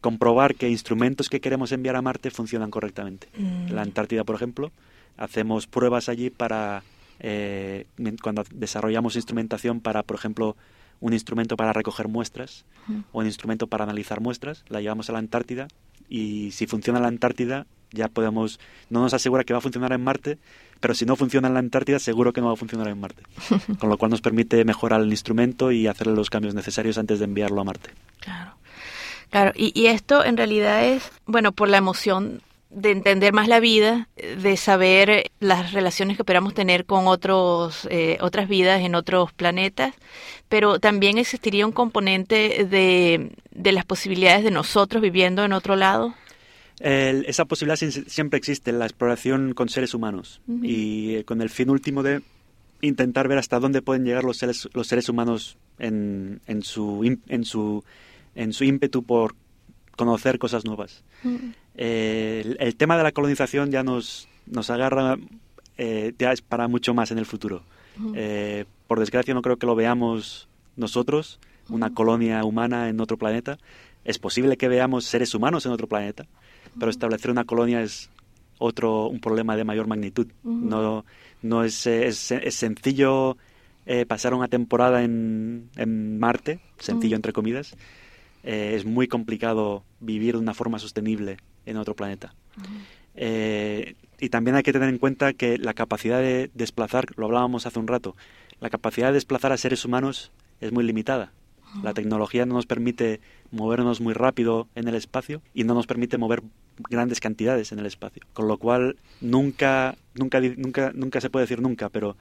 comprobar 0.00 0.54
que 0.54 0.68
instrumentos 0.68 1.28
que 1.28 1.40
queremos 1.40 1.72
enviar 1.72 1.96
a 1.96 2.02
Marte 2.02 2.30
funcionan 2.30 2.70
correctamente. 2.70 3.28
En 3.38 3.74
la 3.74 3.82
mm. 3.82 3.86
Antártida, 3.86 4.24
por 4.24 4.36
ejemplo, 4.36 4.72
hacemos 5.16 5.66
pruebas 5.66 6.08
allí 6.08 6.30
para 6.30 6.82
eh, 7.18 7.86
cuando 8.22 8.44
desarrollamos 8.52 9.16
instrumentación 9.16 9.80
para, 9.80 10.02
por 10.02 10.16
ejemplo, 10.16 10.56
un 11.00 11.12
instrumento 11.12 11.56
para 11.56 11.72
recoger 11.72 12.08
muestras 12.08 12.64
o 13.12 13.20
un 13.20 13.26
instrumento 13.26 13.66
para 13.66 13.84
analizar 13.84 14.20
muestras, 14.20 14.64
la 14.68 14.80
llevamos 14.80 15.10
a 15.10 15.12
la 15.12 15.18
Antártida 15.18 15.68
y 16.08 16.52
si 16.52 16.66
funciona 16.66 17.00
la 17.00 17.08
Antártida 17.08 17.66
ya 17.92 18.08
podemos, 18.08 18.60
no 18.90 19.00
nos 19.00 19.14
asegura 19.14 19.44
que 19.44 19.52
va 19.52 19.58
a 19.58 19.62
funcionar 19.62 19.92
en 19.92 20.02
Marte, 20.02 20.38
pero 20.80 20.94
si 20.94 21.06
no 21.06 21.16
funciona 21.16 21.48
en 21.48 21.54
la 21.54 21.60
Antártida 21.60 21.98
seguro 21.98 22.32
que 22.32 22.40
no 22.40 22.48
va 22.48 22.52
a 22.52 22.56
funcionar 22.56 22.88
en 22.88 23.00
Marte, 23.00 23.22
con 23.78 23.88
lo 23.88 23.98
cual 23.98 24.10
nos 24.10 24.20
permite 24.20 24.64
mejorar 24.64 25.00
el 25.00 25.10
instrumento 25.10 25.72
y 25.72 25.86
hacerle 25.86 26.14
los 26.14 26.30
cambios 26.30 26.54
necesarios 26.54 26.98
antes 26.98 27.18
de 27.18 27.24
enviarlo 27.24 27.60
a 27.60 27.64
Marte. 27.64 27.90
Claro. 28.20 28.52
Claro, 29.30 29.52
y, 29.56 29.72
y 29.78 29.86
esto 29.86 30.24
en 30.24 30.36
realidad 30.36 30.84
es, 30.84 31.10
bueno, 31.26 31.50
por 31.50 31.68
la 31.68 31.78
emoción 31.78 32.42
de 32.70 32.90
entender 32.90 33.32
más 33.32 33.48
la 33.48 33.58
vida, 33.58 34.08
de 34.16 34.56
saber 34.56 35.30
las 35.40 35.72
relaciones 35.72 36.16
que 36.16 36.22
esperamos 36.22 36.52
tener 36.52 36.84
con 36.84 37.06
otros, 37.06 37.88
eh, 37.90 38.18
otras 38.20 38.48
vidas 38.48 38.82
en 38.82 38.94
otros 38.94 39.32
planetas, 39.32 39.94
pero 40.48 40.78
también 40.78 41.16
existiría 41.16 41.66
un 41.66 41.72
componente 41.72 42.64
de, 42.64 43.32
de 43.50 43.72
las 43.72 43.84
posibilidades 43.84 44.44
de 44.44 44.50
nosotros 44.50 45.00
viviendo 45.02 45.44
en 45.44 45.52
otro 45.52 45.74
lado. 45.74 46.14
Esa 46.80 47.44
posibilidad 47.46 47.76
siempre 47.76 48.38
existe 48.38 48.72
la 48.72 48.84
exploración 48.84 49.54
con 49.54 49.68
seres 49.68 49.94
humanos 49.94 50.40
y 50.62 51.16
eh, 51.16 51.24
con 51.24 51.40
el 51.40 51.48
fin 51.48 51.70
último 51.70 52.02
de 52.02 52.22
intentar 52.82 53.28
ver 53.28 53.38
hasta 53.38 53.58
dónde 53.58 53.82
pueden 53.82 54.04
llegar 54.04 54.24
los 54.24 54.36
seres, 54.36 54.68
los 54.74 54.86
seres 54.86 55.08
humanos 55.08 55.56
en, 55.78 56.40
en, 56.46 56.62
su, 56.62 57.18
en, 57.28 57.44
su, 57.44 57.84
en 58.34 58.52
su 58.52 58.64
ímpetu 58.64 59.02
por 59.02 59.34
conocer 59.96 60.38
cosas 60.38 60.64
nuevas. 60.64 61.02
Eh, 61.74 62.56
el, 62.58 62.76
tema 62.76 62.96
de 62.96 63.02
la 63.02 63.12
colonización 63.12 63.70
ya 63.70 63.82
nos, 63.82 64.28
nos 64.46 64.70
agarra, 64.70 65.16
eh, 65.78 66.12
ya 66.18 66.32
es 66.32 66.42
para 66.42 66.68
mucho 66.68 66.94
más 66.94 67.10
en 67.10 67.18
el 67.18 67.26
futuro. 67.26 67.62
Eh, 68.14 68.66
por 68.86 69.00
desgracia 69.00 69.32
no 69.32 69.42
creo 69.42 69.56
que 69.56 69.66
lo 69.66 69.74
veamos 69.74 70.48
nosotros, 70.76 71.40
una 71.70 71.94
colonia 71.94 72.44
humana 72.44 72.88
en 72.88 73.00
otro 73.00 73.16
planeta. 73.16 73.58
Es 74.04 74.18
posible 74.18 74.56
que 74.56 74.68
veamos 74.68 75.06
seres 75.06 75.34
humanos 75.34 75.66
en 75.66 75.72
otro 75.72 75.88
planeta, 75.88 76.26
pero 76.78 76.90
establecer 76.90 77.30
una 77.30 77.44
colonia 77.44 77.82
es 77.82 78.10
otro 78.58 79.08
un 79.08 79.20
problema 79.20 79.56
de 79.56 79.64
mayor 79.64 79.86
magnitud. 79.86 80.26
No, 80.42 81.04
no 81.42 81.64
es, 81.64 81.86
es, 81.86 82.32
sencillo 82.50 83.36
pasar 84.08 84.34
una 84.34 84.48
temporada 84.48 85.02
en, 85.02 85.70
en 85.76 86.18
Marte, 86.18 86.60
sencillo 86.78 87.16
entre 87.16 87.32
comillas, 87.32 87.76
eh, 88.46 88.76
es 88.76 88.84
muy 88.84 89.08
complicado 89.08 89.82
vivir 89.98 90.34
de 90.34 90.40
una 90.40 90.54
forma 90.54 90.78
sostenible 90.78 91.38
en 91.66 91.76
otro 91.78 91.94
planeta. 91.94 92.32
Eh, 93.16 93.96
y 94.20 94.28
también 94.28 94.54
hay 94.54 94.62
que 94.62 94.72
tener 94.72 94.88
en 94.88 94.98
cuenta 94.98 95.32
que 95.32 95.58
la 95.58 95.74
capacidad 95.74 96.20
de 96.20 96.48
desplazar, 96.54 97.06
lo 97.16 97.26
hablábamos 97.26 97.66
hace 97.66 97.80
un 97.80 97.88
rato, 97.88 98.14
la 98.60 98.70
capacidad 98.70 99.08
de 99.08 99.14
desplazar 99.14 99.50
a 99.50 99.56
seres 99.56 99.84
humanos 99.84 100.30
es 100.60 100.70
muy 100.70 100.84
limitada. 100.84 101.32
La 101.82 101.92
tecnología 101.92 102.46
no 102.46 102.54
nos 102.54 102.66
permite 102.66 103.20
movernos 103.50 104.00
muy 104.00 104.14
rápido 104.14 104.68
en 104.76 104.86
el 104.86 104.94
espacio 104.94 105.42
y 105.52 105.64
no 105.64 105.74
nos 105.74 105.88
permite 105.88 106.16
mover 106.16 106.42
grandes 106.90 107.20
cantidades 107.20 107.72
en 107.72 107.78
el 107.78 107.86
espacio. 107.86 108.22
Con 108.32 108.48
lo 108.48 108.58
cual 108.58 108.96
nunca, 109.20 109.96
nunca, 110.14 110.40
nunca, 110.40 110.92
nunca 110.94 111.20
se 111.20 111.30
puede 111.30 111.44
decir 111.44 111.60
nunca, 111.60 111.88
pero 111.88 112.16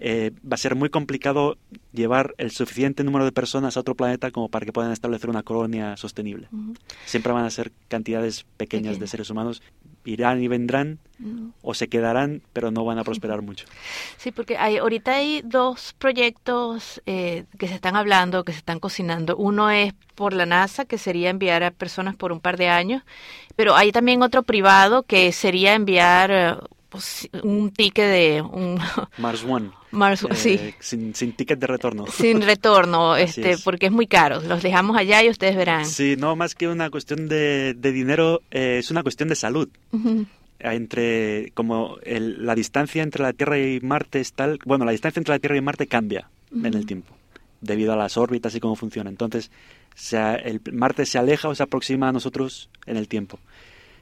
eh, 0.00 0.30
va 0.44 0.54
a 0.54 0.58
ser 0.58 0.76
muy 0.76 0.90
complicado 0.90 1.58
llevar 1.92 2.34
el 2.38 2.52
suficiente 2.52 3.02
número 3.02 3.24
de 3.24 3.32
personas 3.32 3.76
a 3.76 3.80
otro 3.80 3.96
planeta 3.96 4.30
como 4.30 4.48
para 4.48 4.64
que 4.64 4.72
puedan 4.72 4.92
establecer 4.92 5.28
una 5.28 5.42
colonia 5.42 5.96
sostenible. 5.96 6.48
Siempre 7.04 7.32
van 7.32 7.44
a 7.44 7.50
ser 7.50 7.72
cantidades 7.88 8.46
pequeñas 8.56 9.00
de 9.00 9.06
seres 9.08 9.28
humanos. 9.30 9.60
Irán 10.08 10.42
y 10.42 10.48
vendrán 10.48 10.98
o 11.62 11.74
se 11.74 11.88
quedarán, 11.88 12.42
pero 12.52 12.70
no 12.70 12.84
van 12.84 12.98
a 12.98 13.04
prosperar 13.04 13.42
mucho. 13.42 13.66
Sí, 14.16 14.30
porque 14.30 14.56
hay, 14.56 14.76
ahorita 14.76 15.14
hay 15.14 15.42
dos 15.44 15.94
proyectos 15.98 17.02
eh, 17.06 17.44
que 17.58 17.66
se 17.66 17.74
están 17.74 17.96
hablando, 17.96 18.44
que 18.44 18.52
se 18.52 18.58
están 18.58 18.78
cocinando. 18.78 19.36
Uno 19.36 19.68
es 19.70 19.94
por 20.14 20.32
la 20.32 20.46
NASA, 20.46 20.84
que 20.84 20.96
sería 20.96 21.30
enviar 21.30 21.64
a 21.64 21.72
personas 21.72 22.14
por 22.14 22.30
un 22.30 22.40
par 22.40 22.56
de 22.56 22.68
años, 22.68 23.02
pero 23.56 23.74
hay 23.74 23.90
también 23.90 24.22
otro 24.22 24.44
privado 24.44 25.02
que 25.02 25.32
sería 25.32 25.74
enviar 25.74 26.30
eh, 26.30 26.54
pues, 26.88 27.28
un 27.42 27.70
ticket 27.70 28.06
de 28.06 28.42
un 28.42 28.78
Mars 29.18 29.44
One. 29.46 29.70
Mars, 29.90 30.24
eh, 30.24 30.34
sí. 30.34 30.74
Sin, 30.80 31.14
sin, 31.14 31.32
ticket 31.32 31.58
de 31.58 31.66
retorno. 31.66 32.06
Sin 32.12 32.42
retorno, 32.42 33.16
este, 33.16 33.56
porque 33.58 33.86
es 33.86 33.92
muy 33.92 34.06
caro. 34.06 34.40
Los 34.40 34.62
dejamos 34.62 34.96
allá 34.96 35.22
y 35.22 35.30
ustedes 35.30 35.56
verán. 35.56 35.86
Sí, 35.86 36.16
no 36.18 36.36
más 36.36 36.54
que 36.54 36.68
una 36.68 36.90
cuestión 36.90 37.28
de, 37.28 37.74
de 37.74 37.92
dinero, 37.92 38.42
eh, 38.50 38.78
es 38.78 38.90
una 38.90 39.02
cuestión 39.02 39.28
de 39.28 39.34
salud. 39.34 39.68
Entre, 40.60 41.52
como 41.54 41.98
la 42.04 42.54
distancia 42.54 43.02
entre 43.02 43.22
la 43.22 43.32
Tierra 43.32 43.58
y 43.58 43.80
Marte 43.80 44.20
es 44.20 44.32
tal, 44.32 44.58
bueno, 44.64 44.84
la 44.84 44.92
distancia 44.92 45.20
entre 45.20 45.34
la 45.34 45.38
Tierra 45.38 45.56
y 45.56 45.60
Marte 45.60 45.86
cambia 45.86 46.28
en 46.52 46.74
el 46.74 46.84
tiempo, 46.84 47.14
debido 47.60 47.92
a 47.92 47.96
las 47.96 48.16
órbitas 48.16 48.54
y 48.54 48.60
cómo 48.60 48.74
funciona. 48.74 49.08
Entonces, 49.08 49.50
sea, 49.98 50.36
el 50.36 50.60
Marte 50.72 51.04
se 51.06 51.18
aleja 51.18 51.48
o 51.48 51.54
se 51.54 51.62
aproxima 51.62 52.08
a 52.08 52.12
nosotros 52.12 52.70
en 52.86 52.96
el 52.96 53.08
tiempo. 53.08 53.38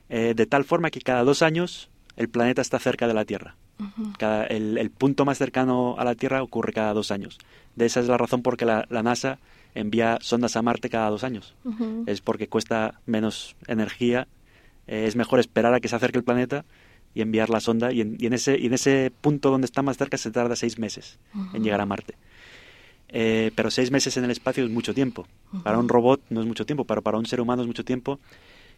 Eh, 0.09 0.34
de 0.37 0.47
tal 0.47 0.64
forma 0.64 0.91
que 0.91 1.01
cada 1.01 1.24
dos 1.24 1.43
años 1.43 1.89
el 2.17 2.29
planeta 2.29 2.62
está 2.62 2.79
cerca 2.79 3.07
de 3.07 3.14
la 3.14 3.25
Tierra. 3.25 3.57
cada, 4.19 4.47
el, 4.47 4.91
punto 4.91 5.25
más 5.25 5.39
cercano 5.39 5.97
a 5.99 6.05
la 6.05 6.14
Tierra 6.14 6.43
ocurre 6.43 6.73
cada 6.73 6.93
dos 6.95 7.11
años. 7.11 7.39
De 7.75 7.87
esa 7.87 8.01
es 8.01 8.09
la 8.09 8.17
razón 8.17 8.43
por 8.43 8.57
que 8.57 8.64
la, 8.64 8.87
NASA 8.89 9.39
envía 9.75 10.19
sondas 10.23 10.57
a 10.57 10.62
Marte 10.62 10.89
cada 10.89 11.11
dos 11.11 11.25
años. 11.25 11.55
Es 12.07 12.21
porque 12.21 12.49
cuesta 12.49 13.01
menos 13.05 13.57
energía, 13.67 14.27
eh, 14.87 15.05
es 15.07 15.17
mejor 15.17 15.41
esperar 15.41 15.75
a 15.75 15.81
que 15.81 15.89
se 15.89 15.97
acerque 15.97 16.19
el 16.19 16.25
planeta 16.25 16.64
y 17.14 17.21
enviar 17.21 17.51
la 17.51 17.61
sonda. 17.61 17.93
Y 17.93 18.01
en, 18.01 18.33
ese, 18.33 18.59
y 18.59 18.67
en 18.67 18.75
ese 18.75 19.12
punto 19.21 19.51
donde 19.51 19.67
está 19.67 19.83
más 19.83 19.99
cerca 19.99 20.17
se 20.17 20.31
tarda 20.31 20.57
seis 20.57 20.79
meses 20.79 21.19
en 21.53 21.62
llegar 21.62 21.81
a 21.81 21.87
Marte. 21.87 22.14
Eh, 23.09 23.53
pero 23.55 23.71
seis 23.71 23.91
meses 23.91 24.17
en 24.17 24.25
el 24.25 24.31
espacio 24.31 24.64
es 24.64 24.71
mucho 24.71 24.95
tiempo. 24.95 25.27
Para 25.62 25.79
un 25.79 25.89
robot 25.89 26.23
no 26.31 26.41
es 26.41 26.47
mucho 26.47 26.67
tiempo, 26.67 26.85
pero 26.85 27.03
para 27.03 27.19
un 27.19 27.27
ser 27.27 27.41
humano 27.41 27.62
es 27.62 27.69
mucho 27.69 27.85
tiempo. 27.85 28.19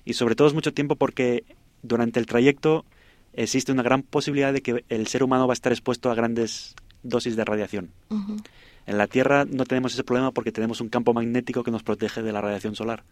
Y 0.04 0.14
sobre 0.14 0.34
todo 0.34 0.48
es 0.48 0.54
mucho 0.54 0.72
tiempo 0.72 0.96
porque 0.96 1.44
durante 1.82 2.20
el 2.20 2.26
trayecto 2.26 2.84
existe 3.32 3.72
una 3.72 3.82
gran 3.82 4.02
posibilidad 4.02 4.52
de 4.52 4.62
que 4.62 4.84
el 4.88 5.06
ser 5.06 5.22
humano 5.22 5.46
va 5.46 5.52
a 5.52 5.54
estar 5.54 5.72
expuesto 5.72 6.10
a 6.10 6.14
grandes 6.14 6.74
dosis 7.02 7.36
de 7.36 7.44
radiación. 7.44 7.90
En 8.86 8.96
la 8.96 9.06
Tierra 9.06 9.44
no 9.44 9.66
tenemos 9.66 9.92
ese 9.92 10.02
problema 10.02 10.30
porque 10.30 10.50
tenemos 10.50 10.80
un 10.80 10.88
campo 10.88 11.12
magnético 11.12 11.62
que 11.62 11.70
nos 11.70 11.82
protege 11.82 12.22
de 12.22 12.32
la 12.32 12.40
radiación 12.40 12.74
solar 12.74 13.04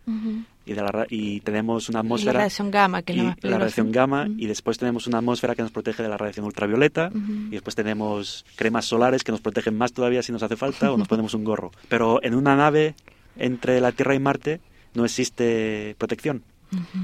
y, 0.64 0.72
de 0.72 0.80
la, 0.80 1.06
y 1.10 1.40
tenemos 1.40 1.90
una 1.90 2.00
atmósfera. 2.00 2.32
la 2.32 2.38
radiación 2.38 2.70
gamma, 2.70 3.02
que 3.02 3.12
es 3.12 3.18
la, 3.18 3.36
la 3.42 3.58
radiación 3.58 3.92
gamma, 3.92 4.26
y 4.38 4.46
después 4.46 4.78
tenemos 4.78 5.06
una 5.06 5.18
atmósfera 5.18 5.54
que 5.54 5.60
nos 5.60 5.72
protege 5.72 6.02
de 6.02 6.08
la 6.08 6.16
radiación 6.16 6.46
ultravioleta, 6.46 7.10
y 7.14 7.50
después 7.50 7.76
tenemos 7.76 8.46
cremas 8.56 8.86
solares 8.86 9.22
que 9.22 9.32
nos 9.32 9.42
protegen 9.42 9.76
más 9.76 9.92
todavía 9.92 10.22
si 10.22 10.32
nos 10.32 10.42
hace 10.42 10.56
falta, 10.56 10.90
o 10.90 10.96
nos 10.96 11.08
ponemos 11.08 11.34
un 11.34 11.44
gorro. 11.44 11.70
Pero 11.90 12.22
en 12.22 12.34
una 12.34 12.56
nave 12.56 12.94
entre 13.36 13.78
la 13.82 13.92
Tierra 13.92 14.14
y 14.14 14.18
Marte 14.18 14.60
no 14.94 15.04
existe 15.04 15.94
protección. 15.98 16.42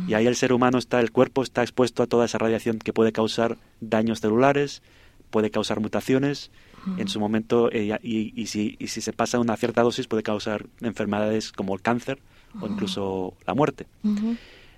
Y 0.09 0.15
ahí 0.15 0.27
el 0.27 0.37
ser 0.37 0.53
humano 0.53 0.79
está, 0.79 1.01
el 1.01 1.13
cuerpo 1.13 1.43
está 1.43 1.63
expuesto 1.63 2.03
a 2.03 2.07
toda 2.07 2.25
esa 2.25 2.39
radiación 2.39 2.79
que 2.79 2.93
puede 2.93 3.13
causar 3.13 3.59
daños 3.81 4.21
celulares, 4.21 4.83
puede 5.31 5.51
causar 5.51 5.81
mutaciones, 5.81 6.51
en 6.99 7.09
su 7.09 7.21
momento, 7.21 7.71
eh, 7.71 7.97
y, 8.03 8.47
si, 8.47 8.77
y, 8.79 8.89
si, 8.89 9.01
se 9.01 9.13
pasa 9.13 9.39
una 9.39 9.57
cierta 9.57 9.83
dosis 9.83 10.09
puede 10.09 10.23
causar 10.23 10.67
enfermedades 10.81 11.53
como 11.53 11.75
el 11.75 11.81
cáncer 11.81 12.19
o 12.61 12.67
incluso 12.67 13.35
la 13.47 13.55
muerte. 13.55 13.87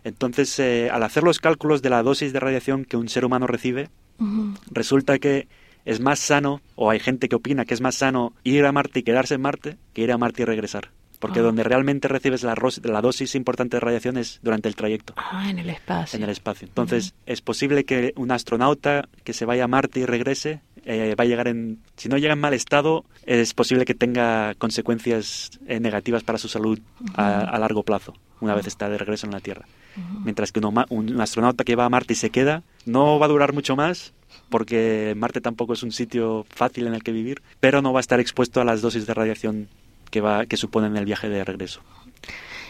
Entonces, 0.05 0.59
eh, 0.59 0.91
al 0.91 1.03
hacer 1.03 1.22
los 1.22 1.39
cálculos 1.39 1.80
de 1.80 1.91
la 1.91 2.03
dosis 2.03 2.32
de 2.32 2.41
radiación 2.41 2.85
que 2.85 2.97
un 2.97 3.09
ser 3.09 3.24
humano 3.24 3.47
recibe, 3.47 3.89
resulta 4.70 5.18
que 5.18 5.49
es 5.85 6.01
más 6.01 6.18
sano, 6.18 6.61
o 6.76 6.91
hay 6.91 7.01
gente 7.01 7.28
que 7.28 7.37
opina 7.37 7.64
que 7.64 7.74
es 7.74 7.80
más 7.80 7.97
sano 7.97 8.32
ir 8.43 8.64
a 8.64 8.72
Marte 8.72 9.01
y 9.01 9.03
quedarse 9.03 9.35
en 9.35 9.43
Marte 9.43 9.76
que 9.93 10.03
ir 10.03 10.12
a 10.12 10.18
Marte 10.18 10.43
y 10.43 10.45
regresar. 10.45 10.91
Porque 11.19 11.41
Ah. 11.41 11.43
donde 11.43 11.62
realmente 11.62 12.09
recibes 12.09 12.43
la, 12.43 12.55
dosis 13.01 13.35
importante 13.35 13.77
de 13.77 13.81
radiación 13.81 14.17
es 14.17 14.41
durante 14.43 14.69
el 14.69 14.77
trayecto. 14.77 15.15
Ah, 15.17 15.49
en 15.49 15.59
el 15.59 15.71
espacio. 15.71 16.17
En 16.17 16.23
el 16.25 16.31
espacio. 16.31 16.67
Entonces, 16.67 17.15
es 17.27 17.41
posible 17.41 17.85
que 17.85 18.12
un 18.17 18.31
astronauta 18.31 19.09
que 19.25 19.33
se 19.33 19.45
vaya 19.45 19.65
a 19.65 19.69
Marte 19.69 20.01
y 20.01 20.07
regrese 20.07 20.61
eh, 20.85 21.15
va 21.19 21.25
a 21.25 21.27
llegar 21.27 21.49
en. 21.49 21.79
Si 21.97 22.09
no 22.09 22.19
llega 22.19 22.35
en 22.35 22.41
mal 22.41 22.55
estado, 22.55 23.05
es 23.25 23.55
posible 23.55 23.85
que 23.85 23.95
tenga 23.95 24.55
consecuencias 24.55 25.59
eh, 25.67 25.81
negativas 25.81 26.23
para 26.23 26.39
su 26.39 26.49
salud 26.49 26.79
a, 27.15 27.41
a 27.41 27.59
largo 27.59 27.83
plazo, 27.83 28.15
una 28.41 28.55
vez 28.55 28.67
está 28.67 28.89
de 28.89 28.99
regreso 28.99 29.27
en 29.27 29.33
la 29.33 29.41
Tierra. 29.41 29.67
Mientras 30.25 30.53
que 30.53 30.59
uno 30.59 30.85
un, 30.89 31.21
astronauta 31.21 31.65
que 31.65 31.77
va 31.77 31.85
a 31.85 31.89
Marte 31.89 32.15
y 32.15 32.17
se 32.17 32.31
queda, 32.31 32.62
no 32.85 33.19
va 33.19 33.27
a 33.27 33.29
durar 33.29 33.53
mucho 33.53 33.77
más, 33.77 34.12
porque 34.51 35.15
Marte 35.17 35.41
tampoco 35.41 35.75
es 35.75 35.83
un 35.83 35.93
sitio 35.93 36.47
fácil 36.51 36.87
en 36.87 36.95
el 36.95 37.03
que 37.03 37.12
vivir, 37.12 37.43
pero 37.61 37.83
no 37.83 37.93
va 37.93 38.01
a 38.01 38.03
estar 38.03 38.21
expuesto 38.21 38.61
a 38.61 38.65
las 38.65 38.83
dosis 38.83 39.07
de 39.07 39.15
radiación 39.15 39.69
que, 40.15 40.21
va, 40.21 40.47
que 40.47 40.57
suponen 40.57 40.97
el 40.97 41.05
viaje 41.05 41.29
de 41.29 41.43
regreso. 41.43 41.81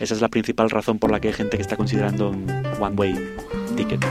Esa 0.00 0.14
es 0.14 0.22
la 0.22 0.28
principal 0.28 0.70
razón 0.70 0.98
por 0.98 1.10
la 1.10 1.20
que 1.20 1.28
hay 1.28 1.34
gente 1.34 1.58
que 1.58 1.62
está 1.62 1.76
considerando 1.76 2.30
un 2.30 2.46
one-way 2.80 3.14
ticket. 3.76 4.02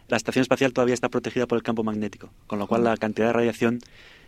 la 0.09 0.17
estación 0.17 0.43
espacial 0.43 0.73
todavía 0.73 0.95
está 0.95 1.09
protegida 1.09 1.47
por 1.47 1.57
el 1.57 1.63
campo 1.63 1.83
magnético, 1.85 2.31
con 2.47 2.59
lo 2.59 2.67
cual 2.67 2.83
la 2.85 2.97
cantidad 2.97 3.27
de 3.29 3.33
radiación 3.33 3.79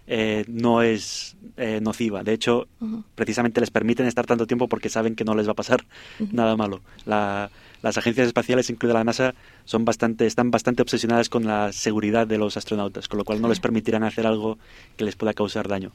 eh, 0.07 0.45
no 0.49 0.83
es 0.83 1.37
eh, 1.57 1.81
nociva. 1.83 2.23
De 2.23 2.33
hecho, 2.33 2.67
precisamente 3.15 3.61
les 3.61 3.71
permiten 3.71 4.07
estar 4.07 4.27
tanto 4.27 4.47
tiempo 4.47 4.67
porque 4.69 4.89
saben 4.89 5.15
que 5.15 5.25
no 5.25 5.35
les 5.35 5.47
va 5.47 5.53
a 5.53 5.55
pasar 5.63 5.85
nada 6.33 6.57
malo. 6.57 6.81
La- 7.07 7.51
las 7.83 7.97
agencias 7.99 8.27
espaciales, 8.27 8.69
incluida 8.71 8.95
la 8.95 9.05
NASA, 9.05 9.35
son 9.65 9.85
bastante, 9.85 10.27
están 10.27 10.51
bastante 10.51 10.83
obsesionadas 10.83 11.29
con 11.29 11.45
la 11.47 11.73
seguridad 11.73 12.27
de 12.27 12.39
los 12.39 12.57
astronautas, 12.57 13.09
con 13.09 13.19
lo 13.19 13.25
cual 13.25 13.41
no 13.41 13.49
les 13.49 13.61
permitirán 13.61 14.03
hacer 14.05 14.27
algo 14.27 14.59
que 14.97 15.05
les 15.05 15.17
pueda 15.17 15.33
causar 15.35 15.69
daño. 15.69 15.93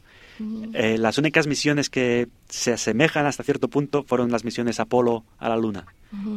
Eh, 0.74 0.98
las 0.98 1.18
únicas 1.18 1.48
misiones 1.48 1.90
que 1.90 2.28
se 2.50 2.74
asemejan 2.74 3.26
hasta 3.26 3.44
cierto 3.44 3.68
punto 3.70 4.04
fueron 4.04 4.32
las 4.32 4.44
misiones 4.44 4.80
Apolo 4.80 5.24
a 5.40 5.48
la 5.50 5.56
Luna. 5.58 5.86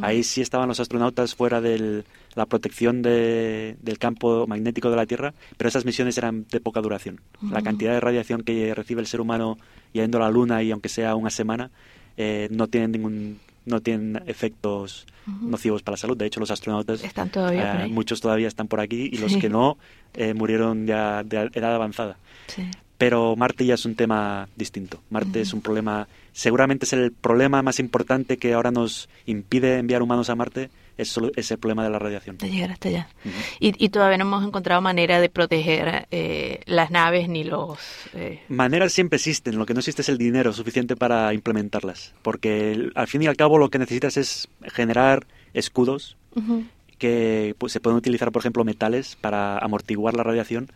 Ahí 0.01 0.23
sí 0.23 0.41
estaban 0.41 0.67
los 0.67 0.79
astronautas 0.79 1.35
fuera 1.35 1.61
de 1.61 2.03
la 2.35 2.45
protección 2.45 3.01
de- 3.01 3.75
del 3.81 3.97
campo 3.97 4.45
magnético 4.47 4.89
de 4.89 4.95
la 4.95 5.05
Tierra, 5.05 5.33
pero 5.57 5.67
esas 5.67 5.85
misiones 5.85 6.17
eran 6.17 6.45
de 6.51 6.59
poca 6.59 6.81
duración. 6.81 7.21
La 7.41 7.61
cantidad 7.61 7.91
de 7.93 7.99
radiación 7.99 8.43
que 8.43 8.73
recibe 8.75 9.01
el 9.01 9.07
ser 9.07 9.19
humano 9.21 9.57
yendo 9.93 10.17
a 10.17 10.21
la 10.21 10.29
Luna 10.29 10.63
y 10.63 10.71
aunque 10.71 10.89
sea 10.89 11.15
una 11.15 11.29
semana, 11.29 11.69
eh, 12.17 12.47
no 12.51 12.67
tienen 12.67 12.91
ningún 12.91 13.39
no 13.65 13.81
tienen 13.81 14.21
efectos 14.25 15.05
nocivos 15.41 15.83
para 15.83 15.93
la 15.93 15.97
salud. 15.97 16.17
De 16.17 16.25
hecho, 16.25 16.39
los 16.39 16.49
astronautas, 16.51 17.03
Están 17.03 17.29
todavía 17.29 17.73
por 17.73 17.81
eh, 17.81 17.87
muchos 17.87 18.19
todavía 18.21 18.47
están 18.47 18.67
por 18.67 18.79
aquí 18.79 19.09
y 19.11 19.17
los 19.19 19.33
Sí. 19.33 19.39
que 19.39 19.49
no 19.49 19.77
eh, 20.15 20.33
murieron 20.33 20.87
ya 20.87 21.23
de 21.23 21.49
edad 21.53 21.75
avanzada. 21.75 22.17
Sí. 22.47 22.63
Pero 22.97 23.35
Marte 23.35 23.65
ya 23.65 23.75
es 23.75 23.85
un 23.85 23.95
tema 23.95 24.49
distinto. 24.55 25.01
Marte 25.09 25.39
es 25.41 25.53
un 25.53 25.61
problema, 25.61 26.07
seguramente 26.33 26.85
es 26.85 26.93
el 26.93 27.11
problema 27.11 27.61
más 27.61 27.79
importante 27.79 28.37
que 28.37 28.53
ahora 28.53 28.71
nos 28.71 29.07
impide 29.25 29.77
enviar 29.77 30.01
humanos 30.01 30.29
a 30.29 30.35
Marte, 30.35 30.69
es, 30.99 31.09
solo, 31.09 31.31
es 31.35 31.49
el 31.51 31.57
problema 31.57 31.83
de 31.83 31.89
la 31.89 31.99
radiación. 31.99 32.37
de 32.37 32.49
llegar 32.49 32.71
hasta 32.71 32.89
allá. 32.89 33.07
Ujú. 33.25 33.35
Y, 33.59 33.85
y 33.85 33.89
todavía 33.89 34.17
no 34.17 34.25
hemos 34.25 34.45
encontrado 34.45 34.81
manera 34.81 35.19
de 35.19 35.29
proteger 35.29 36.07
eh, 36.11 36.61
las 36.65 36.91
naves 36.91 37.29
ni 37.29 37.43
los... 37.43 37.77
eh, 38.13 38.41
Maneras 38.49 38.91
siempre 38.93 39.17
existen, 39.17 39.57
lo 39.57 39.65
que 39.65 39.73
no 39.73 39.79
existe 39.79 40.01
es 40.01 40.09
el 40.09 40.17
dinero 40.17 40.53
suficiente 40.53 40.95
para 40.95 41.33
implementarlas, 41.33 42.13
porque 42.21 42.89
al 42.95 43.07
fin 43.07 43.21
y 43.23 43.27
al 43.27 43.35
cabo 43.37 43.57
lo 43.57 43.69
que 43.69 43.79
necesitas 43.79 44.17
es 44.17 44.47
generar 44.73 45.25
escudos 45.53 46.17
ujú, 46.35 46.65
que 46.97 47.55
pues, 47.57 47.71
se 47.73 47.79
pueden 47.79 47.97
utilizar, 47.97 48.31
por 48.31 48.41
ejemplo, 48.41 48.63
metales 48.65 49.15
para 49.15 49.57
amortiguar 49.57 50.15
la 50.15 50.23
radiación, 50.23 50.69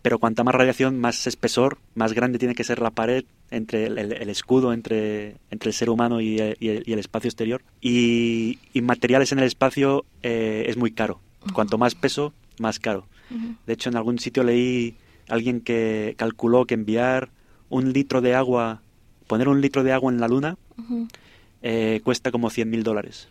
pero 0.00 0.18
cuanta 0.20 0.44
más 0.44 0.54
radiación, 0.54 0.98
más 1.00 1.26
espesor, 1.26 1.78
más 1.94 2.12
grande 2.12 2.38
tiene 2.38 2.54
que 2.54 2.62
ser 2.64 2.80
la 2.80 2.90
pared 2.90 3.24
entre 3.50 3.86
el, 3.86 3.98
el- 3.98 4.12
el 4.12 4.28
escudo 4.28 4.72
entre, 4.72 5.36
entre 5.50 5.70
el 5.70 5.74
ser 5.74 5.88
humano 5.90 6.20
y, 6.20 6.38
eh, 6.40 6.56
y 6.60 6.68
el, 6.68 6.82
y 6.86 6.92
espacio 6.94 7.28
exterior. 7.28 7.62
Y, 7.80 8.58
y 8.72 8.80
materiales 8.82 9.32
en 9.32 9.38
el 9.38 9.44
espacio 9.44 10.04
eh, 10.22 10.64
es 10.68 10.76
muy 10.76 10.90
caro. 10.92 11.20
Cuanto 11.52 11.78
más 11.78 11.94
peso, 11.94 12.32
más 12.58 12.78
caro. 12.80 13.06
De 13.66 13.72
hecho, 13.72 13.88
en 13.88 13.96
algún 13.96 14.18
sitio 14.18 14.42
leí 14.44 14.94
alguien 15.28 15.60
que 15.60 16.14
calculó 16.16 16.64
que 16.66 16.74
enviar 16.74 17.30
un 17.68 17.92
litro 17.92 18.20
de 18.20 18.34
agua, 18.34 18.82
poner 19.26 19.48
un 19.48 19.60
litro 19.60 19.82
de 19.84 19.92
agua 19.92 20.12
en 20.12 20.20
la 20.20 20.28
luna, 20.28 20.56
eh, 21.62 22.00
cuesta 22.04 22.30
como 22.30 22.50
100 22.50 22.70
mil 22.70 22.82
dólares. 22.82 23.28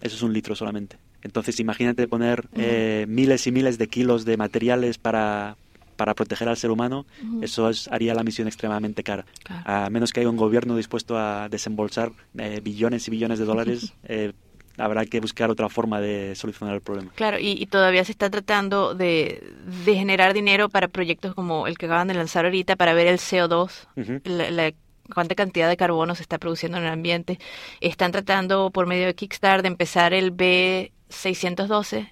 Eso 0.00 0.16
es 0.16 0.22
un 0.22 0.32
litro 0.32 0.54
solamente. 0.54 0.96
Entonces 1.22 1.58
imagínate 1.58 2.06
poner 2.06 2.46
eh, 2.54 3.06
miles 3.08 3.46
y 3.46 3.52
miles 3.52 3.78
de 3.78 3.88
kilos 3.88 4.24
de 4.24 4.36
materiales 4.36 4.98
para, 4.98 5.56
para 5.96 6.14
proteger 6.14 6.48
al 6.48 6.56
ser 6.56 6.70
humano. 6.70 7.06
Eso 7.42 7.68
es- 7.70 7.88
haría 7.88 8.14
la 8.14 8.22
misión 8.22 8.46
extremadamente 8.48 9.02
cara. 9.02 9.24
Claro. 9.42 9.62
A 9.64 9.90
menos 9.90 10.12
que 10.12 10.20
haya 10.20 10.28
un 10.30 10.36
gobierno 10.36 10.76
dispuesto 10.76 11.18
a 11.18 11.48
desembolsar 11.48 12.12
eh, 12.38 12.60
billones 12.62 13.08
y 13.08 13.10
billones 13.10 13.38
de 13.38 13.44
dólares, 13.44 13.92
eh, 14.04 14.32
habrá 14.78 15.06
que 15.06 15.20
buscar 15.20 15.50
otra 15.50 15.68
forma 15.70 16.00
de 16.00 16.34
solucionar 16.34 16.74
el 16.74 16.82
problema. 16.82 17.10
Claro, 17.14 17.38
y, 17.38 17.52
y 17.52 17.66
todavía 17.66 18.04
se 18.04 18.12
está 18.12 18.28
tratando 18.28 18.94
de, 18.94 19.42
de 19.86 19.94
generar 19.94 20.34
dinero 20.34 20.68
para 20.68 20.88
proyectos 20.88 21.34
como 21.34 21.66
el 21.66 21.78
que 21.78 21.86
acaban 21.86 22.08
de 22.08 22.14
lanzar 22.14 22.44
ahorita 22.44 22.76
para 22.76 22.92
ver 22.92 23.06
el 23.06 23.18
CO2, 23.18 23.70
Ujú. 23.96 24.20
la, 24.24 24.50
la 24.50 24.72
cuánta 25.14 25.34
cantidad 25.34 25.68
de 25.68 25.76
carbono 25.78 26.14
se 26.14 26.22
está 26.22 26.36
produciendo 26.38 26.76
en 26.78 26.84
el 26.84 26.90
ambiente. 26.92 27.38
Están 27.80 28.12
tratando 28.12 28.70
por 28.70 28.86
medio 28.86 29.06
de 29.06 29.14
Kickstarter 29.14 29.62
de 29.62 29.68
empezar 29.68 30.12
el 30.12 30.30
B612, 31.10 32.08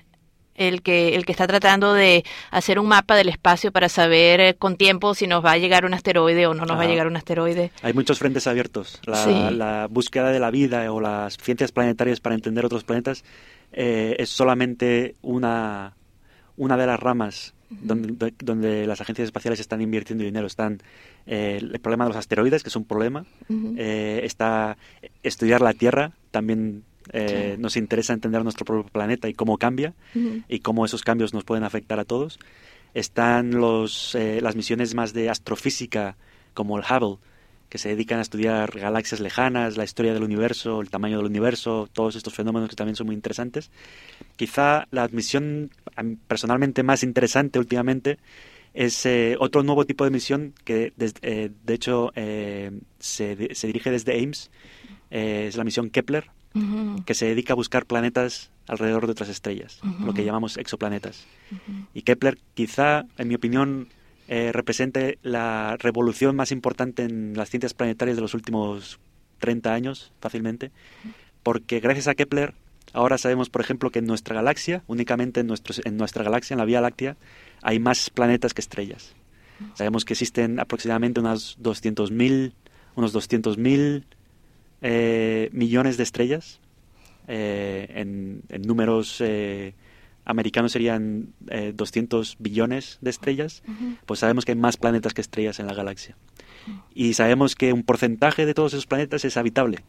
el 0.55 0.82
que, 0.82 1.14
el 1.16 1.24
que 1.26 1.32
está 1.32 1.46
tratando 1.46 1.92
de 1.94 2.24
hacer 2.50 2.78
un 2.78 2.86
mapa 2.86 3.16
del 3.16 3.28
espacio 3.28 3.72
para 3.72 3.88
saber 3.88 4.40
eh, 4.40 4.55
con 4.55 4.76
tiempo 4.76 5.14
si 5.14 5.26
nos 5.26 5.44
va 5.44 5.52
a 5.52 5.59
llegar 5.59 5.84
un 5.84 5.94
asteroide 5.94 6.46
o 6.46 6.55
no 6.55 6.64
nos 6.64 6.76
va 6.76 6.80
a 6.80 6.84
Ajá. 6.84 6.90
llegar 6.90 7.07
un 7.07 7.16
asteroide. 7.16 7.70
Hay 7.82 7.92
muchos 7.92 8.18
frentes 8.18 8.46
abiertos. 8.46 9.00
La, 9.07 9.16
Sí. 9.24 9.30
la 9.57 9.86
búsqueda 9.90 10.30
de 10.30 10.38
la 10.40 10.50
vida 10.50 10.92
o 10.92 11.00
las 11.00 11.36
ciencias 11.38 11.72
planetarias 11.72 12.20
para 12.20 12.34
entender 12.34 12.64
otros 12.64 12.84
planetas 12.84 13.24
eh, 13.72 14.16
es 14.18 14.30
solamente 14.30 15.16
una, 15.22 15.96
una 16.57 16.76
de 16.76 16.86
las 16.86 17.00
ramas 17.00 17.55
donde, 17.70 18.32
donde 18.38 18.86
las 18.86 19.00
agencias 19.00 19.26
espaciales 19.26 19.59
están 19.59 19.80
invirtiendo 19.80 20.22
dinero. 20.22 20.46
Están 20.46 20.80
eh, 21.26 21.59
el 21.61 21.80
problema 21.80 22.05
de 22.05 22.11
los 22.11 22.16
asteroides, 22.16 22.62
que 22.62 22.68
es 22.68 22.76
un 22.76 22.84
problema. 22.84 23.24
Ujú. 23.48 23.74
Eh, 23.76 24.20
está 24.22 24.76
estudiar 25.24 25.61
la 25.61 25.72
Tierra, 25.72 26.12
también 26.30 26.84
eh, 27.12 27.57
nos 27.59 27.76
interesa 27.76 28.12
entender 28.12 28.42
nuestro 28.42 28.64
propio 28.64 28.90
planeta 28.90 29.28
y 29.28 29.34
cómo 29.34 29.59
cambia 29.59 29.94
y 30.48 30.61
cómo 30.61 30.84
esos 30.84 31.02
cambios 31.02 31.34
nos 31.34 31.44
pueden 31.44 31.64
afectar 31.64 32.00
a 32.00 32.05
todos. 32.05 32.38
Están 32.94 33.52
los, 33.52 34.14
eh, 34.14 34.40
las 34.40 34.57
misiones 34.57 34.94
más 34.94 35.12
de 35.12 35.28
astrofísica, 35.28 36.16
como 36.55 36.78
el 36.78 36.84
Hubble, 36.84 37.18
que 37.68 37.78
se 37.78 37.88
dedican 37.88 38.20
a 38.20 38.22
estudiar 38.22 38.78
galaxias 38.78 39.20
lejanas, 39.20 39.76
la 39.76 39.82
historia 39.82 40.14
del 40.14 40.22
universo, 40.22 40.80
el 40.80 40.90
tamaño 40.90 41.16
del 41.16 41.26
universo, 41.26 41.88
todos 41.92 42.14
estos 42.14 42.32
fenómenos 42.32 42.68
que 42.68 42.76
también 42.76 42.94
son 42.94 43.07
muy 43.07 43.16
interesantes. 43.16 43.70
Quizá 44.36 44.86
la 44.92 45.09
misión 45.09 45.70
personalmente 46.28 46.84
más 46.84 47.02
interesante 47.02 47.59
últimamente 47.59 48.18
es 48.74 49.07
eh, 49.07 49.36
otro 49.38 49.62
nuevo 49.62 49.86
tipo 49.86 50.05
de 50.05 50.11
misión 50.11 50.52
que 50.64 50.92
eh, 50.98 51.50
de 51.64 51.74
hecho 51.74 52.12
eh, 52.16 52.72
se, 52.98 53.55
se, 53.55 53.66
dirige 53.68 53.90
desde 53.90 54.20
Ames, 54.20 54.50
es 55.11 55.57
la 55.57 55.64
misión 55.64 55.90
Kepler, 55.90 56.30
que 57.05 57.14
se 57.14 57.26
dedica 57.26 57.52
a 57.52 57.57
buscar 57.57 57.86
planetas 57.86 58.50
alrededor 58.68 59.07
de 59.07 59.12
otras 59.12 59.28
estrellas, 59.28 59.80
lo 60.00 60.14
que 60.14 60.24
llamamos 60.24 60.57
exoplanetas. 60.57 61.26
Y 61.92 62.02
Kepler 62.02 62.38
quizá, 62.55 63.05
en 63.18 63.28
mi 63.28 63.34
opinión, 63.34 63.88
represente 64.28 65.18
la 65.22 65.76
revolución 65.78 66.36
más 66.36 66.52
importante 66.52 67.02
en 67.02 67.36
las 67.36 67.50
ciencias 67.50 67.74
planetarias 67.74 68.16
de 68.16 68.22
los 68.22 68.34
últimos 68.34 69.00
30 69.38 69.74
años, 69.74 70.12
fácilmente, 70.20 70.70
porque 71.42 71.80
gracias 71.80 72.09
a 72.09 72.14
Kepler 72.14 72.55
ahora 72.92 73.18
sabemos, 73.18 73.50
por 73.50 73.61
ejemplo, 73.61 73.90
que 73.90 73.98
en 73.98 74.07
nuestra 74.07 74.34
galaxia, 74.34 74.82
únicamente 74.86 75.40
en, 75.40 75.52
en 75.84 75.96
nuestra 75.96 76.24
galaxia, 76.24 76.55
en 76.55 76.59
la 76.59 76.64
Vía 76.64 76.80
Láctea, 76.80 77.16
hay 77.62 77.78
más 77.78 78.11
planetas 78.11 78.55
que 78.55 78.61
estrellas. 78.61 79.14
Sabemos 79.74 80.05
que 80.05 80.14
existen 80.14 80.59
aproximadamente 80.59 81.20
unas 81.20 81.59
200.000, 81.59 82.52
unos 82.96 83.14
200.000 83.14 84.05
eh, 84.87 85.49
millones 85.53 85.97
de 85.97 86.03
estrellas. 86.03 86.61
Eh, 87.26 87.87
en, 87.95 88.43
números 88.66 89.18
eh, 89.20 89.72
americanos 90.26 90.72
serían 90.72 91.32
200 91.74 92.37
billones 92.39 92.99
de 93.01 93.11
estrellas. 93.11 93.62
Pues 94.05 94.20
sabemos 94.20 94.45
que 94.45 94.53
hay 94.53 94.59
más 94.59 94.76
planetas 94.76 95.14
que 95.14 95.22
estrellas 95.22 95.59
en 95.59 95.66
la 95.66 95.74
galaxia. 95.74 96.16
Y 96.95 97.14
sabemos 97.14 97.57
que 97.57 97.72
un 97.72 97.82
porcentaje 97.82 98.47
de 98.47 98.55
todos 98.55 98.74
esos 98.74 98.87
planetas 98.87 99.24
es 99.24 99.37
habitable. 99.37 99.80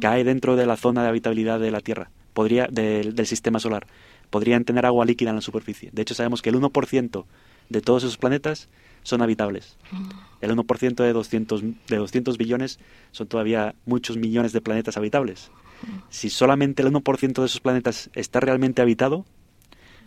Cae 0.00 0.24
dentro 0.24 0.56
de 0.56 0.66
la 0.66 0.76
zona 0.76 1.02
de 1.02 1.08
habitabilidad 1.08 1.60
de 1.60 1.70
la 1.70 1.80
Tierra, 1.80 2.10
podría, 2.32 2.66
del 2.68 3.26
sistema 3.26 3.58
solar 3.58 3.86
podrían 4.30 4.64
tener 4.64 4.86
agua 4.86 5.04
líquida 5.04 5.30
en 5.30 5.36
la 5.36 5.42
superficie. 5.42 5.90
De 5.92 6.02
hecho, 6.02 6.14
sabemos 6.14 6.42
que 6.42 6.50
el 6.50 6.56
1% 6.56 7.24
de 7.68 7.80
todos 7.80 8.04
esos 8.04 8.18
planetas 8.18 8.68
son 9.06 9.22
habitables. 9.22 9.76
El 10.40 10.50
1% 10.50 10.96
de 10.96 11.12
200, 11.12 11.62
de 11.86 11.96
200 11.96 12.36
billones 12.38 12.80
son 13.12 13.28
todavía 13.28 13.76
muchos 13.86 14.16
millones 14.16 14.52
de 14.52 14.60
planetas 14.60 14.96
habitables. 14.96 15.52
Si 16.10 16.28
solamente 16.28 16.82
el 16.82 16.92
1% 16.92 17.32
de 17.34 17.46
esos 17.46 17.60
planetas 17.60 18.10
está 18.14 18.40
realmente 18.40 18.82
habitado, 18.82 19.24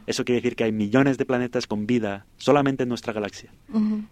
eso 0.10 0.26
quiere 0.26 0.42
decir 0.42 0.56
que 0.56 0.64
hay 0.64 0.72
millones 0.72 1.20
de 1.20 1.26
planetas 1.26 1.68
con 1.68 1.86
vida 1.86 2.26
solamente 2.38 2.82
en 2.82 2.90
nuestra 2.90 3.14
galaxia. 3.14 3.52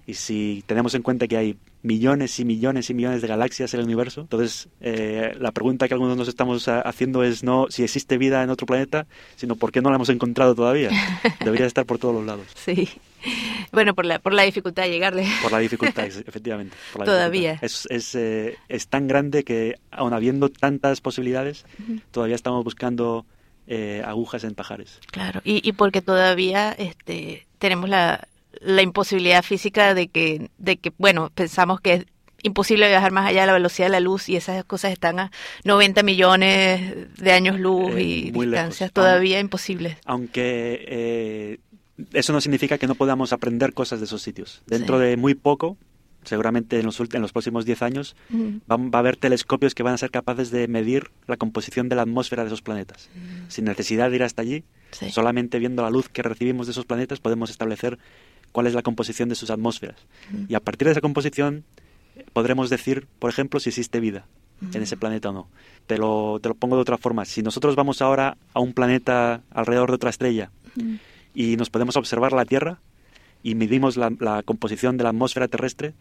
Y 0.05 0.13
si 0.13 0.63
tenemos 0.67 0.93
en 0.93 1.01
cuenta 1.01 1.27
que 1.27 1.37
hay 1.37 1.57
millones 1.81 2.39
y 2.39 2.45
millones 2.45 2.91
y 2.91 2.93
millones 2.93 3.23
de 3.23 3.27
galaxias 3.27 3.73
en 3.73 3.79
el 3.79 3.87
universo, 3.87 4.21
entonces 4.21 4.69
eh, 4.79 5.33
la 5.39 5.51
pregunta 5.53 5.87
que 5.87 5.95
algunos 5.95 6.15
nos 6.15 6.27
estamos 6.27 6.67
haciendo 6.67 7.23
es 7.23 7.43
no 7.43 7.65
si 7.69 7.83
existe 7.83 8.19
vida 8.19 8.43
en 8.43 8.51
otro 8.51 8.67
planeta, 8.67 9.07
sino 9.37 9.55
por 9.55 9.71
qué 9.71 9.81
no 9.81 9.89
la 9.89 9.95
hemos 9.95 10.09
encontrado 10.09 10.53
todavía. 10.53 10.91
Debería 11.43 11.65
estar 11.65 11.87
por 11.87 11.97
todos 11.97 12.13
los 12.13 12.25
lados. 12.27 12.45
Sí. 12.53 12.87
Bueno, 13.71 13.95
por 13.95 14.05
la, 14.05 14.19
por 14.19 14.33
la 14.33 14.43
dificultad 14.43 14.83
de 14.83 14.91
llegarle. 14.91 15.27
Por 15.41 15.51
la 15.51 15.57
dificultad, 15.57 16.05
efectivamente. 16.27 16.77
todavía. 16.93 17.57
Es, 17.63 17.87
es, 17.89 18.13
eh, 18.13 18.55
es, 18.69 18.87
tan 18.87 19.07
grande 19.07 19.43
que, 19.43 19.79
aun 19.89 20.13
habiendo 20.13 20.49
tantas 20.49 21.01
posibilidades, 21.01 21.65
todavía 22.11 22.35
estamos 22.35 22.63
buscando 22.63 23.25
eh, 23.67 24.01
agujas 24.05 24.43
en 24.43 24.55
pajares. 24.55 24.99
Claro, 25.11 25.41
y, 25.43 25.67
y 25.67 25.73
porque 25.73 26.01
todavía 26.01 26.71
este, 26.71 27.47
tenemos 27.59 27.89
la, 27.89 28.27
la 28.61 28.81
imposibilidad 28.81 29.43
física 29.43 29.93
de 29.93 30.07
que, 30.07 30.49
de 30.57 30.77
que, 30.77 30.91
bueno, 30.97 31.31
pensamos 31.33 31.81
que 31.81 31.93
es 31.93 32.05
imposible 32.43 32.87
viajar 32.87 33.11
más 33.11 33.27
allá 33.27 33.41
de 33.41 33.47
la 33.47 33.53
velocidad 33.53 33.87
de 33.87 33.91
la 33.91 33.99
luz 33.99 34.29
y 34.29 34.35
esas 34.35 34.63
cosas 34.63 34.91
están 34.91 35.19
a 35.19 35.31
90 35.63 36.03
millones 36.03 37.17
de 37.17 37.31
años 37.31 37.59
luz 37.59 37.95
eh, 37.95 38.03
y 38.03 38.31
distancias 38.31 38.91
todavía 38.91 39.39
imposibles. 39.39 39.97
Aunque 40.05 40.85
eh, 40.87 41.59
eso 42.13 42.33
no 42.33 42.41
significa 42.41 42.77
que 42.77 42.87
no 42.87 42.95
podamos 42.95 43.33
aprender 43.33 43.73
cosas 43.73 43.99
de 43.99 44.05
esos 44.05 44.21
sitios. 44.21 44.61
Dentro 44.67 44.99
de 44.99 45.17
muy 45.17 45.35
poco 45.35 45.77
seguramente 46.27 46.79
en 46.79 46.85
los, 46.85 46.99
en 46.99 47.21
los 47.21 47.31
próximos 47.31 47.65
10 47.65 47.81
años, 47.81 48.15
va, 48.69 48.75
a 48.75 48.99
haber 48.99 49.15
telescopios 49.15 49.73
que 49.73 49.83
van 49.83 49.93
a 49.93 49.97
ser 49.97 50.11
capaces 50.11 50.51
de 50.51 50.67
medir 50.67 51.11
la 51.25 51.37
composición 51.37 51.89
de 51.89 51.95
la 51.95 52.01
atmósfera 52.03 52.43
de 52.43 52.47
esos 52.47 52.61
planetas. 52.61 53.09
Sin 53.47 53.65
necesidad 53.65 54.09
de 54.09 54.17
ir 54.17 54.23
hasta 54.23 54.41
allí, 54.41 54.63
solamente 55.09 55.59
viendo 55.59 55.83
la 55.83 55.89
luz 55.89 56.09
que 56.09 56.21
recibimos 56.21 56.67
de 56.67 56.71
esos 56.71 56.85
planetas 56.85 57.19
podemos 57.19 57.49
establecer 57.49 57.97
cuál 58.51 58.67
es 58.67 58.73
la 58.73 58.81
composición 58.81 59.29
de 59.29 59.35
sus 59.35 59.49
atmósferas. 59.49 60.05
Y 60.47 60.55
a 60.55 60.59
partir 60.59 60.87
de 60.87 60.91
esa 60.91 61.01
composición 61.01 61.63
podremos 62.33 62.69
decir, 62.69 63.07
por 63.19 63.29
ejemplo, 63.29 63.59
si 63.59 63.69
existe 63.69 63.99
vida 63.99 64.25
en 64.73 64.81
ese 64.81 64.97
planeta 64.97 65.29
o 65.29 65.33
no. 65.33 65.47
Te 65.85 65.97
lo, 65.97 66.39
te 66.41 66.49
lo 66.49 66.55
pongo 66.55 66.75
de 66.75 66.81
otra 66.81 66.97
forma. 66.97 67.25
Si 67.25 67.41
nosotros 67.41 67.75
vamos 67.75 68.01
ahora 68.01 68.37
a 68.53 68.59
un 68.59 68.73
planeta 68.73 69.43
alrededor 69.51 69.89
de 69.89 69.95
otra 69.95 70.09
estrella 70.09 70.51
y 71.33 71.55
nos 71.55 71.69
podemos 71.69 71.95
observar 71.95 72.33
la 72.33 72.45
Tierra, 72.45 72.81
y 73.47 73.55
medimos 73.55 73.95
la, 73.95 74.43
composición 74.43 74.97
de 74.97 75.05
la 75.05 75.11
atmósfera 75.11 75.47
terrestre, 75.47 75.93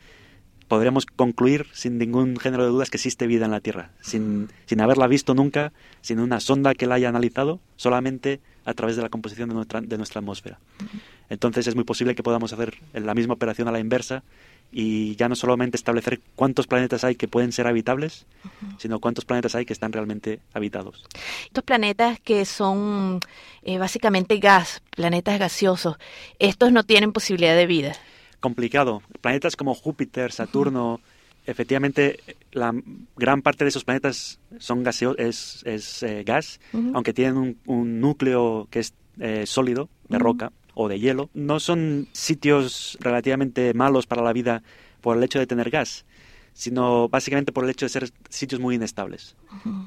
podremos 0.66 1.06
concluir 1.06 1.66
sin 1.72 1.96
ningún 1.96 2.38
género 2.38 2.64
de 2.64 2.70
dudas 2.70 2.90
que 2.90 2.96
existe 2.96 3.28
vida 3.28 3.44
en 3.44 3.52
la 3.52 3.60
Tierra, 3.60 3.92
sin, 4.00 4.48
sin 4.64 4.80
haberla 4.80 5.06
visto 5.06 5.32
nunca, 5.32 5.72
sin 6.00 6.18
una 6.18 6.40
sonda 6.40 6.74
que 6.74 6.86
la 6.86 6.96
haya 6.96 7.08
analizado, 7.08 7.60
solamente 7.76 8.40
a 8.64 8.74
través 8.74 8.96
de 8.96 9.02
la 9.02 9.10
composición 9.10 9.48
de 9.48 9.54
nuestra, 9.54 9.80
de 9.80 9.96
nuestra 9.96 10.18
atmósfera. 10.18 10.58
Entonces 11.28 11.68
es 11.68 11.76
muy 11.76 11.84
posible 11.84 12.16
que 12.16 12.24
podamos 12.24 12.52
hacer 12.52 12.78
la 12.94 13.14
misma 13.14 13.34
operación 13.34 13.68
a 13.68 13.70
la 13.70 13.78
inversa 13.78 14.24
y 14.72 15.16
ya 15.16 15.28
no 15.28 15.36
solamente 15.36 15.76
establecer 15.76 16.20
cuántos 16.34 16.66
planetas 16.66 17.04
hay 17.04 17.14
que 17.14 17.28
pueden 17.28 17.52
ser 17.52 17.66
habitables, 17.66 18.26
sino 18.78 19.00
cuántos 19.00 19.24
planetas 19.24 19.54
hay 19.54 19.64
que 19.64 19.72
están 19.72 19.92
realmente 19.92 20.40
habitados. 20.52 21.04
Estos 21.46 21.64
planetas 21.64 22.20
que 22.20 22.44
son 22.44 23.20
eh, 23.62 23.78
básicamente 23.78 24.38
gas, 24.38 24.82
planetas 24.90 25.38
gaseosos, 25.38 25.96
estos 26.38 26.72
no 26.72 26.84
tienen 26.84 27.12
posibilidad 27.12 27.56
de 27.56 27.66
vida. 27.66 27.94
Complicado. 28.40 29.02
Planetas 29.20 29.56
como 29.56 29.74
Júpiter, 29.74 30.30
Saturno, 30.30 31.00
efectivamente 31.46 32.20
la 32.52 32.74
gran 33.16 33.42
parte 33.42 33.64
de 33.64 33.68
esos 33.68 33.84
planetas 33.84 34.40
son 34.58 34.82
gaseo 34.82 35.16
es, 35.16 35.62
es 35.64 36.02
eh, 36.02 36.22
gas, 36.24 36.60
aunque 36.92 37.14
tienen 37.14 37.58
un, 37.66 38.00
núcleo 38.00 38.68
que 38.70 38.80
es 38.80 38.94
eh, 39.20 39.46
sólido, 39.46 39.88
de 40.08 40.18
roca 40.18 40.52
o 40.76 40.88
de 40.88 41.00
hielo, 41.00 41.30
no 41.32 41.58
son 41.58 42.06
sitios 42.12 42.98
relativamente 43.00 43.72
malos 43.72 44.06
para 44.06 44.22
la 44.22 44.34
vida 44.34 44.62
por 45.00 45.16
el 45.16 45.24
hecho 45.24 45.38
de 45.38 45.46
tener 45.46 45.70
gas, 45.70 46.04
sino 46.52 47.08
básicamente 47.08 47.50
por 47.50 47.64
el 47.64 47.70
hecho 47.70 47.86
de 47.86 47.90
ser 47.90 48.10
sitios 48.28 48.60
muy 48.60 48.74
inestables. 48.74 49.36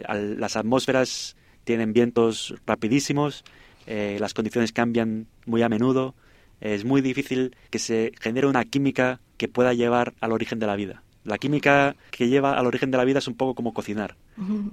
las 0.07 0.55
atmósferas 0.55 1.37
tienen 1.63 1.93
vientos 1.93 2.55
rapidísimos, 2.65 3.43
eh, 3.85 4.17
las 4.19 4.33
condiciones 4.33 4.71
cambian 4.71 5.27
muy 5.45 5.61
a 5.61 5.69
menudo, 5.69 6.15
es 6.59 6.83
muy 6.85 7.01
difícil 7.01 7.55
que 7.69 7.79
se 7.79 8.11
genere 8.19 8.47
una 8.47 8.65
química 8.65 9.19
que 9.37 9.47
pueda 9.47 9.73
llevar 9.73 10.15
al 10.19 10.31
origen 10.31 10.57
de 10.57 10.67
la 10.67 10.75
vida. 10.75 11.03
La 11.25 11.37
química 11.37 11.95
que 12.11 12.27
lleva 12.27 12.57
al 12.57 12.65
origen 12.65 12.91
de 12.91 12.97
la 12.97 13.03
vida 13.03 13.19
es 13.19 13.27
un 13.27 13.35
poco 13.35 13.55
como 13.55 13.73
cocinar. 13.73 14.15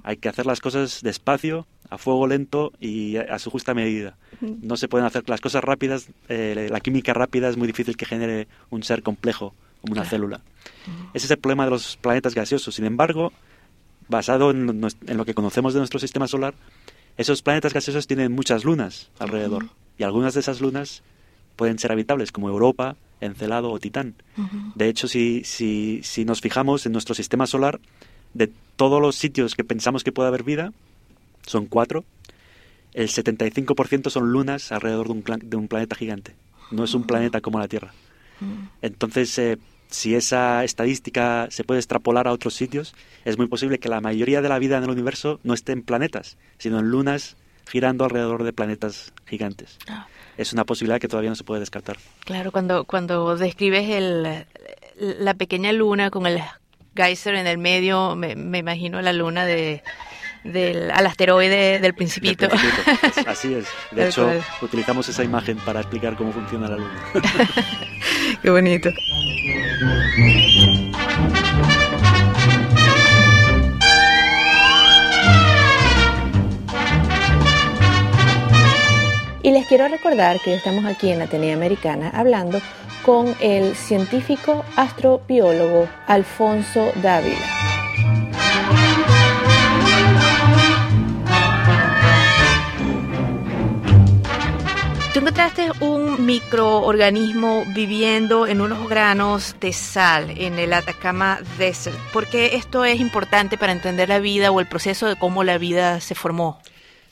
Hay 0.05 0.17
que 0.17 0.29
hacer 0.29 0.47
las 0.47 0.61
cosas 0.61 1.01
despacio, 1.03 1.67
a 1.91 1.99
fuego 1.99 2.27
lento 2.27 2.73
y 2.81 3.17
a 3.17 3.39
su 3.39 3.51
justa 3.51 3.75
medida. 3.75 4.17
No 4.41 4.77
se 4.77 4.89
pueden 4.89 5.07
hacer 5.07 5.29
las 5.29 5.41
cosas 5.41 5.65
rápidas, 5.65 6.09
eh, 6.29 6.69
la 6.71 6.81
química 6.81 7.15
rápida 7.15 7.49
es 7.49 7.57
muy 7.57 7.67
difícil 7.67 7.97
que 7.97 8.07
genere 8.07 8.47
un 8.71 8.83
ser 8.83 9.03
complejo 9.03 9.55
como 9.81 9.95
una 9.95 10.05
célula. 10.05 10.41
Ese 11.15 11.27
es 11.27 11.31
el 11.31 11.39
problema 11.39 11.65
de 11.65 11.71
los 11.71 11.97
planetas 11.97 12.35
gaseosos. 12.35 12.75
Sin 12.75 12.85
embargo, 12.85 13.33
basado 14.09 14.51
en, 14.51 14.81
lo 14.81 15.25
que 15.25 15.35
conocemos 15.35 15.75
de 15.75 15.81
nuestro 15.81 15.99
sistema 15.99 16.29
solar, 16.29 16.55
esos 17.17 17.43
planetas 17.43 17.73
gaseosos 17.73 18.07
tienen 18.07 18.33
muchas 18.33 18.65
lunas 18.65 19.11
alrededor. 19.19 19.67
Y 19.99 20.05
algunas 20.05 20.35
de 20.35 20.41
esas 20.41 20.61
lunas 20.61 21.03
pueden 21.57 21.79
ser 21.79 21.93
habitables, 21.93 22.33
como 22.33 22.49
Europa, 22.49 22.97
Encelado 23.21 23.71
o 23.71 23.79
Titán. 23.79 24.15
De 24.75 24.89
hecho, 24.89 25.09
si, 25.09 25.43
si, 25.45 26.01
si 26.03 26.25
nos 26.25 26.41
fijamos 26.41 26.85
en 26.87 26.93
nuestro 26.93 27.15
sistema 27.15 27.47
solar, 27.47 27.81
de 28.35 28.51
todos 28.77 29.01
los 29.01 29.17
sitios 29.17 29.55
que 29.55 29.65
pensamos 29.65 30.05
que 30.05 30.13
puede 30.13 30.29
haber 30.29 30.43
vida, 30.43 30.73
son 31.47 31.67
cuatro, 31.67 32.05
el 32.93 33.09
75% 33.09 34.11
son 34.11 34.33
lunas 34.33 34.73
alrededor 34.73 35.07
de 35.07 35.13
un, 35.13 35.25
de 35.43 35.57
un, 35.57 35.69
planeta 35.69 35.97
gigante. 35.97 36.35
No 36.71 36.85
es 36.85 36.95
un 36.95 37.05
planeta 37.05 37.41
como 37.41 37.59
la 37.59 37.69
Tierra. 37.69 37.93
Entonces, 38.83 39.39
eh, 39.39 39.59
si 39.89 40.15
esa 40.15 40.65
estadística 40.65 41.49
se 41.51 41.65
puede 41.65 41.81
extrapolar 41.81 42.29
a 42.29 42.33
otros 42.33 42.55
sitios, 42.55 42.95
es 43.25 43.39
muy 43.39 43.47
posible 43.47 43.79
que 43.79 43.89
la 43.89 44.01
mayoría 44.01 44.43
de 44.43 44.49
la 44.49 44.59
vida 44.59 44.77
en 44.77 44.85
el 44.85 44.91
universo 44.91 45.41
no 45.43 45.55
esté 45.55 45.73
en 45.73 45.83
planetas, 45.83 46.37
sino 46.59 46.79
en 46.79 46.91
lunas 46.91 47.37
girando 47.67 48.05
alrededor 48.05 48.45
de 48.45 48.53
planetas 48.53 49.13
gigantes. 49.27 49.79
Es 50.37 50.53
una 50.53 50.65
posibilidad 50.65 51.01
que 51.01 51.09
todavía 51.09 51.31
no 51.31 51.37
se 51.37 51.45
puede 51.45 51.61
descartar. 51.61 51.97
Claro, 52.25 52.53
cuando, 52.53 52.85
cuando 52.85 53.37
describes 53.37 53.89
el, 53.91 54.47
la 54.99 55.35
pequeña 55.35 55.73
luna 55.73 56.11
con 56.11 56.27
el 56.27 56.41
geyser 56.95 57.35
en 57.35 57.47
el 57.47 57.59
medio, 57.59 58.17
me, 58.17 58.37
me 58.37 58.59
imagino 58.59 59.01
la 59.03 59.13
luna 59.13 59.47
de 59.47 59.83
del, 60.53 60.91
al 60.91 61.07
asteroide 61.07 61.79
del 61.79 61.95
Principito. 61.95 62.49
Así 63.27 63.55
es. 63.55 63.67
De 63.91 64.09
hecho, 64.09 64.31
utilizamos 64.63 65.09
esa 65.09 65.25
imagen 65.25 65.59
para 65.59 65.81
explicar 65.81 66.17
cómo 66.17 66.33
funciona 66.33 66.69
la 66.69 66.77
Luna. 66.77 67.13
Qué 68.43 68.51
bonito. 68.51 68.91
les 79.53 79.67
quiero 79.67 79.87
recordar 79.87 80.41
que 80.41 80.55
estamos 80.55 80.85
aquí 80.87 81.11
en 81.11 81.23
Atenea 81.23 81.55
Americana 81.55 82.11
hablando 82.13 82.61
con 83.05 83.33
el 83.41 83.77
científico 83.77 84.65
astrobiólogo 84.75 85.89
Alfonso 86.09 86.91
Dávila. 86.97 87.37
Tú 95.13 95.21
encontraste 95.21 95.71
un 95.81 96.27
microorganismo 96.27 97.65
viviendo 97.69 98.47
en 98.47 98.61
unos 98.61 98.89
granos 98.89 99.55
de 99.61 99.73
sal 99.73 100.31
en 100.37 100.59
el 100.59 100.73
Atacama 100.73 101.39
Desert. 101.57 101.97
¿Por 102.13 102.27
qué 102.27 102.57
esto 102.57 102.85
es 102.85 103.01
importante 103.01 103.57
para 103.57 103.73
entender 103.73 104.09
la 104.09 104.19
vida 104.19 104.51
o 104.51 104.59
el 104.59 104.67
proceso 104.67 105.07
de 105.07 105.17
cómo 105.17 105.45
la 105.45 105.57
vida 105.57 106.01
se 106.01 106.17
formó? 106.17 106.61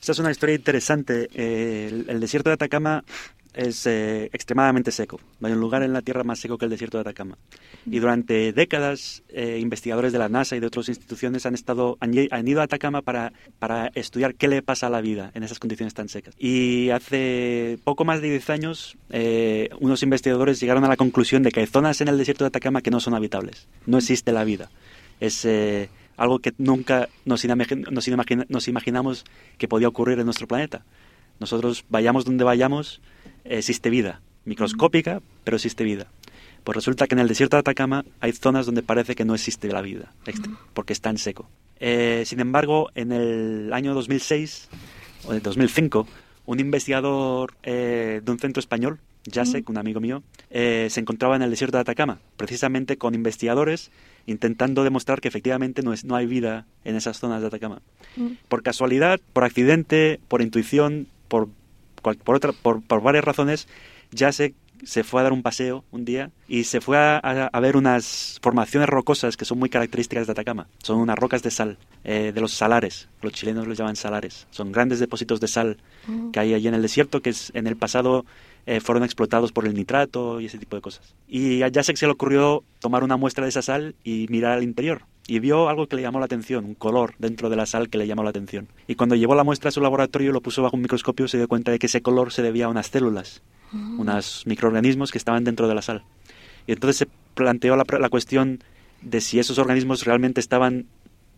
Esta 0.05 0.13
es 0.13 0.19
una 0.19 0.33
historia 0.33 0.55
interesante. 0.55 1.31
Eh, 1.33 2.05
el, 2.09 2.21
desierto 2.21 2.51
de 2.51 2.55
Atacama 2.55 3.03
es 3.55 3.87
eh, 3.87 4.29
extremadamente 4.35 4.91
seco. 4.91 5.19
No 5.41 5.49
hay 5.49 5.55
un 5.55 5.61
lugar 5.61 5.83
en 5.83 5.95
la 5.95 6.03
Tierra 6.03 6.25
más 6.25 6.41
seco 6.41 6.59
que 6.59 6.67
el 6.67 6.71
desierto 6.71 6.99
de 6.99 7.01
Atacama. 7.01 7.39
Y 7.91 8.01
durante 8.01 8.53
décadas, 8.53 9.23
eh, 9.31 9.59
investigadores 9.63 10.13
de 10.13 10.19
la 10.19 10.29
NASA 10.29 10.57
y 10.57 10.61
de 10.61 10.67
otras 10.67 10.91
instituciones 10.91 11.47
han, 11.47 11.55
estado, 11.55 11.97
han, 12.01 12.13
ido 12.47 12.61
a 12.61 12.65
Atacama 12.65 13.01
para, 13.01 13.33
para 13.59 13.87
estudiar 13.95 14.35
qué 14.35 14.47
le 14.47 14.61
pasa 14.61 14.89
a 14.89 14.91
la 14.91 15.01
vida 15.01 15.31
en 15.33 15.43
esas 15.43 15.59
condiciones 15.59 15.95
tan 15.95 16.11
secas. 16.11 16.35
Y 16.39 16.91
hace 16.91 17.79
poco 17.83 18.05
más 18.05 18.21
de 18.21 18.29
10 18.29 18.51
años, 18.51 18.99
eh, 19.09 19.71
unos 19.81 20.03
investigadores 20.03 20.61
llegaron 20.61 20.85
a 20.85 20.89
la 20.89 20.99
conclusión 20.99 21.43
de 21.43 21.51
que 21.51 21.61
hay 21.61 21.67
zonas 21.67 22.03
en 22.03 22.09
el 22.09 22.19
desierto 22.19 22.45
de 22.45 22.49
Atacama 22.49 22.83
que 22.83 22.91
no 22.91 23.01
son 23.01 23.15
habitables. 23.15 23.69
No 23.87 23.97
existe 23.97 24.33
la 24.33 24.45
vida. 24.45 24.71
Es 25.19 25.47
algo 26.17 26.39
que 26.39 26.53
nunca 26.59 27.09
nos, 27.25 27.45
nos, 27.45 28.09
nos 28.49 28.69
imaginamos 28.69 29.25
que 29.59 29.69
podía 29.69 29.89
ocurrir 29.89 30.19
en 30.19 30.25
nuestro 30.25 30.47
planeta. 30.47 30.85
Nosotros 31.41 31.85
vayamos 31.89 32.25
donde 32.25 32.45
vayamos, 32.45 33.01
existe 33.45 33.91
vida, 33.91 34.21
microscópica, 34.45 35.21
pero 35.43 35.57
existe 35.57 35.85
vida. 35.85 36.07
Pues 36.63 36.77
resulta 36.77 37.07
que 37.07 37.15
en 37.15 37.19
el 37.19 37.29
desierto 37.29 37.57
de 37.57 37.61
Atacama 37.61 38.05
hay 38.21 38.33
zonas 38.33 38.67
donde 38.67 38.83
parece 38.83 39.15
que 39.15 39.25
no 39.25 39.35
existe 39.35 39.69
la 39.69 39.83
vida, 39.83 40.13
porque 40.73 40.95
está 40.95 41.11
en 41.11 41.19
seco. 41.19 41.49
Eh, 41.79 42.23
sin 42.25 42.41
embargo, 42.41 42.91
en 42.95 43.13
el 43.13 43.73
año 43.73 43.93
2006 43.93 44.69
o 45.27 45.35
en 45.35 45.43
2005, 45.43 46.07
un 46.47 46.61
investigador 46.61 47.55
eh, 47.63 48.23
de 48.25 48.33
un 48.33 48.39
centro 48.39 48.61
español, 48.61 48.99
Jacek, 49.31 49.69
un 49.69 49.79
amigo 49.79 50.01
mío, 50.01 50.23
eh, 50.51 50.89
se 50.91 51.01
encontraba 51.01 51.37
en 51.37 51.43
el 51.43 51.51
desierto 51.51 51.77
de 51.77 51.83
Atacama, 51.83 52.19
precisamente 52.37 52.97
con 52.97 53.15
investigadores 53.15 53.91
intentando 54.27 54.85
demostrar 54.85 55.21
que 55.21 55.29
efectivamente 55.29 55.83
no, 55.83 55.93
es, 55.93 56.05
no 56.05 56.17
hay 56.17 56.27
vida 56.27 56.67
en 56.85 56.97
esas 56.97 57.19
zonas 57.19 57.43
de 57.43 57.49
Atacama. 57.49 57.83
Por 58.49 58.63
casualidad, 58.63 59.21
por 59.33 59.45
accidente, 59.45 60.19
por 60.29 60.41
intuición, 60.41 61.09
por 61.29 61.49
por, 62.13 62.37
otra, 62.37 62.53
por, 62.53 63.03
varias 63.03 63.25
razones, 63.25 63.67
ya 64.11 64.31
se, 64.33 64.55
fue 65.05 65.21
a 65.21 65.25
dar 65.25 65.33
un 65.33 65.43
paseo 65.43 65.85
un 65.91 66.05
día 66.05 66.31
y 66.47 66.65
se 66.65 66.81
fue 66.81 66.99
a, 66.99 67.61
ver 67.61 67.77
unas 67.77 68.39
formaciones 68.43 68.89
rocosas 68.89 69.37
que 69.37 69.45
son 69.45 69.59
muy 69.59 69.71
características 69.71 70.27
de 70.27 70.33
Atacama. 70.33 70.69
Son 70.83 70.99
unas 70.99 71.19
rocas 71.19 71.43
de 71.43 71.51
sal, 71.51 71.79
eh, 72.05 72.33
de 72.35 72.41
los 72.41 72.53
salares. 72.53 73.09
Los 73.23 73.33
chilenos 73.33 73.67
los 73.67 73.79
llaman 73.79 73.97
salares. 73.97 74.47
Son 74.51 74.71
grandes 74.71 75.01
depósitos 75.01 75.41
de 75.41 75.49
sal 75.49 75.79
que 76.33 76.41
hay 76.41 76.55
allí 76.55 76.69
en 76.69 76.75
el 76.75 76.83
desierto 76.83 77.23
que 77.23 77.31
es, 77.31 77.51
en 77.55 77.67
el 77.67 77.77
pasado 77.77 78.27
eh, 78.67 78.81
fueron 78.81 79.05
explotados 79.05 79.53
por 79.53 79.67
el 79.67 79.75
nitrato 79.75 80.41
y 80.41 80.47
ese 80.47 80.59
tipo 80.59 80.77
de 80.77 80.83
cosas. 80.83 81.15
Y 81.29 81.63
a 81.63 81.71
Jacek 81.71 81.97
se 81.97 82.07
le 82.07 82.13
ocurrió 82.13 82.65
tomar 82.81 83.05
una 83.05 83.17
muestra 83.17 83.45
de 83.45 83.51
esa 83.51 83.63
sal 83.63 83.95
y 84.05 84.27
mirar 84.31 84.53
al 84.53 84.63
interior 84.63 85.03
y 85.27 85.39
vio 85.39 85.69
algo 85.69 85.87
que 85.87 85.97
le 85.97 86.03
llamó 86.03 86.19
la 86.19 86.27
atención, 86.27 86.65
un 86.65 86.75
color 86.75 87.15
dentro 87.19 87.49
de 87.49 87.57
la 87.57 87.67
sal 87.67 87.89
que 87.89 87.99
le 87.99 88.07
llamó 88.07 88.23
la 88.23 88.31
atención. 88.31 88.69
Y 88.87 88.95
cuando 88.95 89.15
llevó 89.15 89.35
la 89.35 89.45
muestra 89.45 89.69
a 89.69 89.73
su 89.73 89.81
laboratorio 89.81 90.31
y 90.31 90.33
lo 90.33 90.43
puso 90.43 90.63
bajo 90.63 90.77
un 90.77 90.83
microscopio, 90.83 91.29
se 91.29 91.39
dio 91.39 91.49
cuenta 91.49 91.71
de 91.71 91.79
que 91.79 91.87
ese 91.87 92.03
color 92.03 92.33
se 92.33 92.43
debía 92.43 92.67
a 92.67 92.69
unas 92.69 92.89
células, 92.89 93.43
mm. 93.73 94.01
unos 94.01 94.43
microorganismos 94.47 95.13
que 95.13 95.19
estaban 95.19 95.45
dentro 95.45 95.67
de 95.67 95.75
la 95.75 95.83
sal. 95.83 96.05
Y 96.67 96.73
entonces 96.73 96.97
se 96.97 97.09
planteó 97.35 97.77
la, 97.77 97.85
la 97.99 98.09
cuestión 98.11 98.63
de 99.01 99.21
si 99.21 99.39
esos 99.39 99.59
organismos 99.59 100.05
realmente 100.05 100.41
estaban 100.41 100.87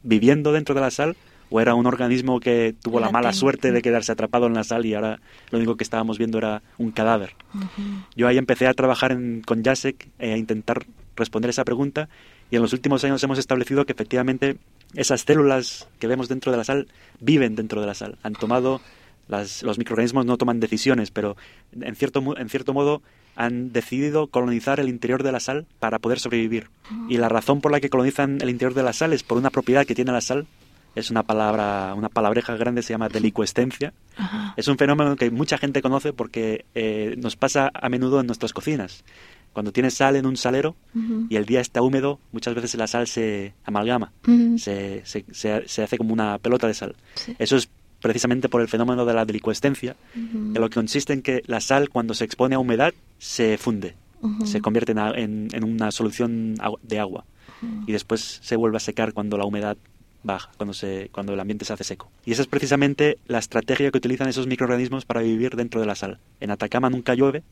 viviendo 0.03 0.53
dentro 0.53 0.74
de 0.74 0.81
la 0.81 0.91
sal 0.91 1.16
o 1.51 1.61
era 1.61 1.74
un 1.74 1.86
organismo 1.86 2.40
que 2.40 2.74
tuvo 2.82 3.01
la 3.01 3.11
mala 3.11 3.32
suerte 3.32 3.72
de 3.72 3.82
quedarse 3.82 4.12
atrapado 4.12 4.47
en 4.47 4.55
la 4.55 4.64
sal 4.64 4.86
y 4.86 4.94
ahora 4.94 5.20
lo 5.51 5.59
único 5.59 5.76
que 5.76 5.84
estábamos 5.84 6.18
viendo 6.18 6.38
era 6.38 6.62
un 6.78 6.90
cadáver. 6.90 7.34
Yo 8.16 8.28
ahí 8.28 8.38
empecé 8.38 8.66
a 8.66 8.74
trabajar 8.74 9.16
con 9.44 9.62
Jacek 9.62 10.09
e 10.18 10.32
a 10.32 10.36
intentar 10.36 10.86
responder 11.16 11.51
esa 11.51 11.64
pregunta 11.64 12.09
y 12.51 12.57
en 12.57 12.62
los 12.62 12.72
últimos 12.72 13.03
años 13.05 13.22
hemos 13.22 13.38
establecido 13.38 13.86
que 13.86 13.92
efectivamente 13.92 14.57
esas 14.94 15.22
células 15.22 15.88
que 15.99 16.07
vemos 16.07 16.28
dentro 16.28 16.53
de 16.53 16.59
la 16.59 16.64
sal 16.64 16.88
viven 17.20 17.57
dentro 17.57 17.80
de 17.80 17.86
la 17.86 17.94
sal. 17.94 18.18
Han 18.22 18.34
tomado, 18.34 18.80
las, 19.28 19.62
los 19.62 19.78
microorganismos 19.78 20.26
no 20.26 20.36
toman 20.36 20.61
decisiones, 20.61 21.11
pero 21.11 21.36
en 21.80 21.97
cierto, 21.97 22.22
en 22.36 22.49
cierto 22.49 22.72
modo 22.72 23.03
han 23.36 23.72
decidido 23.72 24.28
colonizar 24.28 24.80
el 24.80 24.88
interior 24.88 25.22
de 25.22 25.32
la 25.32 25.40
sal 25.40 25.66
para 25.78 25.99
poder 25.99 26.18
sobrevivir. 26.18 26.70
Y 27.09 27.18
la 27.18 27.28
razón 27.28 27.61
por 27.61 27.70
la 27.70 27.80
que 27.80 27.90
colonizan 27.90 28.38
el 28.40 28.49
interior 28.49 28.74
de 28.74 28.82
la 28.82 28.92
sal 28.92 29.12
es 29.12 29.22
por 29.22 29.36
una 29.38 29.51
propiedad 29.51 29.84
que 29.84 29.94
tiene 29.94 30.12
la 30.12 30.22
sal. 30.22 30.47
Es 30.97 31.11
una 31.11 31.22
palabra, 31.22 31.94
una 31.94 32.09
palabreja 32.09 32.57
grande, 32.57 32.82
se 32.82 32.94
llama 32.94 33.09
delicuescencia. 33.09 33.92
Es 34.57 34.66
un 34.66 34.78
fenómeno 34.78 35.14
que 35.14 35.30
mucha 35.30 35.59
gente 35.59 35.82
conoce 35.82 36.14
porque 36.14 36.64
eh, 36.74 37.14
nos 37.18 37.36
pasa 37.36 37.70
a 37.72 37.88
menudo 37.90 38.18
en 38.18 38.26
nuestras 38.26 38.55
cocinas. 38.55 39.05
Cuando 39.53 39.72
tienes 39.72 39.94
sal 39.94 40.16
en 40.16 40.26
un 40.26 40.36
salero 40.36 40.74
y 41.30 41.36
el 41.36 41.44
día 41.44 41.61
está 41.61 41.82
húmedo, 41.82 42.18
muchas 42.32 42.55
veces 42.55 42.74
la 42.74 42.86
sal 42.86 43.07
se 43.07 43.55
amalgama, 43.64 44.12
se, 44.59 45.03
se, 45.05 45.24
se, 45.32 45.82
hace 45.82 45.99
como 45.99 46.12
una 46.12 46.38
pelota 46.38 46.66
de 46.66 46.74
sal. 46.74 46.97
Eso 47.38 47.57
es 47.57 47.68
precisamente 48.01 48.49
por 48.49 48.61
el 48.61 48.68
fenómeno 48.68 49.05
de 49.05 49.14
la 49.14 49.24
delicuescencia, 49.24 49.97
que 50.12 50.59
lo 50.59 50.68
que 50.68 50.74
consiste 50.74 51.12
en 51.12 51.22
que 51.22 51.42
la 51.47 51.61
sal 51.61 51.88
cuando 51.88 52.14
se 52.14 52.24
expone 52.24 52.55
a 52.55 52.59
humedad 52.59 52.92
se 53.18 53.59
funde, 53.59 53.97
se 54.44 54.61
convierte 54.61 54.92
en, 54.92 55.49
en, 55.53 55.64
una 55.64 55.90
solución 55.90 56.57
de 56.82 57.01
agua 57.01 57.24
y 57.86 57.92
después 57.92 58.40
se 58.42 58.57
vuelve 58.57 58.76
a 58.76 58.80
secar 58.80 59.12
cuando 59.12 59.38
la 59.38 59.44
humedad 59.44 59.76
baja, 60.27 60.51
cuando, 60.57 60.74
se, 60.74 61.09
cuando 61.12 61.33
el 61.33 61.41
ambiente 61.41 61.64
se 61.64 61.72
hace 61.72 61.85
seco. 61.85 62.11
Y 62.24 62.33
esa 62.33 62.43
es 62.43 62.49
precisamente 62.49 63.18
la 63.27 63.39
estrategia 63.39 63.91
que 63.91 63.99
utilizan 63.99 64.29
esos 64.29 64.47
microorganismos 64.47 65.05
para 65.05 65.22
vivir 65.22 65.57
dentro 65.57 65.81
de 65.81 65.87
la 65.87 65.95
sal. 65.95 66.18
En 66.41 66.51
Atacama 66.51 66.91
nunca 66.91 67.14
llueve, 67.14 67.43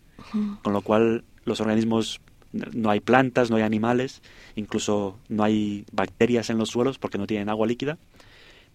con 0.62 0.72
lo 0.72 0.82
cual 0.82 1.24
los 1.44 1.60
organismos, 1.60 2.20
no 2.52 2.90
hay 2.90 3.00
plantas, 3.00 3.50
no 3.50 3.56
hay 3.56 3.62
animales, 3.62 4.22
incluso 4.56 5.16
no 5.28 5.44
hay 5.44 5.84
bacterias 5.92 6.50
en 6.50 6.58
los 6.58 6.70
suelos 6.70 6.98
porque 6.98 7.18
no 7.18 7.26
tienen 7.26 7.48
agua 7.48 7.66
líquida, 7.66 7.98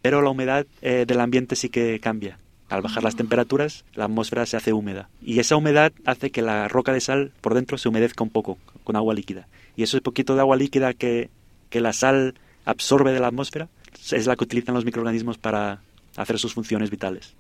pero 0.02 0.22
la 0.22 0.30
humedad 0.30 0.66
eh, 0.82 1.06
del 1.08 1.20
ambiente 1.20 1.56
sí 1.56 1.70
que 1.70 2.00
cambia. 2.00 2.40
Al 2.70 2.84
bajar 2.84 3.04
las 3.04 3.16
temperaturas, 3.16 3.84
la 3.96 4.06
atmósfera 4.06 4.46
se 4.46 4.56
hace 4.56 4.74
húmeda. 4.74 5.10
Y 5.22 5.40
esa 5.40 5.56
humedad 5.56 5.92
hace 6.06 6.30
que 6.30 6.44
la 6.44 6.68
roca 6.68 6.94
de 6.94 7.02
sal 7.02 7.32
por 7.42 7.56
dentro 7.56 7.80
se 7.80 7.90
humedezca 7.90 8.24
un 8.24 8.30
poco, 8.30 8.60
con 8.84 8.96
agua 8.96 9.16
líquida. 9.16 9.48
Y 9.76 9.84
ese 9.84 10.02
poquito 10.02 10.36
de 10.36 10.42
agua 10.42 10.56
líquida 10.56 10.94
que, 10.94 11.32
que 11.72 11.82
la 11.82 11.94
sal 11.94 12.36
absorbe 12.66 13.12
de 13.12 13.20
la 13.20 13.28
atmósfera 13.28 13.70
es 14.14 14.28
la 14.28 14.36
que 14.36 14.44
utilizan 14.44 14.76
los 14.76 14.86
microorganismos 14.86 15.38
para 15.38 15.82
hacer 16.16 16.40
sus 16.40 16.54
funciones 16.54 16.90
vitales. 16.90 17.34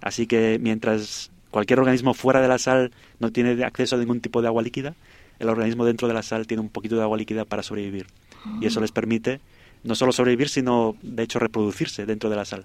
Así 0.00 0.26
que 0.26 0.58
mientras 0.60 1.30
cualquier 1.50 1.80
organismo 1.80 2.14
fuera 2.14 2.40
de 2.40 2.48
la 2.48 2.58
sal 2.58 2.92
no 3.18 3.32
tiene 3.32 3.64
acceso 3.64 3.96
a 3.96 3.98
ningún 3.98 4.20
tipo 4.20 4.42
de 4.42 4.48
agua 4.48 4.62
líquida, 4.62 4.94
el 5.38 5.48
organismo 5.48 5.84
dentro 5.84 6.08
de 6.08 6.14
la 6.14 6.22
sal 6.22 6.46
tiene 6.46 6.60
un 6.60 6.68
poquito 6.68 6.96
de 6.96 7.02
agua 7.02 7.18
líquida 7.18 7.44
para 7.44 7.62
sobrevivir. 7.62 8.06
Y 8.60 8.66
eso 8.66 8.80
les 8.80 8.92
permite 8.92 9.40
no 9.82 9.94
solo 9.94 10.12
sobrevivir, 10.12 10.48
sino 10.48 10.96
de 11.02 11.22
hecho 11.24 11.38
reproducirse 11.38 12.06
dentro 12.06 12.30
de 12.30 12.36
la 12.36 12.44
sal. 12.44 12.64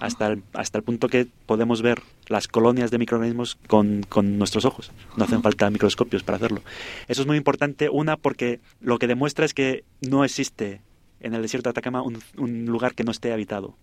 Hasta 0.00 0.28
el, 0.28 0.42
hasta 0.52 0.78
el 0.78 0.84
punto 0.84 1.08
que 1.08 1.26
podemos 1.46 1.82
ver 1.82 2.00
las 2.28 2.46
colonias 2.46 2.92
de 2.92 2.98
microorganismos 2.98 3.58
con, 3.66 4.04
con 4.08 4.38
nuestros 4.38 4.64
ojos. 4.64 4.92
No 5.16 5.24
hacen 5.24 5.42
falta 5.42 5.68
microscopios 5.68 6.22
para 6.22 6.36
hacerlo. 6.36 6.62
Eso 7.08 7.22
es 7.22 7.26
muy 7.26 7.36
importante, 7.36 7.88
una, 7.88 8.16
porque 8.16 8.60
lo 8.80 9.00
que 9.00 9.08
demuestra 9.08 9.44
es 9.44 9.52
que 9.52 9.82
no 10.00 10.24
existe 10.24 10.80
en 11.20 11.34
el 11.34 11.42
desierto 11.42 11.68
de 11.68 11.72
Atacama 11.72 12.02
un, 12.02 12.18
un 12.36 12.66
lugar 12.66 12.94
que 12.94 13.04
no 13.04 13.10
esté 13.10 13.32
habitado 13.32 13.76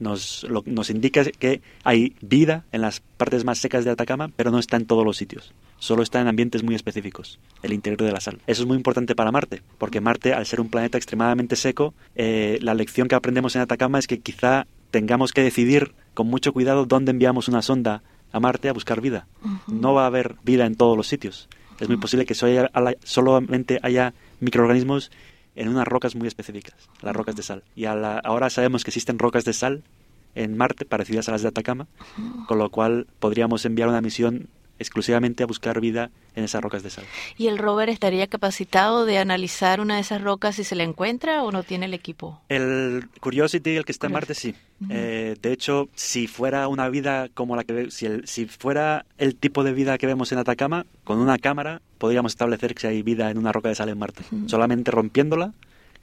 nos, 0.00 0.46
nos 0.66 0.90
indica 0.90 1.24
que 1.24 1.60
hay 1.84 2.14
vida 2.20 2.64
en 2.72 2.80
las 2.80 3.00
partes 3.00 3.44
más 3.44 3.58
secas 3.58 3.84
de 3.84 3.90
Atacama, 3.90 4.30
pero 4.34 4.50
no 4.50 4.58
está 4.58 4.76
en 4.76 4.86
todos 4.86 5.04
los 5.04 5.16
sitios. 5.16 5.54
Solo 5.78 6.02
está 6.02 6.20
en 6.20 6.28
ambientes 6.28 6.62
muy 6.62 6.74
específicos, 6.74 7.38
el 7.62 7.72
interior 7.72 8.02
de 8.02 8.12
la 8.12 8.20
sal. 8.20 8.40
Eso 8.46 8.62
es 8.62 8.68
muy 8.68 8.76
importante 8.76 9.14
para 9.14 9.30
Marte, 9.30 9.62
porque 9.78 10.00
Marte, 10.00 10.32
al 10.34 10.46
ser 10.46 10.60
un 10.60 10.68
planeta 10.68 10.98
extremadamente 10.98 11.56
seco, 11.56 11.94
eh, 12.16 12.58
la 12.60 12.74
lección 12.74 13.08
que 13.08 13.14
aprendemos 13.14 13.54
en 13.54 13.62
Atacama 13.62 13.98
es 13.98 14.06
que 14.06 14.20
quizá 14.20 14.66
tengamos 14.90 15.32
que 15.32 15.42
decidir 15.42 15.92
con 16.14 16.28
mucho 16.28 16.52
cuidado 16.52 16.86
dónde 16.86 17.10
enviamos 17.10 17.48
una 17.48 17.62
sonda 17.62 18.02
a 18.32 18.40
Marte 18.40 18.68
a 18.68 18.72
buscar 18.72 19.00
vida. 19.00 19.26
No 19.68 19.94
va 19.94 20.04
a 20.04 20.06
haber 20.06 20.36
vida 20.42 20.66
en 20.66 20.74
todos 20.74 20.96
los 20.96 21.06
sitios. 21.06 21.48
Es 21.78 21.88
muy 21.88 21.98
posible 21.98 22.24
que 22.24 22.34
solamente 22.34 23.80
haya 23.82 24.14
microorganismos 24.40 25.10
en 25.56 25.68
unas 25.68 25.86
rocas 25.86 26.14
muy 26.16 26.28
específicas, 26.28 26.74
las 27.02 27.14
rocas 27.14 27.36
de 27.36 27.42
sal. 27.42 27.62
Y 27.76 27.84
ahora 27.86 28.50
sabemos 28.50 28.84
que 28.84 28.90
existen 28.90 29.18
rocas 29.18 29.44
de 29.44 29.52
sal 29.52 29.82
en 30.34 30.56
Marte 30.56 30.84
parecidas 30.84 31.28
a 31.28 31.32
las 31.32 31.42
de 31.42 31.48
Atacama, 31.48 31.86
con 32.48 32.58
lo 32.58 32.70
cual 32.70 33.06
podríamos 33.20 33.64
enviar 33.64 33.88
una 33.88 34.00
misión 34.00 34.48
exclusivamente 34.78 35.42
a 35.42 35.46
buscar 35.46 35.80
vida 35.80 36.10
en 36.34 36.44
esas 36.44 36.62
rocas 36.62 36.82
de 36.82 36.90
sal. 36.90 37.04
¿Y 37.36 37.46
el 37.46 37.58
rover 37.58 37.88
estaría 37.88 38.26
capacitado 38.26 39.04
de 39.04 39.18
analizar 39.18 39.80
una 39.80 39.96
de 39.96 40.00
esas 40.00 40.20
rocas 40.20 40.56
si 40.56 40.64
se 40.64 40.74
la 40.74 40.82
encuentra 40.82 41.42
o 41.42 41.52
no 41.52 41.62
tiene 41.62 41.86
el 41.86 41.94
equipo? 41.94 42.40
El 42.48 43.08
Curiosity, 43.20 43.76
el 43.76 43.84
que 43.84 43.92
está 43.92 44.08
en 44.08 44.12
Marte, 44.12 44.34
sí. 44.34 44.54
Eh, 44.90 45.36
de 45.40 45.52
hecho, 45.52 45.88
si 45.94 46.26
fuera 46.26 46.68
una 46.68 46.88
vida 46.88 47.28
como 47.32 47.56
la 47.56 47.64
que 47.64 47.90
si, 47.90 48.06
si 48.24 48.46
fuera 48.46 49.06
el 49.18 49.36
tipo 49.36 49.62
de 49.64 49.72
vida 49.72 49.96
que 49.98 50.06
vemos 50.06 50.32
en 50.32 50.38
Atacama, 50.38 50.86
con 51.04 51.18
una 51.18 51.38
cámara 51.38 51.80
podríamos 51.98 52.32
establecer 52.32 52.74
que 52.74 52.80
si 52.82 52.86
hay 52.88 53.02
vida 53.02 53.30
en 53.30 53.38
una 53.38 53.52
roca 53.52 53.68
de 53.68 53.74
sal 53.74 53.88
en 53.88 53.98
Marte. 53.98 54.24
Solamente 54.46 54.90
rompiéndola, 54.90 55.52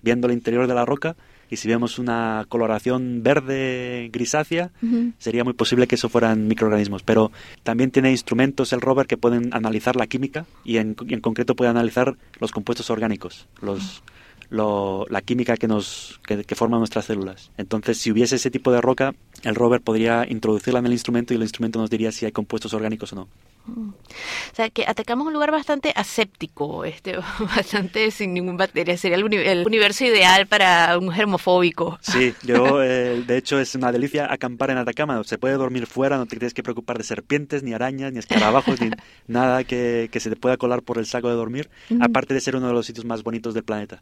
viendo 0.02 0.28
el 0.28 0.34
interior 0.34 0.66
de 0.66 0.74
la 0.74 0.86
roca 0.86 1.16
y 1.52 1.58
si 1.58 1.68
vemos 1.68 2.00
una 2.00 2.46
coloración 2.48 3.24
verde 3.24 4.10
grisácea, 4.12 4.72
sería 5.20 5.44
muy 5.44 5.54
posible 5.54 5.86
que 5.86 5.96
eso 5.96 6.08
fueran 6.08 6.48
microorganismos. 6.48 7.04
Pero 7.04 7.30
también 7.64 7.92
tiene 7.92 8.10
instrumentos 8.10 8.72
el 8.72 8.80
rover 8.80 9.06
que 9.06 9.18
pueden 9.18 9.54
analizar 9.54 9.98
la 9.98 10.08
química 10.08 10.46
y 10.64 10.78
en, 10.78 10.94
concreto 10.94 11.54
puede 11.56 11.70
analizar 11.70 12.16
los 12.40 12.52
compuestos 12.54 12.90
orgánicos, 12.90 13.50
los, 13.62 14.02
la 14.50 15.22
química 15.22 15.58
que, 15.58 15.68
nos, 15.68 16.22
que, 16.26 16.46
que 16.46 16.56
forman 16.56 16.80
nuestras 16.80 17.06
células. 17.06 17.52
Entonces, 17.58 17.98
si 17.98 18.12
hubiese 18.12 18.38
ese 18.38 18.50
tipo 18.50 18.72
de 18.72 18.80
roca, 18.80 19.14
el 19.44 19.56
rover 19.56 19.82
podría 19.82 20.26
introducirla 20.30 20.80
en 20.80 20.86
el 20.86 20.94
instrumento 20.94 21.34
y 21.34 21.36
el 21.36 21.44
instrumento 21.44 21.80
nos 21.80 21.90
diría 21.90 22.14
si 22.14 22.26
hay 22.26 22.32
compuestos 22.32 22.74
orgánicos 22.74 23.12
o 23.12 23.18
no. 23.18 23.28
O 23.68 24.56
sea, 24.56 24.70
que 24.70 24.86
atacamos 24.86 25.28
un 25.28 25.34
lugar 25.34 25.52
bastante 25.52 25.94
aséptico, 25.96 26.84
este, 26.84 27.18
bastante 27.40 28.12
sin 28.12 28.34
ninguna 28.34 28.58
bacteria. 28.58 28.98
Sería 28.98 29.18
el, 29.18 29.66
universo 29.66 30.06
ideal 30.06 30.48
para 30.48 30.98
un 30.98 31.12
germofóbico. 31.12 31.98
Sí, 32.02 32.34
yo, 32.44 32.84
eh, 32.84 33.24
de 33.26 33.38
hecho, 33.38 33.60
es 33.60 33.76
una 33.76 33.92
delicia 33.92 34.32
acampar 34.32 34.72
en 34.72 34.78
Atacama. 34.78 35.24
Se 35.24 35.38
puede 35.38 35.56
dormir 35.56 35.88
fuera, 35.88 36.18
no 36.18 36.26
te 36.26 36.38
tienes 36.38 36.54
que 36.54 36.64
preocupar 36.64 36.98
de 36.98 37.04
serpientes, 37.04 37.64
ni 37.64 37.74
arañas, 37.74 38.12
ni 38.12 38.20
escarabajos, 38.20 38.82
ni 38.82 38.90
nada 39.28 39.64
que, 39.64 40.10
se 40.12 40.30
te 40.30 40.36
pueda 40.36 40.58
colar 40.58 40.82
por 40.82 40.98
el 40.98 41.06
saco 41.06 41.30
de 41.30 41.36
dormir. 41.36 41.70
Aparte 42.00 42.34
de 42.34 42.42
ser 42.42 42.56
uno 42.56 42.68
de 42.68 42.74
los 42.74 42.86
sitios 42.86 43.06
más 43.06 43.24
bonitos 43.24 43.54
del 43.54 43.64
planeta. 43.64 44.02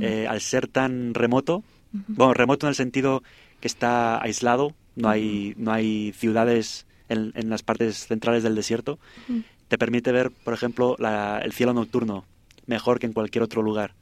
Eh, 0.00 0.26
al 0.28 0.40
ser 0.40 0.66
tan 0.66 1.14
remoto, 1.14 1.62
bueno, 1.92 2.34
remoto 2.34 2.66
en 2.66 2.70
el 2.70 2.74
sentido 2.74 3.22
que 3.60 3.68
está 3.68 4.20
aislado, 4.20 4.74
no 4.96 5.08
hay, 5.08 5.54
no 5.56 5.72
hay 5.72 6.12
ciudades 6.12 6.86
en, 7.08 7.50
las 7.50 7.62
partes 7.62 8.06
centrales 8.06 8.42
del 8.42 8.54
desierto, 8.54 8.98
te 9.68 9.78
permite 9.78 10.12
ver, 10.12 10.30
por 10.30 10.54
ejemplo, 10.54 10.96
el 10.98 11.52
cielo 11.52 11.72
nocturno 11.74 12.24
mejor 12.66 12.98
que 12.98 13.06
en 13.06 13.12
cualquier 13.12 13.42
otro 13.42 13.62
lugar. 13.62 13.94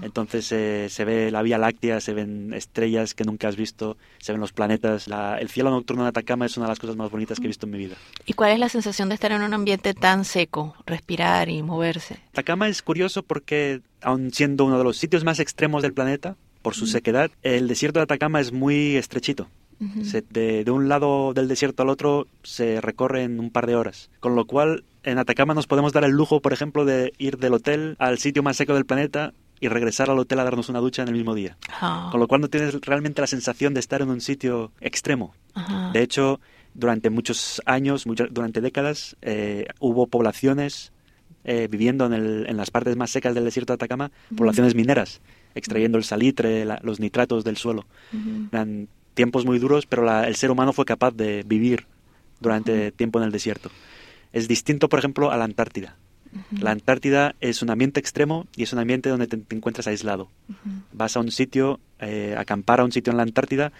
Entonces 0.00 0.50
eh, 0.52 0.88
se 0.88 1.04
ve 1.04 1.30
la 1.30 1.42
Vía 1.42 1.58
Láctea, 1.58 2.00
se 2.00 2.14
ven 2.14 2.54
estrellas 2.54 3.14
que 3.14 3.24
nunca 3.24 3.48
has 3.48 3.56
visto, 3.56 3.98
se 4.18 4.32
ven 4.32 4.40
los 4.40 4.52
planetas. 4.52 5.06
el 5.38 5.48
cielo 5.50 5.70
nocturno 5.70 6.04
de 6.04 6.08
Atacama 6.08 6.46
es 6.46 6.56
una 6.56 6.66
de 6.66 6.70
las 6.70 6.78
cosas 6.78 6.96
más 6.96 7.10
bonitas 7.10 7.38
que 7.38 7.44
he 7.44 7.48
visto 7.48 7.66
en 7.66 7.72
mi 7.72 7.78
vida. 7.78 7.96
¿Y 8.24 8.32
cuál 8.32 8.52
es 8.52 8.58
la 8.58 8.70
sensación 8.70 9.10
de 9.10 9.16
estar 9.16 9.32
en 9.32 9.42
un 9.42 9.52
ambiente 9.52 9.92
tan 9.92 10.24
seco, 10.24 10.74
respirar 10.86 11.50
y 11.50 11.62
moverse? 11.62 12.20
Atacama 12.32 12.68
es 12.68 12.80
curioso 12.80 13.22
porque, 13.22 13.82
aun 14.00 14.32
siendo 14.32 14.64
uno 14.64 14.78
de 14.78 14.84
los 14.84 14.96
sitios 14.96 15.24
más 15.24 15.40
extremos 15.40 15.82
del 15.82 15.92
planeta, 15.92 16.36
por 16.62 16.74
su 16.74 16.86
sequedad, 16.86 17.30
el 17.42 17.66
desierto 17.68 17.98
de 17.98 18.04
Atacama 18.04 18.40
es 18.40 18.52
muy 18.52 18.96
estrechito 18.96 19.48
de, 20.30 20.64
un 20.70 20.88
lado 20.88 21.32
del 21.34 21.48
desierto 21.48 21.82
al 21.82 21.88
otro 21.88 22.26
se 22.42 22.80
recorre 22.80 23.22
en 23.22 23.40
un 23.40 23.50
par 23.50 23.66
de 23.66 23.76
horas. 23.76 24.10
Con 24.20 24.36
lo 24.36 24.46
cual, 24.46 24.84
en 25.02 25.18
Atacama 25.18 25.54
nos 25.54 25.66
podemos 25.66 25.92
dar 25.92 26.04
el 26.04 26.12
lujo, 26.12 26.40
por 26.40 26.52
ejemplo, 26.52 26.84
de 26.84 27.12
ir 27.18 27.38
del 27.38 27.54
hotel 27.54 27.96
al 27.98 28.18
sitio 28.18 28.42
más 28.42 28.56
seco 28.56 28.74
del 28.74 28.86
planeta 28.86 29.34
y 29.60 29.68
regresar 29.68 30.10
al 30.10 30.18
hotel 30.18 30.40
a 30.40 30.44
darnos 30.44 30.68
una 30.68 30.80
ducha 30.80 31.02
en 31.02 31.08
el 31.08 31.14
mismo 31.14 31.34
día. 31.34 31.56
Con 32.10 32.20
lo 32.20 32.26
cual 32.26 32.40
no 32.40 32.48
tienes 32.48 32.74
realmente 32.80 33.20
la 33.20 33.26
sensación 33.26 33.74
de 33.74 33.80
estar 33.80 34.02
en 34.02 34.10
un 34.10 34.20
sitio 34.20 34.72
extremo. 34.80 35.34
De 35.92 36.02
hecho, 36.02 36.40
durante 36.74 37.10
muchos 37.10 37.62
años, 37.66 38.04
durante 38.04 38.60
décadas, 38.60 39.16
eh, 39.22 39.66
hubo 39.78 40.06
poblaciones 40.06 40.92
eh, 41.44 41.68
viviendo 41.70 42.06
en, 42.06 42.56
las 42.56 42.70
partes 42.70 42.96
más 42.96 43.10
secas 43.10 43.34
del 43.34 43.44
desierto 43.44 43.72
de 43.72 43.74
Atacama, 43.74 44.10
poblaciones 44.36 44.74
mineras, 44.74 45.20
extrayendo 45.54 45.98
el 45.98 46.04
salitre, 46.04 46.64
los 46.82 47.00
nitratos 47.00 47.44
del 47.44 47.56
suelo 47.56 47.84
tiempos 49.14 49.44
muy 49.44 49.58
duros, 49.58 49.86
pero 49.86 50.22
el 50.24 50.36
ser 50.36 50.50
humano 50.50 50.72
fue 50.72 50.84
capaz 50.84 51.12
de 51.12 51.42
vivir 51.46 51.86
durante 52.40 52.92
tiempo 52.92 53.18
en 53.18 53.24
el 53.24 53.32
desierto. 53.32 53.70
Es 54.32 54.48
distinto, 54.48 54.88
por 54.88 54.98
ejemplo, 54.98 55.30
a 55.30 55.36
la 55.36 55.44
Antártida. 55.44 55.96
La 56.50 56.70
Antártida 56.70 57.34
es 57.40 57.60
un 57.60 57.68
ambiente 57.68 58.00
extremo 58.00 58.46
y 58.56 58.62
es 58.62 58.72
un 58.72 58.78
ambiente 58.78 59.10
donde 59.10 59.26
te, 59.26 59.36
encuentras 59.54 59.86
aislado. 59.86 60.30
Vas 60.92 61.16
a 61.16 61.20
un 61.20 61.30
sitio, 61.30 61.78
eh, 61.98 62.34
acampar 62.38 62.80
a 62.80 62.84
un 62.84 62.92
sitio 62.92 63.10
en 63.10 63.18
la 63.18 63.22
Antártida 63.22 63.72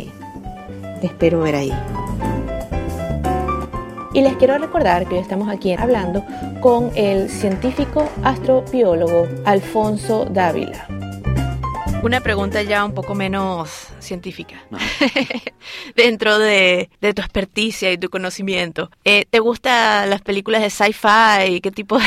Te 1.02 1.06
espero 1.06 1.40
ver 1.40 1.54
ahí. 1.54 1.72
Y 4.14 4.20
les 4.20 4.36
quiero 4.36 4.58
recordar 4.58 5.06
que 5.06 5.18
estamos 5.18 5.48
aquí 5.48 5.72
hablando 5.72 6.24
con 6.60 6.90
el 6.94 7.30
científico 7.30 8.08
astrobiólogo 8.22 9.26
Alfonso 9.44 10.26
Dávila. 10.26 11.01
Una 12.02 12.20
pregunta 12.20 12.62
ya 12.64 12.84
un 12.84 12.94
poco 12.94 13.14
menos 13.14 13.86
científica. 14.00 14.56
Dentro 15.96 16.36
de, 16.36 16.90
tu 17.00 17.06
experticia 17.22 17.92
y 17.92 17.98
tu 17.98 18.10
conocimiento, 18.10 18.90
eh, 19.04 19.24
¿te 19.30 19.38
gustan 19.38 20.10
las 20.10 20.20
películas 20.20 20.62
de 20.62 20.70
sci-fi? 20.70 21.60
¿Qué 21.60 21.70
tipo 21.70 21.98
de...? 21.98 22.04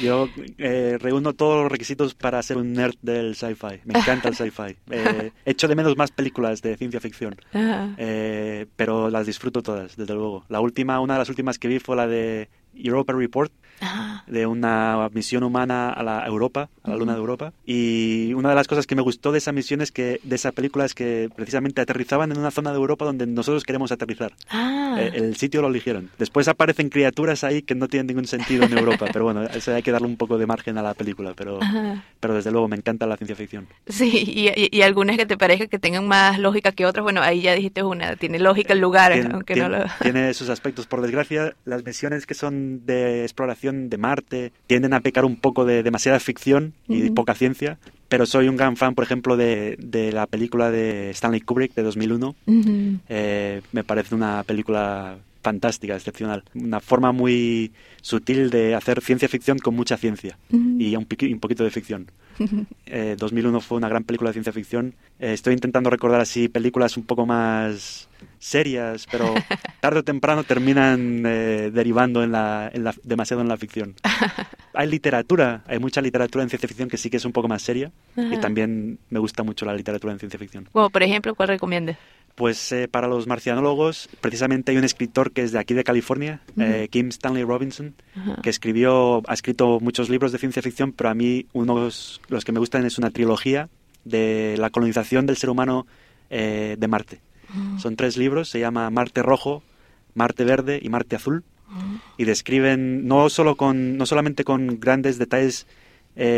Yo 0.00 0.30
eh, 0.56 0.96
reúno 0.98 1.34
todos 1.34 1.62
los 1.62 1.70
requisitos 1.70 2.14
para 2.14 2.42
ser 2.42 2.56
un 2.56 2.72
nerd 2.72 2.94
del 3.02 3.36
sci-fi. 3.36 3.80
Me 3.84 3.98
encanta 3.98 4.28
el 4.30 4.34
sci-fi. 4.36 4.76
Eh, 4.90 5.30
echo 5.44 5.68
de 5.68 5.76
menos 5.76 5.94
más 5.98 6.10
películas 6.10 6.62
de 6.62 6.78
ciencia 6.78 6.98
ficción, 6.98 7.36
pero 8.76 9.10
las 9.10 9.26
disfruto 9.26 9.62
todas, 9.62 9.94
desde 9.94 10.14
luego. 10.14 10.46
La 10.48 10.60
última, 10.60 11.00
una 11.00 11.14
de 11.14 11.18
las 11.18 11.28
últimas 11.28 11.58
que 11.58 11.68
vi 11.68 11.80
fue 11.80 11.96
la 11.96 12.06
de 12.06 12.48
Europa 12.86 13.12
Report, 13.12 13.52
de 14.26 14.46
una 14.46 15.08
misión 15.12 15.42
humana 15.42 15.90
a 15.90 16.02
la 16.02 16.26
Europa, 16.26 16.68
a 16.82 16.90
la 16.90 16.96
luna 16.96 17.12
de 17.12 17.18
Europa. 17.18 17.52
Y 17.64 18.32
una 18.34 18.50
de 18.50 18.54
las 18.54 18.68
cosas 18.68 18.86
que 18.86 18.94
me 18.94 19.02
gustó 19.02 19.32
de 19.32 19.38
esa 19.38 19.52
misión 19.52 19.80
es 19.80 19.92
que, 19.92 20.20
de 20.22 20.36
esa 20.36 20.52
película 20.52 20.84
es 20.84 20.94
que 20.94 21.30
precisamente 21.34 21.80
aterrizaban 21.80 22.32
en 22.32 22.38
una 22.38 22.50
zona 22.50 22.70
de 22.70 22.76
Europa 22.76 23.04
donde 23.04 23.26
nosotros 23.26 23.64
queremos 23.64 23.92
aterrizar. 23.92 24.32
Ah. 24.50 24.96
Eh, 24.98 25.12
el, 25.14 25.36
sitio 25.36 25.62
lo 25.62 25.68
eligieron. 25.68 26.10
Después 26.18 26.48
aparecen 26.48 26.88
criaturas 26.88 27.44
ahí 27.44 27.62
que 27.62 27.74
no 27.74 27.88
tienen 27.88 28.08
ningún 28.08 28.26
sentido 28.26 28.64
en 28.64 28.76
Europa, 28.76 29.06
pero 29.12 29.24
bueno, 29.24 29.44
eso 29.44 29.74
hay 29.74 29.82
que 29.82 29.92
darle 29.92 30.08
un 30.08 30.16
poco 30.16 30.38
de 30.38 30.46
margen 30.46 30.78
a 30.78 30.82
la 30.82 30.94
película, 30.94 31.34
pero, 31.36 31.60
pero 32.20 32.34
desde 32.34 32.50
luego 32.50 32.68
me 32.68 32.76
encanta 32.76 33.06
la 33.06 33.16
ciencia 33.16 33.36
ficción. 33.36 33.68
Sí, 33.86 34.24
y, 34.26 34.76
y, 34.76 34.82
algunas 34.82 35.16
que 35.16 35.26
te 35.26 35.36
parezca 35.36 35.66
que 35.66 35.78
tengan 35.78 36.06
más 36.06 36.38
lógica 36.38 36.72
que 36.72 36.86
otras, 36.86 37.02
bueno, 37.02 37.22
ahí 37.22 37.42
ya 37.42 37.54
dijiste 37.54 37.82
una, 37.82 38.16
tiene 38.16 38.38
lógica 38.38 38.72
el 38.72 38.80
lugar, 38.80 39.12
aunque 39.32 39.56
no 39.56 39.68
lo... 39.68 39.84
tiene 40.02 40.34
sus 40.34 40.48
aspectos. 40.48 40.86
Por 40.86 41.02
desgracia, 41.02 41.54
las 41.64 41.84
misiones 41.84 42.26
que 42.26 42.34
son 42.34 42.67
de 42.84 43.22
exploración 43.22 43.90
de 43.90 43.98
Marte 43.98 44.52
tienden 44.66 44.94
a 44.94 45.00
pecar 45.00 45.24
un 45.24 45.36
poco 45.36 45.64
de 45.64 45.82
demasiada 45.82 46.20
ficción 46.20 46.74
y 46.88 47.10
poca 47.10 47.34
ciencia, 47.34 47.78
pero 48.08 48.26
soy 48.26 48.48
un 48.48 48.56
gran 48.56 48.76
fan, 48.76 48.94
por 48.94 49.04
ejemplo, 49.04 49.36
de, 49.36 49.76
de 49.78 50.12
la 50.12 50.26
película 50.26 50.70
de 50.70 51.10
Stanley 51.10 51.40
Kubrick 51.40 51.74
de 51.74 51.82
2001. 51.82 52.34
Eh, 53.08 53.60
me 53.72 53.84
parece 53.84 54.14
una 54.14 54.42
película 54.44 55.18
fantástica, 55.42 55.94
excepcional. 55.94 56.42
Una 56.54 56.80
forma 56.80 57.12
muy 57.12 57.72
sutil 58.00 58.50
de 58.50 58.74
hacer 58.74 59.00
ciencia 59.00 59.28
ficción 59.28 59.58
con 59.58 59.74
mucha 59.74 59.96
ciencia 59.96 60.38
y 60.50 60.96
un, 60.96 61.06
un, 61.06 61.40
poquito 61.40 61.64
de 61.64 61.70
ficción. 61.70 62.10
2001 62.38 62.78
eh, 63.58 63.60
fue 63.60 63.78
una 63.78 63.88
gran 63.88 64.04
película 64.04 64.30
de 64.30 64.34
ciencia 64.34 64.52
ficción. 64.52 64.94
Eh, 65.18 65.32
estoy 65.32 65.54
intentando 65.54 65.90
recordar 65.90 66.20
así 66.20 66.48
películas 66.48 66.96
un 66.96 67.04
poco 67.04 67.26
más 67.26 68.08
serias, 68.38 69.06
pero 69.10 69.34
tarde 69.80 70.00
o 70.00 70.04
temprano 70.04 70.44
terminan 70.44 71.22
eh, 71.26 71.70
derivando 71.72 72.22
en 72.22 72.32
la, 72.32 72.70
en 72.72 72.84
la, 72.84 72.94
demasiado 73.02 73.42
en 73.42 73.48
la 73.48 73.56
ficción. 73.56 73.94
Hay 74.74 74.88
literatura, 74.88 75.64
hay 75.66 75.80
mucha 75.80 76.00
literatura 76.00 76.44
en 76.44 76.50
ciencia 76.50 76.68
ficción 76.68 76.88
que 76.88 76.98
sí 76.98 77.10
que 77.10 77.16
es 77.16 77.24
un 77.24 77.32
poco 77.32 77.48
más 77.48 77.62
seria 77.62 77.90
y 78.16 78.36
también 78.36 79.00
me 79.10 79.18
gusta 79.18 79.42
mucho 79.42 79.66
la 79.66 79.74
literatura 79.74 80.12
en 80.12 80.20
ciencia 80.20 80.38
ficción. 80.38 80.68
Como 80.70 80.88
por 80.90 81.02
ejemplo, 81.02 81.34
¿cuál 81.34 81.48
recomiendas? 81.48 81.96
Pues 82.38 82.70
eh, 82.70 82.86
para 82.86 83.08
los 83.08 83.26
marcianólogos, 83.26 84.08
precisamente 84.20 84.70
hay 84.70 84.78
un 84.78 84.84
escritor 84.84 85.32
que 85.32 85.42
es 85.42 85.50
de 85.50 85.58
aquí 85.58 85.74
de 85.74 85.82
California, 85.82 86.40
eh, 86.56 86.86
Kim 86.88 87.08
Stanley 87.08 87.42
Robinson, 87.42 87.96
que 88.44 88.50
escribió, 88.50 89.22
ha 89.26 89.34
escrito 89.34 89.80
muchos 89.80 90.08
libros 90.08 90.30
de 90.30 90.38
ciencia 90.38 90.62
ficción, 90.62 90.92
pero 90.92 91.10
a 91.10 91.14
mí 91.14 91.46
uno 91.52 91.74
de 91.74 91.80
los, 92.28 92.44
que 92.44 92.52
me 92.52 92.60
gustan 92.60 92.86
es 92.86 92.96
una 92.96 93.10
trilogía 93.10 93.68
de 94.04 94.54
la 94.56 94.70
colonización 94.70 95.26
del 95.26 95.36
ser 95.36 95.50
humano 95.50 95.88
eh, 96.30 96.76
de 96.78 96.86
Marte. 96.86 97.20
Son 97.78 97.96
tres 97.96 98.16
libros, 98.16 98.48
se 98.48 98.60
llama 98.60 98.90
Marte 98.90 99.22
Rojo, 99.22 99.62
Marte 100.14 100.44
Verde 100.44 100.80
y 100.82 100.88
Marte 100.88 101.16
Azul, 101.16 101.44
y 102.16 102.24
describen 102.24 103.06
no 103.06 103.28
solo 103.30 103.56
con, 103.56 103.96
no 103.96 104.06
solamente 104.06 104.44
con 104.44 104.80
grandes 104.80 105.18
detalles, 105.18 105.66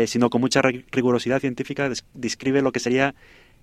sino 0.07 0.29
con 0.29 0.41
mucha 0.41 0.61
rigurosidad 0.61 1.39
científica, 1.39 1.89
describe 2.13 2.61
lo 2.61 2.71
que 2.71 2.79
sería 2.79 3.15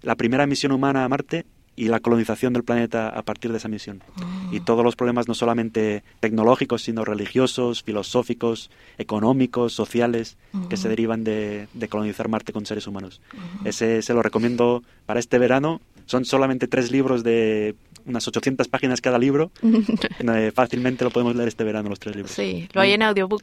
la 0.02 0.16
primera 0.16 0.46
misión 0.46 0.72
humana 0.72 1.04
a 1.04 1.08
Marte 1.08 1.44
y 1.78 1.86
la 1.86 2.00
colonización 2.00 2.52
del 2.52 2.64
planeta 2.64 3.08
a 3.08 3.22
partir 3.22 3.52
de 3.52 3.58
esa 3.58 3.68
misión. 3.68 4.02
Ah. 4.16 4.48
Y 4.50 4.58
todos 4.58 4.84
los 4.84 4.96
problemas 4.96 5.28
no 5.28 5.34
solamente 5.34 6.02
tecnológicos, 6.18 6.82
sino 6.82 7.04
religiosos, 7.04 7.84
filosóficos, 7.84 8.68
económicos, 8.98 9.74
sociales, 9.74 10.36
que 10.68 10.76
se 10.76 10.88
derivan 10.88 11.22
de, 11.22 11.68
colonizar 11.88 12.28
Marte 12.28 12.52
con 12.52 12.66
seres 12.66 12.88
humanos. 12.88 13.20
Ese 13.64 14.02
se 14.02 14.12
lo 14.12 14.22
recomiendo 14.22 14.82
para 15.06 15.20
este 15.20 15.38
verano. 15.38 15.80
Son 16.08 16.24
solamente 16.24 16.68
tres 16.68 16.90
libros 16.90 17.22
de 17.22 17.76
unas 18.06 18.26
800 18.26 18.66
páginas 18.68 19.00
cada 19.00 19.18
libro. 19.18 19.52
Eh, 20.20 20.52
fácilmente 20.54 21.04
lo 21.04 21.10
podemos 21.10 21.34
leer 21.34 21.48
este 21.48 21.64
verano, 21.64 21.88
los 21.88 21.98
tres 21.98 22.14
libros. 22.14 22.32
Sí, 22.32 22.68
lo 22.72 22.80
hay 22.80 22.92
en 22.92 23.02
audiobook. 23.02 23.42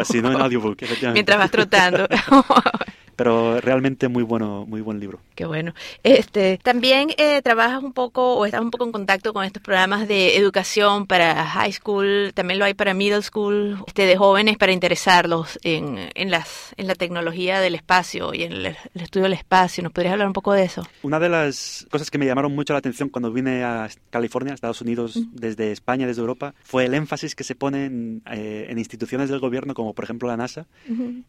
Así, 0.00 0.20
no 0.22 0.32
en 0.32 0.40
audiobook, 0.40 0.80
efectivamente. 0.80 1.12
Mientras 1.12 1.38
vas 1.38 1.50
trotando. 1.50 2.06
pero 3.20 3.60
realmente 3.60 4.08
muy 4.08 4.22
bueno, 4.22 4.64
muy 4.66 4.80
buen 4.80 4.98
libro. 4.98 5.20
Qué 5.34 5.44
bueno. 5.44 5.74
Este, 6.02 6.56
también 6.56 7.10
eh, 7.18 7.42
trabajas 7.42 7.82
un 7.82 7.92
poco 7.92 8.36
o 8.36 8.46
estás 8.46 8.62
un 8.62 8.70
poco 8.70 8.86
en 8.86 8.92
contacto 8.92 9.34
con 9.34 9.44
estos 9.44 9.62
programas 9.62 10.08
de 10.08 10.38
educación 10.38 11.06
para 11.06 11.44
high 11.44 11.70
school, 11.70 12.32
también 12.32 12.58
lo 12.58 12.64
hay 12.64 12.72
para 12.72 12.94
middle 12.94 13.20
school, 13.20 13.84
este, 13.86 14.06
de 14.06 14.16
jóvenes 14.16 14.56
para 14.56 14.72
interesarlos 14.72 15.58
en, 15.64 16.08
en, 16.14 16.30
las, 16.30 16.72
en 16.78 16.86
la 16.86 16.94
tecnología 16.94 17.60
del 17.60 17.74
espacio 17.74 18.32
y 18.32 18.44
en 18.44 18.52
el, 18.52 18.76
estudio 18.94 19.24
del 19.24 19.34
espacio. 19.34 19.82
¿Nos 19.82 19.92
podrías 19.92 20.14
hablar 20.14 20.26
un 20.26 20.32
poco 20.32 20.54
de 20.54 20.64
eso? 20.64 20.88
Una 21.02 21.20
de 21.20 21.28
las 21.28 21.86
cosas 21.90 22.10
que 22.10 22.16
me 22.16 22.24
llamaron 22.24 22.54
mucho 22.54 22.72
la 22.72 22.78
atención 22.78 23.10
cuando 23.10 23.30
vine 23.30 23.64
a 23.64 23.90
California, 24.08 24.54
Estados 24.54 24.80
Unidos, 24.80 25.20
desde 25.32 25.72
España, 25.72 26.06
desde 26.06 26.22
Europa, 26.22 26.54
fue 26.62 26.86
el 26.86 26.94
énfasis 26.94 27.34
que 27.34 27.44
se 27.44 27.54
pone 27.54 27.84
en, 27.84 28.22
eh, 28.32 28.72
instituciones 28.74 29.28
del 29.28 29.40
gobierno, 29.40 29.74
como 29.74 29.92
por 29.92 30.04
ejemplo 30.06 30.26
la 30.26 30.38
NASA, 30.38 30.64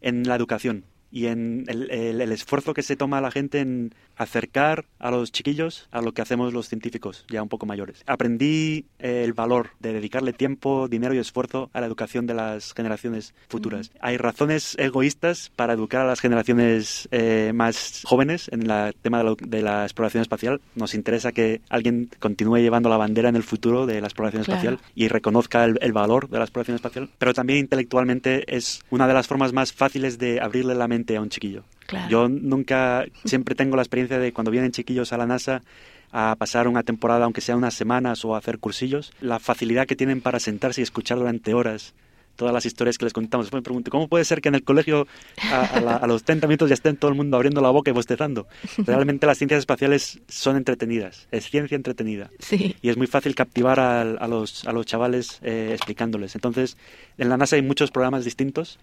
en 0.00 0.26
la 0.26 0.36
educación 0.36 0.86
y 1.12 1.26
en 1.26 1.64
el, 1.68 1.90
el, 1.90 2.32
esfuerzo 2.32 2.72
que 2.72 2.82
se 2.82 2.96
toma 2.96 3.20
la 3.20 3.30
gente 3.30 3.60
en 3.60 3.94
acercar 4.16 4.86
a 4.98 5.10
los 5.10 5.30
chiquillos 5.30 5.88
a 5.90 6.00
lo 6.00 6.12
que 6.12 6.22
hacemos 6.22 6.54
los 6.54 6.68
científicos 6.68 7.26
ya 7.28 7.42
un 7.42 7.48
poco 7.48 7.66
mayores. 7.66 8.02
Aprendí 8.06 8.86
eh, 8.98 9.22
el 9.24 9.34
valor 9.34 9.70
de 9.80 9.92
dedicarle 9.92 10.32
tiempo, 10.32 10.88
dinero 10.88 11.14
y 11.14 11.18
esfuerzo 11.18 11.70
a 11.74 11.80
la 11.80 11.86
educación 11.86 12.26
de 12.26 12.34
las 12.34 12.72
generaciones 12.72 13.34
futuras. 13.48 13.90
Hay 14.00 14.16
razones 14.16 14.74
egoístas 14.78 15.50
para 15.54 15.74
educar 15.74 16.02
a 16.02 16.06
las 16.06 16.20
generaciones 16.20 17.08
eh, 17.10 17.52
más 17.54 18.02
jóvenes 18.04 18.48
en 18.50 18.70
el 18.70 18.94
tema 18.94 19.22
de 19.22 19.62
la, 19.62 19.82
exploración 19.82 20.22
espacial. 20.22 20.60
Nos 20.74 20.94
interesa 20.94 21.32
que 21.32 21.60
alguien 21.68 22.08
continúe 22.18 22.58
llevando 22.58 22.88
la 22.88 22.96
bandera 22.96 23.28
en 23.28 23.36
el 23.36 23.42
futuro 23.42 23.84
de 23.84 24.00
la 24.00 24.06
exploración 24.06 24.42
espacial 24.42 24.78
y 24.94 25.08
reconozca 25.08 25.64
el, 25.64 25.92
valor 25.92 26.30
de 26.30 26.38
la 26.38 26.44
exploración 26.44 26.76
espacial, 26.76 27.10
pero 27.18 27.34
también 27.34 27.58
intelectualmente 27.58 28.56
es 28.56 28.80
una 28.90 29.06
de 29.06 29.12
las 29.12 29.26
formas 29.26 29.52
más 29.52 29.72
fáciles 29.72 30.18
de 30.18 30.40
abrirle 30.40 30.74
la 30.74 30.88
mente 30.88 31.01
a 31.16 31.20
un 31.20 31.28
chiquillo. 31.28 31.64
Yo 32.08 32.28
nunca, 32.28 33.04
siempre 33.24 33.54
tengo 33.54 33.76
la 33.76 33.82
experiencia 33.82 34.18
de 34.18 34.32
cuando 34.32 34.50
vienen 34.50 34.72
chiquillos 34.72 35.12
a 35.12 35.18
la 35.18 35.26
NASA 35.26 35.62
a 36.10 36.36
pasar 36.36 36.68
una 36.68 36.82
temporada, 36.82 37.24
aunque 37.24 37.40
sea 37.40 37.56
unas 37.56 37.74
semanas 37.74 38.24
o 38.24 38.34
a 38.34 38.38
hacer 38.38 38.58
cursillos, 38.58 39.12
la 39.20 39.38
facilidad 39.38 39.86
que 39.86 39.96
tienen 39.96 40.20
para 40.20 40.40
sentarse 40.40 40.80
y 40.80 40.84
escuchar 40.84 41.18
durante 41.18 41.54
horas 41.54 41.94
todas 42.36 42.52
las 42.52 42.66
historias 42.66 42.98
que 42.98 43.04
les 43.04 43.12
contamos. 43.12 43.46
Después 43.46 43.60
me 43.60 43.64
pregunto, 43.64 43.90
¿cómo 43.90 44.08
puede 44.08 44.24
ser 44.24 44.40
que 44.40 44.48
en 44.48 44.54
el 44.54 44.64
colegio 44.64 45.06
a, 45.50 46.06
los 46.06 46.24
30 46.24 46.46
minutos 46.46 46.68
ya 46.68 46.74
estén 46.74 46.96
todo 46.96 47.10
el 47.10 47.16
mundo 47.16 47.36
abriendo 47.36 47.60
la 47.60 47.70
boca 47.70 47.90
y 47.90 47.94
bostezando? 47.94 48.46
Realmente 48.78 49.26
las 49.26 49.38
ciencias 49.38 49.60
espaciales 49.60 50.20
son 50.28 50.56
entretenidas, 50.56 51.28
es 51.30 51.48
ciencia 51.48 51.76
entretenida. 51.76 52.30
Sí. 52.38 52.76
Y 52.82 52.88
es 52.88 52.96
muy 52.96 53.06
fácil 53.06 53.34
captivar 53.34 53.80
a, 53.80 54.26
los, 54.28 54.66
a 54.66 54.72
los 54.72 54.86
chavales 54.86 55.38
eh, 55.42 55.70
explicándoles. 55.72 56.34
Entonces, 56.34 56.76
en 57.18 57.28
la 57.28 57.36
NASA 57.36 57.56
hay 57.56 57.62
muchos 57.62 57.90
programas 57.90 58.24
distintos. 58.24 58.78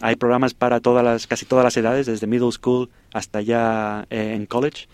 Hay 0.00 0.16
programas 0.16 0.54
para 0.54 0.80
todas 0.80 1.04
las, 1.04 1.26
casi 1.26 1.46
todas 1.46 1.64
las 1.64 1.76
edades, 1.76 2.06
desde 2.06 2.26
middle 2.26 2.52
school 2.52 2.90
hasta 3.12 3.40
ya 3.40 4.06
eh, 4.10 4.34
en 4.34 4.46
college. 4.46 4.86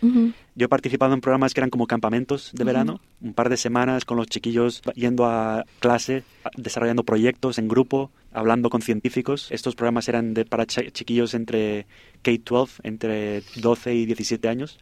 Yo 0.58 0.64
he 0.64 0.68
participado 0.68 1.14
en 1.14 1.20
programas 1.20 1.54
que 1.54 1.60
eran 1.60 1.70
como 1.70 1.86
campamentos 1.86 2.50
de 2.52 2.64
verano, 2.64 3.00
un 3.20 3.32
par 3.32 3.48
de 3.48 3.56
semanas 3.56 4.04
con 4.04 4.16
los 4.16 4.26
chiquillos 4.26 4.82
yendo 4.96 5.24
a 5.24 5.64
clase, 5.78 6.24
desarrollando 6.56 7.04
proyectos 7.04 7.58
en 7.58 7.68
grupo, 7.68 8.10
hablando 8.32 8.68
con 8.68 8.82
científicos. 8.82 9.52
Estos 9.52 9.76
programas 9.76 10.08
eran 10.08 10.34
de, 10.34 10.44
para 10.44 10.66
chiquillos 10.66 11.34
entre 11.34 11.86
K-12, 12.22 12.80
entre 12.82 13.42
12 13.54 13.94
y 13.94 14.06
17 14.06 14.48
años. 14.48 14.80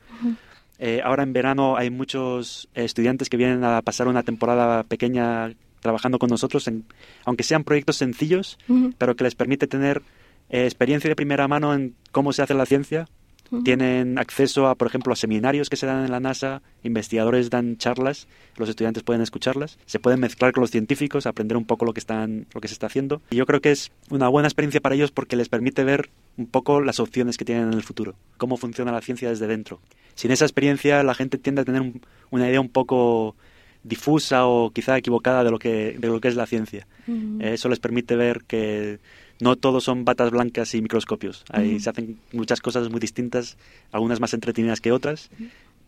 Eh, 0.78 1.02
ahora 1.04 1.24
en 1.24 1.34
verano 1.34 1.76
hay 1.76 1.90
muchos 1.90 2.70
estudiantes 2.72 3.28
que 3.28 3.36
vienen 3.36 3.62
a 3.62 3.82
pasar 3.82 4.08
una 4.08 4.22
temporada 4.22 4.82
pequeña 4.82 5.52
trabajando 5.80 6.18
con 6.18 6.30
nosotros, 6.30 6.68
en, 6.68 6.86
aunque 7.26 7.42
sean 7.42 7.64
proyectos 7.64 7.96
sencillos, 7.96 8.56
pero 8.96 9.14
que 9.14 9.24
les 9.24 9.34
permite 9.34 9.66
tener 9.66 10.00
eh, 10.48 10.64
experiencia 10.64 11.10
de 11.10 11.16
primera 11.16 11.46
mano 11.48 11.74
en 11.74 11.94
cómo 12.12 12.32
se 12.32 12.40
hace 12.40 12.54
la 12.54 12.64
ciencia 12.64 13.06
tienen 13.64 14.18
acceso 14.18 14.66
a, 14.66 14.74
por 14.74 14.88
ejemplo, 14.88 15.12
a 15.12 15.16
seminarios 15.16 15.68
que 15.68 15.76
se 15.76 15.86
dan 15.86 16.04
en 16.04 16.10
la 16.10 16.20
NASA, 16.20 16.62
investigadores 16.82 17.50
dan 17.50 17.76
charlas, 17.76 18.28
los 18.56 18.68
estudiantes 18.68 19.02
pueden 19.02 19.22
escucharlas, 19.22 19.78
se 19.86 19.98
pueden 19.98 20.20
mezclar 20.20 20.52
con 20.52 20.62
los 20.62 20.70
científicos, 20.70 21.26
aprender 21.26 21.56
un 21.56 21.64
poco 21.64 21.84
lo 21.84 21.92
que 21.92 22.00
están, 22.00 22.46
lo 22.52 22.60
que 22.60 22.68
se 22.68 22.74
está 22.74 22.86
haciendo. 22.86 23.22
Y 23.30 23.36
yo 23.36 23.46
creo 23.46 23.60
que 23.60 23.70
es 23.70 23.92
una 24.10 24.28
buena 24.28 24.48
experiencia 24.48 24.80
para 24.80 24.94
ellos 24.94 25.10
porque 25.10 25.36
les 25.36 25.48
permite 25.48 25.84
ver 25.84 26.10
un 26.36 26.46
poco 26.46 26.80
las 26.80 27.00
opciones 27.00 27.36
que 27.36 27.44
tienen 27.44 27.68
en 27.68 27.74
el 27.74 27.82
futuro, 27.82 28.14
cómo 28.36 28.56
funciona 28.56 28.92
la 28.92 29.00
ciencia 29.00 29.28
desde 29.28 29.46
dentro. 29.46 29.80
Sin 30.14 30.30
esa 30.30 30.44
experiencia 30.44 31.02
la 31.02 31.14
gente 31.14 31.38
tiende 31.38 31.62
a 31.62 31.64
tener 31.64 31.92
una 32.30 32.48
idea 32.48 32.60
un 32.60 32.68
poco 32.68 33.36
difusa 33.86 34.46
o 34.46 34.70
quizá 34.70 34.98
equivocada 34.98 35.44
de 35.44 35.50
lo 35.50 35.58
que, 35.58 35.96
de 35.98 36.08
lo 36.08 36.20
que 36.20 36.28
es 36.28 36.34
la 36.36 36.46
ciencia. 36.46 36.86
Eso 37.38 37.68
les 37.68 37.78
permite 37.78 38.16
ver 38.16 38.42
que 38.46 38.98
no 39.40 39.56
todos 39.56 39.84
son 39.84 40.04
batas 40.04 40.30
blancas 40.30 40.74
y 40.74 40.82
microscopios. 40.82 41.44
Ahí 41.50 41.80
se 41.80 41.90
hacen 41.90 42.18
muchas 42.32 42.60
cosas 42.60 42.88
muy 42.90 43.00
distintas, 43.00 43.56
algunas 43.92 44.20
más 44.20 44.34
entretenidas 44.34 44.80
que 44.80 44.92
otras, 44.92 45.30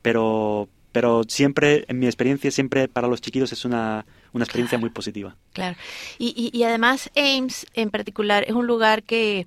pero, 0.02 0.68
pero 0.92 1.22
siempre, 1.28 1.84
en 1.88 1.98
mi 1.98 2.06
experiencia, 2.06 2.50
siempre 2.50 2.88
para 2.88 3.08
los 3.08 3.20
chiquitos 3.20 3.52
es 3.52 3.64
una, 3.64 4.04
una 4.32 4.44
experiencia 4.44 4.78
muy 4.78 4.90
positiva. 4.90 5.36
Claro. 5.52 5.76
Y, 6.18 6.50
y, 6.52 6.62
además 6.64 7.10
Ames 7.16 7.66
en 7.74 7.90
particular 7.90 8.44
es 8.46 8.52
un 8.52 8.66
lugar 8.66 9.02
que 9.02 9.46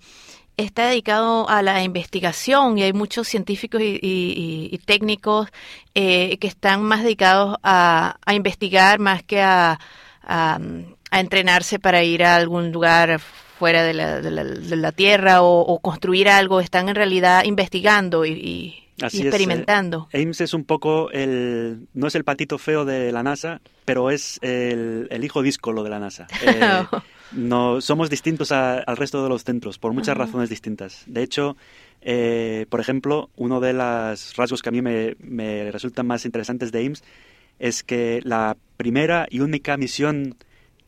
está 0.57 0.87
dedicado 0.87 1.49
a 1.49 1.61
la 1.61 1.83
investigación 1.83 2.77
y 2.77 2.83
hay 2.83 2.93
muchos 2.93 3.27
científicos 3.27 3.81
y, 3.83 4.79
técnicos 4.85 5.47
eh, 5.95 6.37
que 6.37 6.47
están 6.47 6.83
más 6.83 7.03
dedicados 7.03 7.57
a, 7.63 8.17
a 8.25 8.33
investigar 8.33 8.99
más 8.99 9.23
que 9.23 9.41
a, 9.41 9.79
a, 10.23 10.59
entrenarse 11.11 11.79
para 11.79 12.03
ir 12.03 12.23
a 12.23 12.35
algún 12.35 12.71
lugar 12.71 13.19
fuera 13.61 13.83
de 13.83 13.93
la, 13.93 14.19
de 14.21 14.75
la, 14.75 14.91
Tierra 14.91 15.43
o, 15.43 15.79
construir 15.81 16.29
algo, 16.29 16.61
están 16.61 16.89
en 16.89 16.95
realidad 16.95 17.43
investigando 17.43 18.25
y, 18.25 18.73
experimentando. 18.97 20.07
Es. 20.11 20.19
Ames 20.19 20.41
es 20.41 20.55
un 20.55 20.63
poco 20.63 21.11
el, 21.11 21.87
no 21.93 22.07
es 22.07 22.15
el 22.15 22.23
patito 22.23 22.57
feo 22.57 22.85
de 22.85 23.11
la 23.11 23.21
NASA, 23.21 23.61
pero 23.85 24.09
es 24.09 24.39
el, 24.41 25.07
hijo 25.23 25.43
díscolo 25.43 25.83
de 25.83 25.89
la 25.91 25.99
NASA. 25.99 26.25
Eh, 26.43 26.85
no, 27.33 27.81
somos 27.81 28.09
distintos 28.09 28.51
al 28.51 28.97
resto 28.97 29.21
de 29.21 29.29
los 29.29 29.43
centros 29.43 29.77
por 29.77 29.93
muchas 29.93 30.17
razones 30.17 30.49
distintas. 30.49 31.03
De 31.05 31.21
hecho, 31.21 31.55
eh, 32.01 32.65
por 32.67 32.79
ejemplo, 32.79 33.29
uno 33.35 33.59
de 33.59 33.73
los 33.73 34.35
rasgos 34.37 34.63
que 34.63 34.69
a 34.69 34.71
mí 34.71 34.81
me, 34.81 35.15
me 35.19 35.71
resultan 35.71 36.07
más 36.07 36.25
interesantes 36.25 36.71
de 36.71 36.83
Ames 36.83 37.03
es 37.59 37.83
que 37.83 38.21
la 38.23 38.57
primera 38.75 39.27
y 39.29 39.41
única 39.41 39.77
misión 39.77 40.35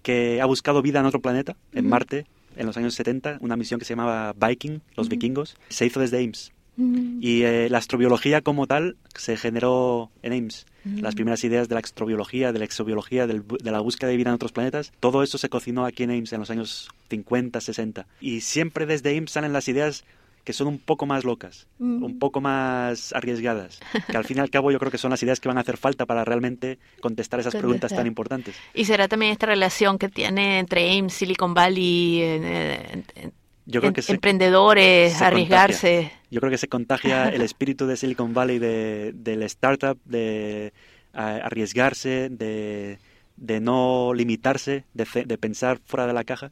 que 0.01 0.41
ha 0.41 0.45
buscado 0.45 0.81
vida 0.81 1.01
en 1.01 1.05
otro 1.05 1.21
planeta, 1.21 1.55
en 1.71 1.87
Marte, 1.87 2.25
en 2.55 2.65
los 2.65 2.77
años 2.77 2.95
70, 2.95 3.37
una 3.41 3.55
misión 3.55 3.79
que 3.79 3.85
se 3.85 3.93
llamaba 3.93 4.33
Viking, 4.33 4.79
los 4.95 5.09
vikingos, 5.09 5.57
se 5.69 5.85
hizo 5.85 5.99
desde 5.99 6.23
Ames. 6.23 6.51
Y 6.75 7.43
eh, 7.43 7.69
la 7.69 7.77
astrobiología 7.77 8.41
como 8.41 8.65
tal 8.65 8.97
se 9.13 9.37
generó 9.37 10.09
en 10.23 10.33
Ames. 10.33 10.65
Las 10.83 11.15
primeras 11.15 11.43
ideas 11.43 11.69
de 11.69 11.75
la 11.75 11.79
astrobiología, 11.79 12.51
de 12.51 12.59
la 12.59 12.65
exobiología, 12.65 13.25
de 13.27 13.71
la 13.71 13.79
búsqueda 13.79 14.09
de 14.09 14.17
vida 14.17 14.31
en 14.31 14.35
otros 14.35 14.51
planetas, 14.51 14.91
todo 14.99 15.23
eso 15.23 15.37
se 15.37 15.49
cocinó 15.49 15.85
aquí 15.85 16.03
en 16.03 16.11
Ames 16.11 16.33
en 16.33 16.39
los 16.39 16.49
años 16.49 16.89
50, 17.09 17.61
60. 17.61 18.07
Y 18.19 18.41
siempre 18.41 18.85
desde 18.85 19.15
Ames 19.15 19.31
salen 19.31 19.53
las 19.53 19.67
ideas 19.67 20.03
que 20.43 20.51
son 20.53 20.67
un 20.67 20.77
poco 20.79 21.05
más 21.05 21.23
locas, 21.23 21.67
Mm. 21.79 22.03
un 22.03 22.19
poco 22.19 22.41
más 22.41 23.13
arriesgadas, 23.13 23.79
que 24.09 24.17
al 24.17 24.25
fin 24.25 24.37
y 24.37 24.39
al 24.41 24.49
cabo 24.49 24.71
yo 24.71 24.79
creo 24.79 24.91
que 24.91 24.97
son 24.97 25.11
las 25.11 25.23
ideas 25.23 25.39
que 25.39 25.47
van 25.47 25.57
a 25.57 25.61
hacer 25.61 25.77
falta 25.77 26.05
para 26.05 26.25
realmente 26.25 26.79
contestar 26.99 27.39
esas 27.39 27.55
preguntas 27.55 27.93
tan 27.95 28.07
importantes. 28.07 28.55
Y 28.73 28.85
será 28.85 29.07
también 29.07 29.31
esta 29.31 29.45
relación 29.45 29.97
que 29.97 30.09
tiene 30.09 30.59
entre 30.59 30.97
Ames, 30.97 31.13
Silicon 31.13 31.53
Valley, 31.53 32.21
eh, 32.21 32.87
en- 32.91 33.05
en- 33.15 33.33
Yo 33.65 33.79
creo 33.79 33.89
en- 33.89 33.93
que 33.93 34.01
se- 34.01 34.11
emprendedores, 34.13 35.13
se 35.13 35.23
arriesgarse. 35.23 35.93
contagia. 36.01 36.21
Yo 36.29 36.39
creo 36.41 36.51
que 36.51 36.57
se 36.57 36.67
contagia 36.67 37.29
el 37.29 37.41
espíritu 37.41 37.85
de 37.87 37.95
Silicon 37.95 38.33
Valley, 38.33 38.59
de, 38.59 39.11
del 39.15 39.43
startup, 39.43 39.97
de 40.03 40.73
a- 41.13 41.35
arriesgarse, 41.37 42.27
de, 42.29 42.97
de 43.37 43.59
no 43.61 44.13
limitarse, 44.13 44.83
de, 44.93 45.05
de 45.25 45.37
pensar 45.37 45.79
fuera 45.85 46.05
de 46.07 46.13
la 46.13 46.23
caja. 46.25 46.51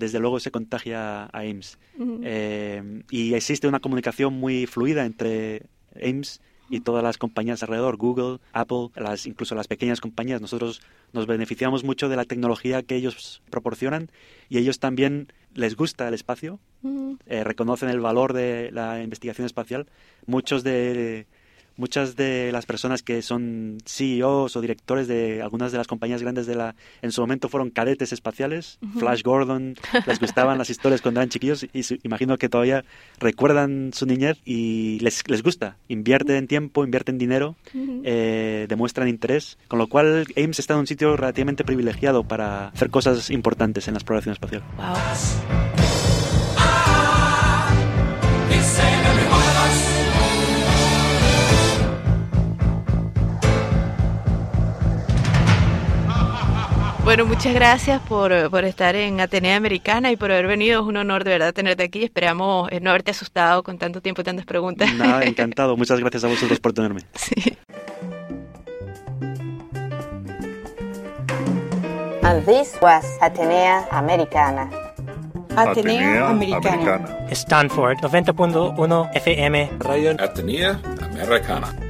Desde 0.00 0.18
luego 0.18 0.40
se 0.40 0.50
contagia 0.50 1.24
a 1.24 1.38
Ames. 1.40 1.78
Eh, 2.22 3.02
y 3.10 3.34
existe 3.34 3.68
una 3.68 3.80
comunicación 3.80 4.32
muy 4.32 4.66
fluida 4.66 5.04
entre 5.04 5.66
Ames 5.94 6.40
y 6.70 6.80
todas 6.80 7.04
las 7.04 7.18
compañías 7.18 7.62
alrededor, 7.62 7.98
Google, 7.98 8.38
Apple, 8.54 8.88
las, 8.96 9.26
incluso 9.26 9.54
las 9.54 9.68
pequeñas 9.68 10.00
compañías. 10.00 10.40
Nosotros 10.40 10.80
nos 11.12 11.26
beneficiamos 11.26 11.84
mucho 11.84 12.08
de 12.08 12.16
la 12.16 12.24
tecnología 12.24 12.82
que 12.82 12.96
ellos 12.96 13.42
proporcionan 13.50 14.10
y 14.48 14.56
ellos 14.56 14.78
también 14.78 15.30
les 15.52 15.76
gusta 15.76 16.08
el 16.08 16.14
espacio, 16.14 16.60
eh, 17.26 17.44
reconocen 17.44 17.90
el 17.90 18.00
valor 18.00 18.32
de 18.32 18.70
la 18.72 19.02
investigación 19.02 19.44
espacial. 19.44 19.86
Muchos 20.24 20.64
de 20.64 21.26
muchas 21.76 22.16
de 22.16 22.50
las 22.52 22.66
personas 22.66 23.02
que 23.02 23.22
son 23.22 23.78
CEOs 23.86 24.56
o 24.56 24.60
directores 24.60 25.08
de 25.08 25.40
algunas 25.42 25.72
de 25.72 25.78
las 25.78 25.86
compañías 25.86 26.22
grandes 26.22 26.46
de 26.46 26.54
la 26.54 26.74
en 27.02 27.12
su 27.12 27.20
momento 27.20 27.48
fueron 27.48 27.70
cadetes 27.70 28.12
espaciales. 28.12 28.78
Flash 28.98 29.22
Gordon, 29.22 29.74
les 30.06 30.20
gustaban 30.20 30.58
las 30.58 30.70
historias 30.70 31.00
cuando 31.00 31.20
eran 31.20 31.30
chiquillos 31.30 31.66
y 31.72 31.82
su- 31.82 31.98
imagino 32.02 32.36
que 32.38 32.48
todavía 32.48 32.84
recuerdan 33.18 33.90
su 33.94 34.06
niñez 34.06 34.38
y 34.44 34.98
les, 35.00 35.22
les 35.28 35.42
gusta, 35.42 35.76
invierten 35.88 36.46
tiempo, 36.46 36.84
invierten 36.84 37.18
dinero, 37.18 37.56
eh, 38.04 38.66
demuestran 38.68 39.08
interés, 39.08 39.58
con 39.68 39.78
lo 39.78 39.86
cual 39.86 40.26
Ames 40.36 40.58
está 40.58 40.74
en 40.74 40.80
un 40.80 40.86
sitio 40.86 41.16
relativamente 41.16 41.64
privilegiado 41.64 42.24
para 42.24 42.68
hacer 42.68 42.90
cosas 42.90 43.30
importantes 43.30 43.88
en 43.88 43.94
la 43.94 43.98
exploración 43.98 44.32
espacial. 44.32 44.62
Bueno, 57.10 57.26
muchas 57.26 57.52
gracias 57.52 58.00
por, 58.02 58.50
por 58.50 58.64
estar 58.64 58.94
en 58.94 59.20
Atenea 59.20 59.56
Americana 59.56 60.12
y 60.12 60.16
por 60.16 60.30
haber 60.30 60.46
venido. 60.46 60.80
Es 60.80 60.86
un 60.86 60.96
honor 60.96 61.24
de 61.24 61.32
verdad 61.32 61.52
tenerte 61.52 61.82
aquí. 61.82 62.04
Esperamos 62.04 62.70
eh, 62.70 62.78
no 62.78 62.90
haberte 62.90 63.10
asustado 63.10 63.64
con 63.64 63.78
tanto 63.78 64.00
tiempo 64.00 64.20
y 64.20 64.24
tantas 64.24 64.46
preguntas. 64.46 64.94
Nada, 64.94 65.24
encantado. 65.24 65.76
Muchas 65.76 65.98
gracias 65.98 66.22
a 66.22 66.28
vosotros 66.28 66.60
por 66.60 66.72
tenerme. 66.72 67.00
And 72.22 72.46
this 72.46 72.78
was 72.80 73.04
Atenea 73.20 73.88
Americana. 73.90 74.70
Atenea 75.56 76.28
Americana. 76.28 77.26
Stanford 77.32 77.98
90.1 78.02 79.10
FM. 79.16 79.70
Radio 79.80 80.12
Atenea 80.16 80.80
Americana. 81.02 81.89